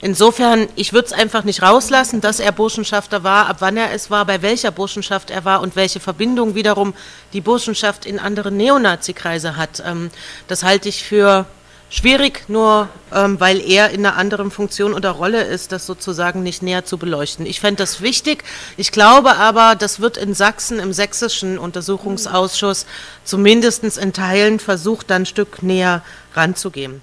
[0.00, 4.10] Insofern, ich würde es einfach nicht rauslassen, dass er Burschenschafter war, ab wann er es
[4.10, 6.94] war, bei welcher Burschenschaft er war und welche Verbindung wiederum
[7.32, 9.82] die Burschenschaft in andere Neonazi-Kreise hat.
[9.84, 10.10] Ähm,
[10.46, 11.46] das halte ich für
[11.90, 16.62] schwierig, nur ähm, weil er in einer anderen Funktion oder Rolle ist, das sozusagen nicht
[16.62, 17.46] näher zu beleuchten.
[17.46, 18.44] Ich fände das wichtig.
[18.76, 22.86] Ich glaube aber, das wird in Sachsen im sächsischen Untersuchungsausschuss
[23.24, 26.02] zumindest in Teilen versucht, dann ein Stück näher
[26.34, 27.00] ranzugehen.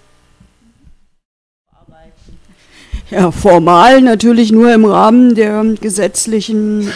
[3.12, 6.88] Ja, formal natürlich nur im Rahmen der gesetzlichen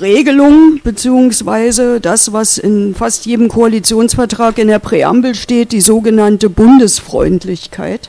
[0.00, 8.08] Regelung, beziehungsweise das, was in fast jedem Koalitionsvertrag in der Präambel steht, die sogenannte Bundesfreundlichkeit.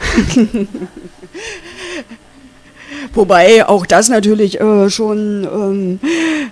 [3.12, 6.00] Wobei auch das natürlich äh, schon ähm,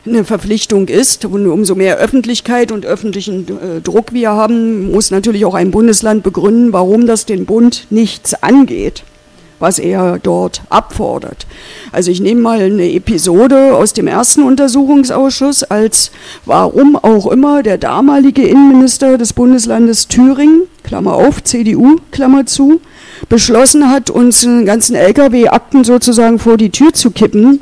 [0.04, 1.24] eine Verpflichtung ist.
[1.24, 6.22] Und umso mehr Öffentlichkeit und öffentlichen äh, Druck wir haben, muss natürlich auch ein Bundesland
[6.22, 9.04] begründen, warum das den Bund nichts angeht
[9.58, 11.46] was er dort abfordert.
[11.92, 16.10] Also ich nehme mal eine Episode aus dem ersten Untersuchungsausschuss, als
[16.44, 22.80] warum auch immer der damalige Innenminister des Bundeslandes Thüringen, Klammer auf, CDU, Klammer zu,
[23.28, 27.60] beschlossen hat, uns einen ganzen Lkw-Akten sozusagen vor die Tür zu kippen.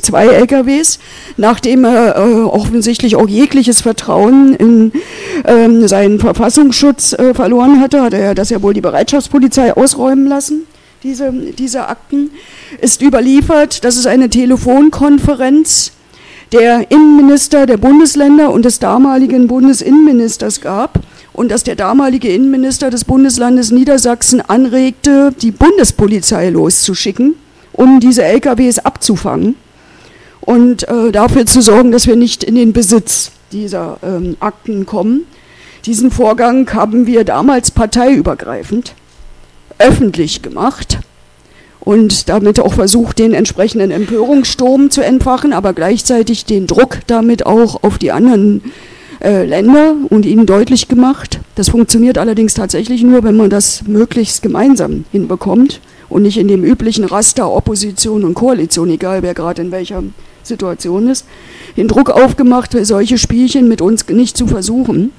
[0.00, 1.00] Zwei LKWs,
[1.36, 4.92] nachdem er äh, offensichtlich auch jegliches Vertrauen in
[5.44, 10.66] ähm, seinen Verfassungsschutz äh, verloren hatte, hat er das ja wohl die Bereitschaftspolizei ausräumen lassen
[11.02, 12.30] diese, diese Akten,
[12.80, 15.92] ist überliefert, dass es eine Telefonkonferenz
[16.52, 21.00] der Innenminister der Bundesländer und des damaligen Bundesinnenministers gab
[21.32, 27.34] und dass der damalige Innenminister des Bundeslandes Niedersachsen anregte, die Bundespolizei loszuschicken,
[27.72, 29.54] um diese LKWs abzufangen
[30.40, 35.26] und äh, dafür zu sorgen, dass wir nicht in den Besitz dieser ähm, Akten kommen.
[35.84, 38.94] Diesen Vorgang haben wir damals parteiübergreifend
[39.78, 40.98] öffentlich gemacht
[41.80, 47.82] und damit auch versucht, den entsprechenden Empörungssturm zu entfachen, aber gleichzeitig den Druck damit auch
[47.82, 48.62] auf die anderen
[49.20, 51.40] äh, Länder und ihnen deutlich gemacht.
[51.54, 56.62] Das funktioniert allerdings tatsächlich nur, wenn man das möglichst gemeinsam hinbekommt und nicht in dem
[56.62, 60.02] üblichen Raster Opposition und Koalition, egal wer gerade in welcher
[60.42, 61.26] Situation ist,
[61.76, 65.12] den Druck aufgemacht, solche Spielchen mit uns nicht zu versuchen.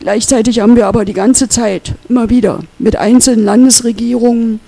[0.00, 4.60] Gleichzeitig haben wir aber die ganze Zeit immer wieder mit einzelnen Landesregierungen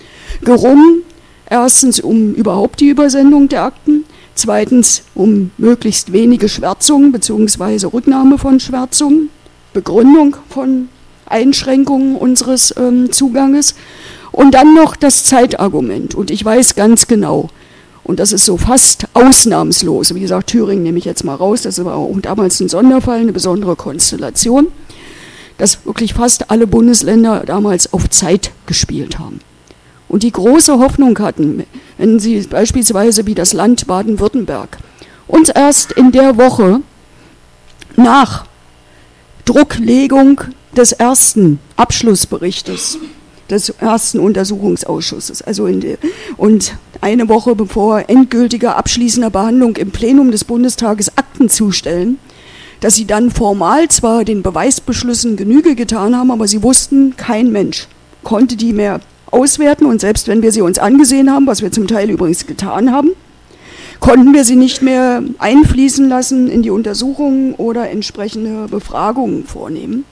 [0.42, 1.02] gerungen,
[1.48, 4.04] erstens um überhaupt die Übersendung der Akten,
[4.34, 7.86] zweitens um möglichst wenige Schwärzungen bzw.
[7.86, 9.30] Rücknahme von Schwärzungen,
[9.72, 10.90] Begründung von
[11.24, 13.74] Einschränkungen unseres ähm, Zuganges
[14.32, 16.14] und dann noch das Zeitargument.
[16.14, 17.48] Und ich weiß ganz genau,
[18.04, 21.82] und das ist so fast ausnahmslos, wie gesagt, Thüringen nehme ich jetzt mal raus, das
[21.84, 24.66] war auch damals ein Sonderfall, eine besondere Konstellation,
[25.62, 29.38] dass wirklich fast alle Bundesländer damals auf Zeit gespielt haben.
[30.08, 31.62] Und die große Hoffnung hatten,
[31.98, 34.78] wenn sie beispielsweise wie das Land Baden-Württemberg
[35.28, 36.80] uns erst in der Woche
[37.94, 38.44] nach
[39.44, 40.40] Drucklegung
[40.76, 42.98] des ersten Abschlussberichtes
[43.48, 45.42] des ersten Untersuchungsausschusses.
[45.42, 45.98] Also der,
[46.38, 52.18] und eine Woche bevor endgültiger abschließender Behandlung im Plenum des Bundestages Akten zustellen,
[52.82, 57.86] dass sie dann formal zwar den Beweisbeschlüssen Genüge getan haben, aber sie wussten, kein Mensch
[58.24, 59.00] konnte die mehr
[59.30, 62.92] auswerten und selbst wenn wir sie uns angesehen haben, was wir zum Teil übrigens getan
[62.92, 63.12] haben,
[64.00, 70.04] konnten wir sie nicht mehr einfließen lassen in die Untersuchungen oder entsprechende Befragungen vornehmen.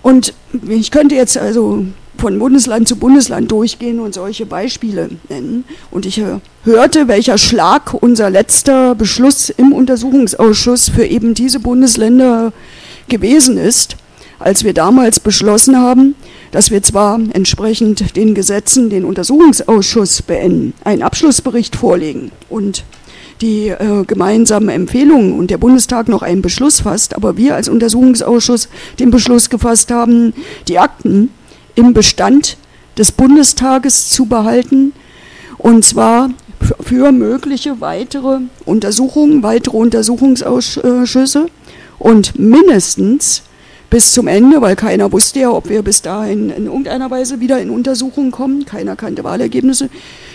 [0.00, 0.34] Und
[0.68, 1.84] ich könnte jetzt also
[2.22, 5.64] von Bundesland zu Bundesland durchgehen und solche Beispiele nennen.
[5.90, 12.52] Und ich äh, hörte, welcher Schlag unser letzter Beschluss im Untersuchungsausschuss für eben diese Bundesländer
[13.08, 13.96] gewesen ist,
[14.38, 16.14] als wir damals beschlossen haben,
[16.52, 22.84] dass wir zwar entsprechend den Gesetzen den Untersuchungsausschuss beenden, einen Abschlussbericht vorlegen und
[23.40, 28.68] die äh, gemeinsamen Empfehlungen und der Bundestag noch einen Beschluss fasst, aber wir als Untersuchungsausschuss
[29.00, 30.34] den Beschluss gefasst haben,
[30.68, 31.30] die Akten
[31.74, 32.56] im Bestand
[32.98, 34.92] des Bundestages zu behalten.
[35.58, 36.30] Und zwar
[36.80, 41.46] für mögliche weitere Untersuchungen, weitere Untersuchungsausschüsse.
[41.98, 43.42] Und mindestens
[43.90, 47.60] bis zum Ende, weil keiner wusste ja, ob wir bis dahin in irgendeiner Weise wieder
[47.60, 49.90] in Untersuchungen kommen, keiner kannte Wahlergebnisse,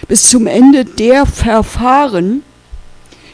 [0.08, 2.44] bis zum Ende der Verfahren,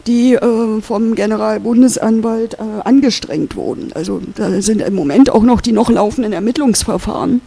[0.08, 3.92] die äh, vom Generalbundesanwalt äh, angestrengt wurden.
[3.96, 7.42] Also da sind im Moment auch noch die noch laufenden Ermittlungsverfahren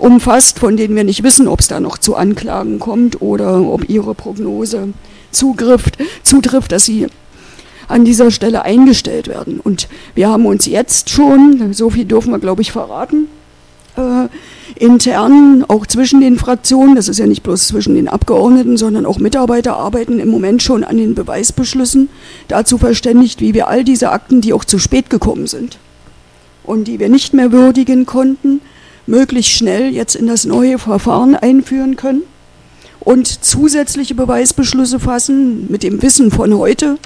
[0.00, 3.88] umfasst, von denen wir nicht wissen, ob es da noch zu Anklagen kommt oder ob
[3.88, 4.88] ihre Prognose
[5.30, 7.06] zugrifft, zutrifft, dass sie
[7.88, 9.60] an dieser Stelle eingestellt werden.
[9.60, 13.28] Und wir haben uns jetzt schon, so viel dürfen wir, glaube ich, verraten,
[13.96, 14.28] äh,
[14.76, 19.18] intern, auch zwischen den Fraktionen, das ist ja nicht bloß zwischen den Abgeordneten, sondern auch
[19.18, 22.08] Mitarbeiter arbeiten im Moment schon an den Beweisbeschlüssen,
[22.46, 25.78] dazu verständigt, wie wir all diese Akten, die auch zu spät gekommen sind
[26.62, 28.60] und die wir nicht mehr würdigen konnten,
[29.10, 32.22] möglichst schnell jetzt in das neue Verfahren einführen können
[33.00, 36.98] und zusätzliche Beweisbeschlüsse fassen mit dem Wissen von heute,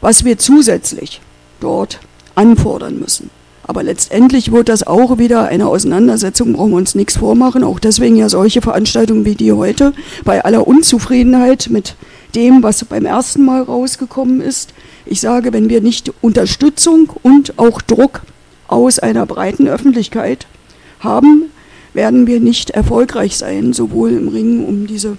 [0.00, 1.20] was wir zusätzlich
[1.60, 2.00] dort
[2.34, 3.30] anfordern müssen.
[3.62, 7.62] Aber letztendlich wird das auch wieder eine Auseinandersetzung, brauchen wir uns nichts vormachen.
[7.62, 9.92] Auch deswegen ja solche Veranstaltungen wie die heute,
[10.24, 11.94] bei aller Unzufriedenheit mit
[12.34, 14.72] dem, was beim ersten Mal rausgekommen ist.
[15.04, 18.22] Ich sage, wenn wir nicht Unterstützung und auch Druck
[18.68, 20.46] aus einer breiten Öffentlichkeit
[21.00, 21.50] haben,
[21.94, 25.16] werden wir nicht erfolgreich sein, sowohl im Ringen um diese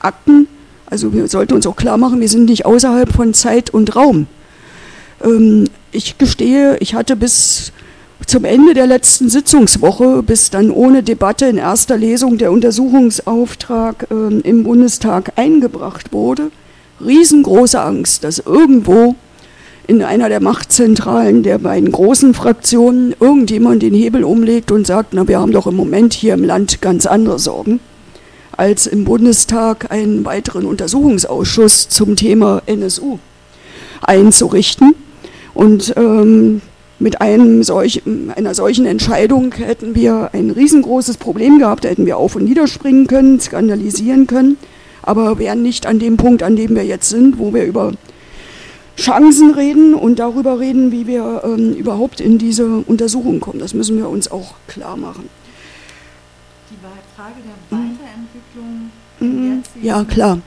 [0.00, 0.48] Akten,
[0.86, 4.26] also wir sollten uns auch klar machen, wir sind nicht außerhalb von Zeit und Raum.
[5.22, 7.72] Ähm, ich gestehe, ich hatte bis
[8.26, 14.40] zum Ende der letzten Sitzungswoche, bis dann ohne Debatte in erster Lesung der Untersuchungsauftrag äh,
[14.40, 16.50] im Bundestag eingebracht wurde,
[17.04, 19.14] riesengroße Angst, dass irgendwo
[19.88, 25.26] in einer der Machtzentralen der beiden großen Fraktionen irgendjemand den Hebel umlegt und sagt, na
[25.26, 27.80] wir haben doch im Moment hier im Land ganz andere Sorgen,
[28.52, 33.18] als im Bundestag einen weiteren Untersuchungsausschuss zum Thema NSU
[34.02, 34.94] einzurichten.
[35.54, 36.60] Und ähm,
[36.98, 38.02] mit einem solch,
[38.36, 43.40] einer solchen Entscheidung hätten wir ein riesengroßes Problem gehabt, hätten wir auf und niederspringen können,
[43.40, 44.58] skandalisieren können,
[45.00, 47.92] aber wären nicht an dem Punkt, an dem wir jetzt sind, wo wir über
[48.98, 53.60] Chancen reden und darüber reden, wie wir ähm, überhaupt in diese Untersuchung kommen.
[53.60, 55.28] Das müssen wir uns auch klar machen.
[56.70, 56.76] Die
[57.16, 58.90] Frage der Weiterentwicklung.
[59.20, 59.62] Mhm.
[59.82, 60.40] Ja, klar.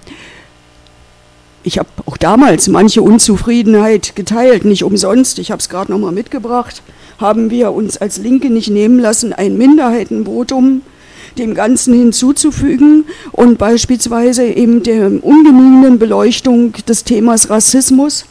[1.63, 5.39] Ich habe auch damals manche Unzufriedenheit geteilt, nicht umsonst.
[5.39, 6.83] Ich habe es gerade nochmal mitgebracht.
[7.19, 10.81] Haben wir uns als Linke nicht nehmen lassen, ein Minderheitenvotum
[11.37, 18.25] dem Ganzen hinzuzufügen und beispielsweise eben der ungenügenden Beleuchtung des Themas Rassismus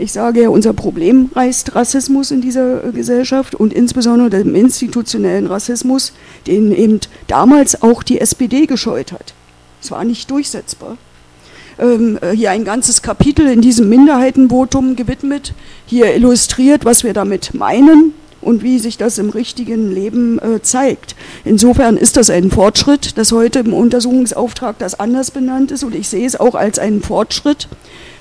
[0.00, 5.46] ich sage ja, unser Problem reißt Rassismus in dieser äh, Gesellschaft und insbesondere dem institutionellen
[5.46, 6.12] Rassismus,
[6.46, 9.34] den eben damals auch die SPD gescheut hat.
[9.82, 10.96] Es war nicht durchsetzbar.
[11.78, 15.54] Ähm, äh, hier ein ganzes Kapitel in diesem Minderheitenvotum gewidmet,
[15.86, 21.14] hier illustriert, was wir damit meinen und wie sich das im richtigen Leben äh, zeigt.
[21.44, 26.08] Insofern ist das ein Fortschritt, dass heute im Untersuchungsauftrag das anders benannt ist und ich
[26.08, 27.68] sehe es auch als einen Fortschritt,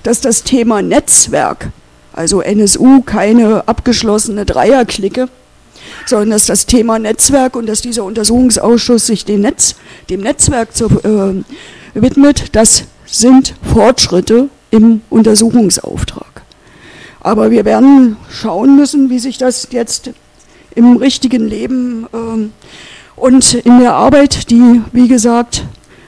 [0.03, 1.69] dass das Thema Netzwerk,
[2.13, 5.29] also NSU keine abgeschlossene Dreierklicke,
[6.05, 9.75] sondern dass das Thema Netzwerk und dass dieser Untersuchungsausschuss sich dem, Netz,
[10.09, 11.43] dem Netzwerk zu, äh,
[11.93, 16.28] widmet, das sind Fortschritte im Untersuchungsauftrag.
[17.21, 20.11] Aber wir werden schauen müssen, wie sich das jetzt
[20.75, 22.49] im richtigen Leben äh,
[23.19, 25.65] und in der Arbeit, die, wie gesagt,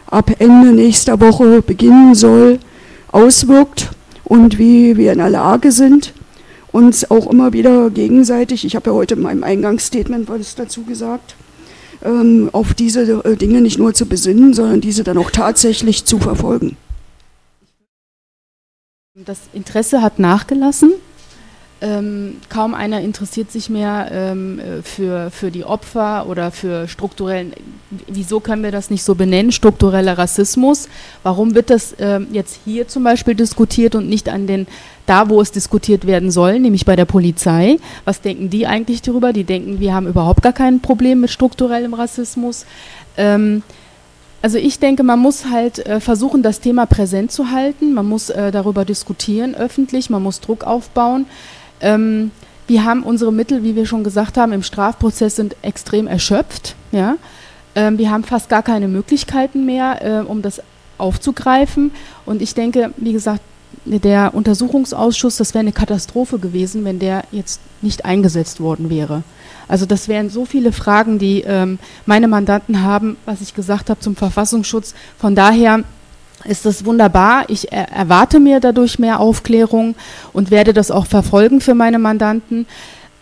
[0.07, 2.59] ab Ende nächster Woche beginnen soll,
[3.11, 3.89] auswirkt
[4.23, 6.13] und wie wir in der Lage sind,
[6.71, 11.35] uns auch immer wieder gegenseitig, ich habe ja heute in meinem Eingangsstatement was dazu gesagt,
[12.03, 16.19] ähm, auf diese äh, Dinge nicht nur zu besinnen, sondern diese dann auch tatsächlich zu
[16.19, 16.77] verfolgen.
[19.13, 20.93] Das Interesse hat nachgelassen.
[21.81, 27.51] Ähm, kaum einer interessiert sich mehr ähm, äh, für, für die Opfer oder für strukturellen,
[28.07, 30.87] wieso können wir das nicht so benennen, struktureller Rassismus?
[31.23, 34.65] Warum wird das ähm, jetzt hier zum Beispiel diskutiert und nicht an den,
[35.07, 37.79] da wo es diskutiert werden soll, nämlich bei der Polizei?
[38.05, 39.33] Was denken die eigentlich darüber?
[39.33, 42.65] Die denken, wir haben überhaupt gar kein Problem mit strukturellem Rassismus.
[44.41, 47.93] Also ich denke, man muss halt äh, versuchen, das Thema präsent zu halten.
[47.93, 51.25] Man muss äh, darüber diskutieren öffentlich, man muss Druck aufbauen.
[51.79, 52.31] Ähm,
[52.67, 56.75] wir haben unsere Mittel, wie wir schon gesagt haben, im Strafprozess sind extrem erschöpft.
[56.91, 57.17] Ja?
[57.75, 60.61] Ähm, wir haben fast gar keine Möglichkeiten mehr, äh, um das
[60.97, 61.91] aufzugreifen.
[62.25, 63.41] Und ich denke, wie gesagt,
[63.85, 69.23] der Untersuchungsausschuss, das wäre eine Katastrophe gewesen, wenn der jetzt nicht eingesetzt worden wäre.
[69.71, 74.01] Also das wären so viele Fragen, die ähm, meine Mandanten haben, was ich gesagt habe
[74.01, 74.93] zum Verfassungsschutz.
[75.17, 75.85] Von daher
[76.43, 77.45] ist das wunderbar.
[77.47, 79.95] Ich erwarte mir dadurch mehr Aufklärung
[80.33, 82.65] und werde das auch verfolgen für meine Mandanten.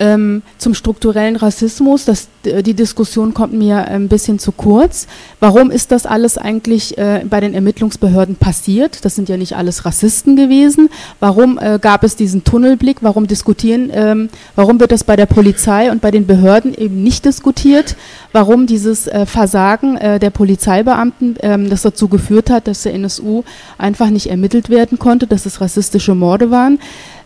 [0.02, 5.08] Ähm, zum strukturellen Rassismus, das, die Diskussion kommt mir ein bisschen zu kurz.
[5.42, 9.04] Warum ist das alles eigentlich äh, bei den Ermittlungsbehörden passiert?
[9.04, 10.90] Das sind ja nicht alles Rassisten gewesen.
[11.20, 13.00] Warum äh, gab es diesen Tunnelblick?
[13.02, 17.26] Warum diskutieren, ähm, warum wird das bei der Polizei und bei den Behörden eben nicht
[17.26, 17.98] diskutiert?
[18.32, 23.44] Warum dieses äh, Versagen äh, der Polizeibeamten, ähm, das dazu geführt hat, dass der NSU
[23.78, 26.80] einfach nicht ermittelt werden konnte, dass es rassistische Morde waren?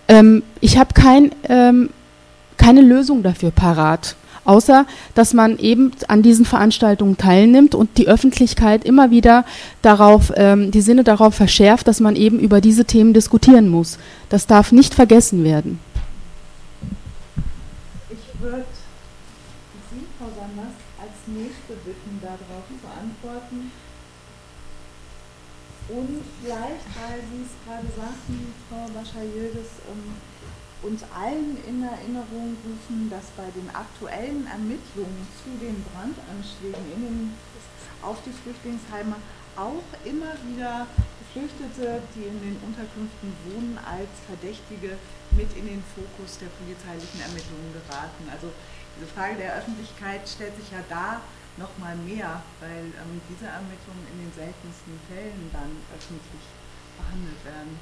[0.08, 1.90] Ähm, ich habe kein ähm,
[2.58, 4.16] keine Lösung dafür parat.
[4.46, 4.86] Außer,
[5.16, 9.46] dass man eben an diesen Veranstaltungen teilnimmt und die Öffentlichkeit immer wieder
[9.82, 13.98] darauf, ähm, die Sinne darauf verschärft, dass man eben über diese Themen diskutieren muss.
[14.30, 15.80] Das darf nicht vergessen werden.
[18.10, 18.66] Ich würde
[19.92, 23.72] Sie, Frau Sanders, als Nächste bitten, darauf zu antworten.
[25.88, 29.73] Und vielleicht, weil Sie es gerade sagten, Frau ähm,
[30.84, 37.20] uns allen in Erinnerung rufen, dass bei den aktuellen Ermittlungen zu den Brandanschlägen in den,
[38.04, 39.16] auf die Flüchtlingsheime
[39.56, 40.88] auch immer wieder
[41.34, 45.00] Geflüchtete, die in den Unterkünften wohnen, als Verdächtige
[45.32, 48.28] mit in den Fokus der polizeilichen Ermittlungen geraten.
[48.30, 48.54] Also
[48.94, 51.22] diese Frage der Öffentlichkeit stellt sich ja da
[51.58, 56.46] nochmal mehr, weil ähm, diese Ermittlungen in den seltensten Fällen dann öffentlich
[56.98, 57.74] behandelt werden.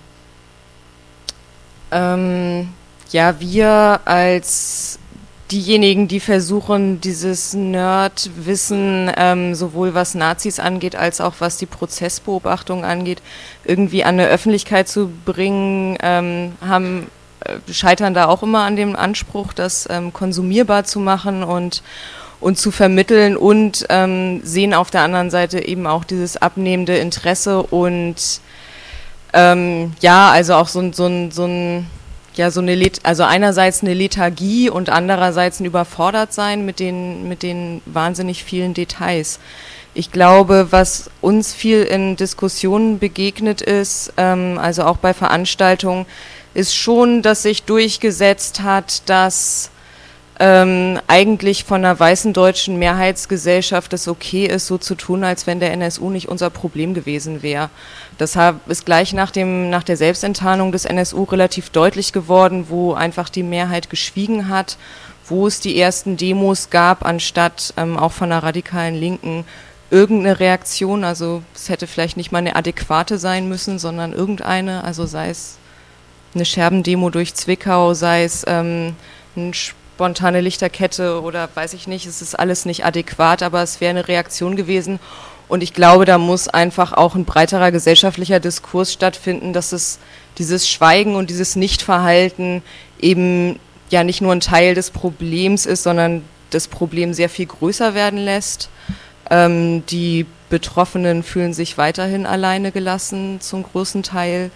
[1.91, 2.73] Ähm,
[3.11, 4.99] ja, wir als
[5.51, 12.85] diejenigen, die versuchen, dieses Nerd-Wissen, ähm, sowohl was Nazis angeht, als auch was die Prozessbeobachtung
[12.85, 13.21] angeht,
[13.65, 17.07] irgendwie an eine Öffentlichkeit zu bringen, ähm, haben,
[17.41, 21.83] äh, scheitern da auch immer an dem Anspruch, das ähm, konsumierbar zu machen und,
[22.39, 27.61] und zu vermitteln und ähm, sehen auf der anderen Seite eben auch dieses abnehmende Interesse
[27.61, 28.15] und
[29.33, 31.87] ähm, ja, also auch so, so, so ein
[32.37, 37.43] ja so eine, Let also einerseits eine Lethargie und andererseits ein Überfordertsein mit den, mit
[37.43, 39.39] den wahnsinnig vielen Details.
[39.93, 46.05] Ich glaube, was uns viel in Diskussionen begegnet ist, ähm, also auch bei Veranstaltungen,
[46.53, 49.70] ist schon, dass sich durchgesetzt hat, dass
[50.43, 55.59] ähm, eigentlich von einer weißen deutschen Mehrheitsgesellschaft es okay ist, so zu tun, als wenn
[55.59, 57.69] der NSU nicht unser Problem gewesen wäre.
[58.17, 58.35] Das
[58.65, 63.43] ist gleich nach, dem, nach der Selbstenttarnung des NSU relativ deutlich geworden, wo einfach die
[63.43, 64.79] Mehrheit geschwiegen hat,
[65.27, 69.45] wo es die ersten Demos gab, anstatt ähm, auch von der radikalen Linken
[69.91, 71.03] irgendeine Reaktion.
[71.03, 75.59] Also es hätte vielleicht nicht mal eine adäquate sein müssen, sondern irgendeine, also sei es
[76.33, 78.95] eine Scherbendemo durch Zwickau, sei es ähm,
[79.37, 79.53] ein
[80.01, 84.07] spontane Lichterkette oder weiß ich nicht, es ist alles nicht adäquat, aber es wäre eine
[84.07, 84.99] Reaktion gewesen.
[85.47, 89.99] Und ich glaube, da muss einfach auch ein breiterer gesellschaftlicher Diskurs stattfinden, dass es
[90.39, 92.63] dieses Schweigen und dieses Nichtverhalten
[92.99, 93.59] eben
[93.91, 98.17] ja nicht nur ein Teil des Problems ist, sondern das Problem sehr viel größer werden
[98.17, 98.69] lässt.
[99.29, 104.49] Ähm, die Betroffenen fühlen sich weiterhin alleine gelassen zum großen Teil.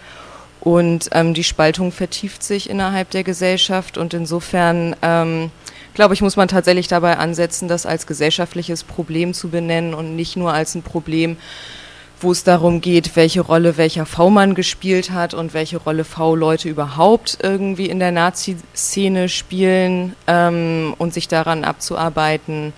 [0.65, 5.51] Und ähm, die Spaltung vertieft sich innerhalb der Gesellschaft und insofern ähm,
[5.93, 10.35] glaube ich, muss man tatsächlich dabei ansetzen, das als gesellschaftliches Problem zu benennen und nicht
[10.35, 11.37] nur als ein Problem,
[12.19, 17.37] wo es darum geht, welche Rolle welcher V-Mann gespielt hat und welche Rolle V-Leute überhaupt
[17.43, 22.73] irgendwie in der Nazi-Szene spielen ähm, und sich daran abzuarbeiten,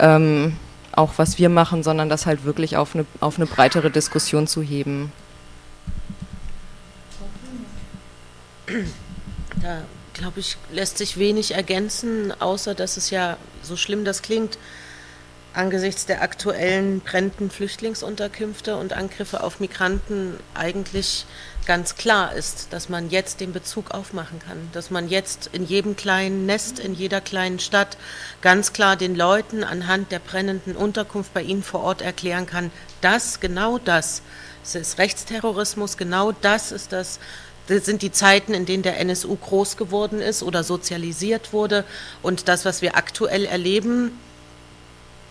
[0.00, 0.56] ähm,
[0.90, 4.60] auch was wir machen, sondern das halt wirklich auf eine, auf eine breitere Diskussion zu
[4.60, 5.12] heben.
[9.60, 9.82] Da,
[10.14, 14.58] glaube ich, lässt sich wenig ergänzen, außer dass es ja, so schlimm das klingt,
[15.54, 21.26] angesichts der aktuellen brennenden Flüchtlingsunterkünfte und Angriffe auf Migranten eigentlich
[21.66, 25.94] ganz klar ist, dass man jetzt den Bezug aufmachen kann, dass man jetzt in jedem
[25.94, 27.96] kleinen Nest, in jeder kleinen Stadt
[28.40, 32.70] ganz klar den Leuten anhand der brennenden Unterkunft bei ihnen vor Ort erklären kann,
[33.00, 34.22] das, genau das,
[34.64, 37.20] es ist Rechtsterrorismus, genau das ist das,
[37.80, 41.84] sind die Zeiten, in denen der NSU groß geworden ist oder sozialisiert wurde.
[42.22, 44.18] Und das, was wir aktuell erleben,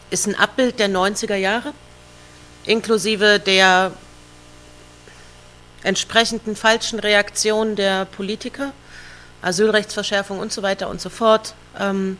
[0.09, 1.73] ist ein Abbild der 90er Jahre,
[2.65, 3.93] inklusive der
[5.83, 8.73] entsprechenden falschen Reaktionen der Politiker,
[9.41, 11.55] Asylrechtsverschärfung und so weiter und so fort.
[11.79, 12.17] Ähm,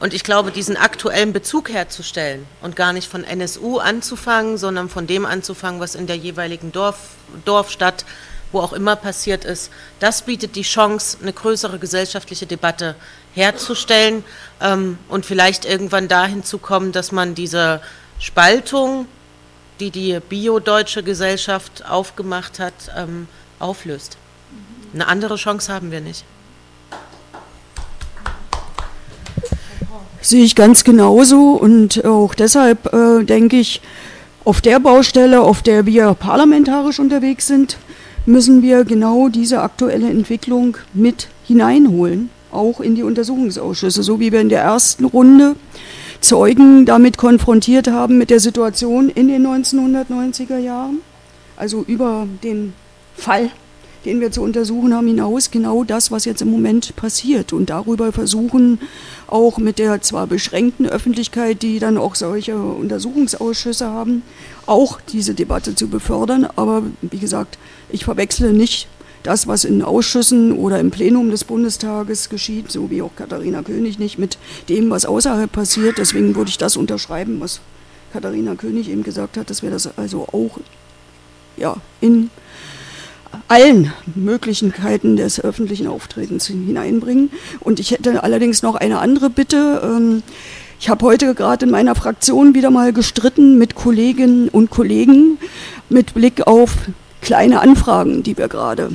[0.00, 5.08] und ich glaube, diesen aktuellen Bezug herzustellen und gar nicht von NSU anzufangen, sondern von
[5.08, 6.98] dem anzufangen, was in der jeweiligen Dorf,
[7.44, 8.04] Dorfstadt
[8.52, 9.70] wo auch immer passiert ist,
[10.00, 12.94] das bietet die Chance, eine größere gesellschaftliche Debatte
[13.34, 14.24] herzustellen
[14.60, 17.80] ähm, und vielleicht irgendwann dahin zu kommen, dass man diese
[18.18, 19.06] Spaltung,
[19.80, 24.16] die die biodeutsche Gesellschaft aufgemacht hat, ähm, auflöst.
[24.92, 26.24] Eine andere Chance haben wir nicht.
[30.20, 33.80] Sehe ich ganz genauso und auch deshalb äh, denke ich,
[34.44, 37.76] auf der Baustelle, auf der wir parlamentarisch unterwegs sind,
[38.28, 44.40] müssen wir genau diese aktuelle Entwicklung mit hineinholen, auch in die Untersuchungsausschüsse, so wie wir
[44.40, 45.56] in der ersten Runde
[46.20, 50.98] Zeugen damit konfrontiert haben mit der Situation in den 1990er Jahren,
[51.56, 52.74] also über den
[53.16, 53.50] Fall,
[54.04, 58.12] den wir zu untersuchen haben, hinaus genau das, was jetzt im Moment passiert und darüber
[58.12, 58.80] versuchen,
[59.26, 64.22] auch mit der zwar beschränkten Öffentlichkeit, die dann auch solche Untersuchungsausschüsse haben,
[64.66, 66.46] auch diese Debatte zu befördern.
[66.56, 67.58] Aber wie gesagt,
[67.90, 68.88] ich verwechsle nicht
[69.22, 73.98] das, was in Ausschüssen oder im Plenum des Bundestages geschieht, so wie auch Katharina König
[73.98, 74.38] nicht, mit
[74.68, 75.98] dem, was außerhalb passiert.
[75.98, 77.60] Deswegen würde ich das unterschreiben, was
[78.12, 80.58] Katharina König eben gesagt hat, dass wir das also auch
[81.56, 82.30] ja, in
[83.48, 87.30] allen Möglichkeiten des öffentlichen Auftretens hineinbringen.
[87.60, 89.80] Und ich hätte allerdings noch eine andere Bitte.
[89.82, 90.22] Ähm,
[90.80, 95.38] ich habe heute gerade in meiner Fraktion wieder mal gestritten mit Kolleginnen und Kollegen
[95.88, 96.72] mit Blick auf
[97.20, 98.90] kleine Anfragen, die wir gerade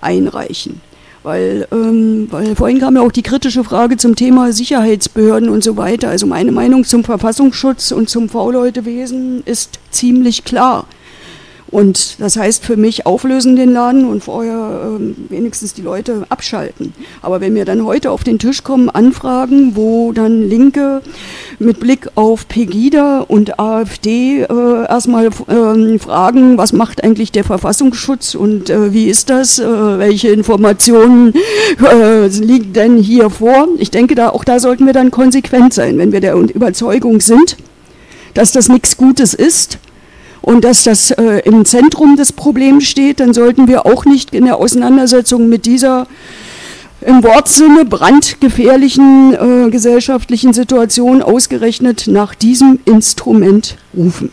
[0.00, 0.80] einreichen.
[1.24, 5.78] Weil, ähm, weil vorhin kam ja auch die kritische Frage zum Thema Sicherheitsbehörden und so
[5.78, 6.10] weiter.
[6.10, 10.86] Also meine Meinung zum Verfassungsschutz und zum V-Leute-Wesen ist ziemlich klar.
[11.74, 16.94] Und das heißt für mich auflösen den Laden und vorher ähm, wenigstens die Leute abschalten.
[17.20, 21.02] Aber wenn mir dann heute auf den Tisch kommen Anfragen, wo dann Linke
[21.58, 28.36] mit Blick auf Pegida und AfD äh, erstmal äh, fragen, was macht eigentlich der Verfassungsschutz
[28.36, 31.34] und äh, wie ist das, äh, welche Informationen
[31.92, 33.66] äh, liegen denn hier vor?
[33.78, 37.56] Ich denke, da, auch da sollten wir dann konsequent sein, wenn wir der Überzeugung sind,
[38.32, 39.80] dass das nichts Gutes ist
[40.44, 44.44] und dass das äh, im Zentrum des Problems steht, dann sollten wir auch nicht in
[44.44, 46.06] der Auseinandersetzung mit dieser
[47.00, 54.30] im Wortsinne brandgefährlichen äh, gesellschaftlichen Situationen ausgerechnet nach diesem Instrument rufen.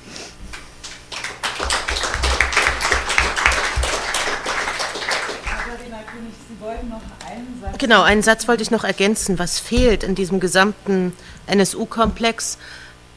[7.77, 9.39] Genau, einen Satz wollte ich noch ergänzen.
[9.39, 11.13] Was fehlt in diesem gesamten
[11.47, 12.57] NSU-Komplex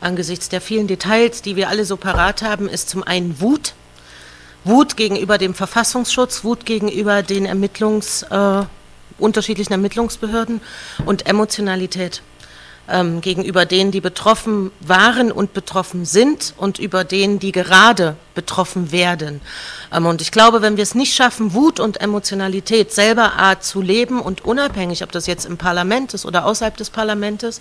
[0.05, 3.75] angesichts der vielen Details, die wir alle so parat haben, ist zum einen Wut.
[4.65, 8.63] Wut gegenüber dem Verfassungsschutz, Wut gegenüber den Ermittlungs, äh,
[9.19, 10.61] unterschiedlichen Ermittlungsbehörden
[11.05, 12.23] und Emotionalität
[12.89, 18.93] ähm, gegenüber denen, die betroffen waren und betroffen sind und über denen, die gerade betroffen
[18.93, 19.41] werden.
[19.93, 23.81] Ähm, und ich glaube, wenn wir es nicht schaffen, Wut und Emotionalität selber Art zu
[23.81, 27.61] leben und unabhängig, ob das jetzt im Parlament ist oder außerhalb des Parlaments,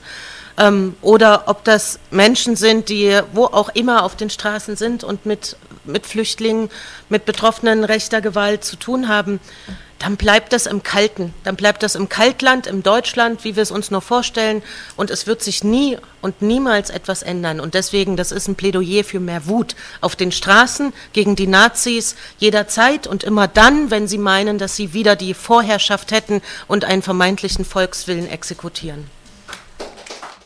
[0.58, 5.26] ähm, oder ob das Menschen sind, die wo auch immer auf den Straßen sind und
[5.26, 6.70] mit, mit Flüchtlingen,
[7.10, 9.40] mit Betroffenen rechter Gewalt zu tun haben,
[10.04, 13.72] dann bleibt das im Kalten, dann bleibt das im Kaltland, im Deutschland, wie wir es
[13.72, 14.62] uns nur vorstellen,
[14.98, 17.62] und es wird sich nie und niemals etwas ändern.
[17.62, 22.18] Und deswegen, das ist ein Plädoyer für mehr Wut auf den Straßen gegen die Nazis
[22.38, 27.02] jederzeit und immer dann, wenn sie meinen, dass sie wieder die Vorherrschaft hätten und einen
[27.02, 29.10] vermeintlichen Volkswillen exekutieren.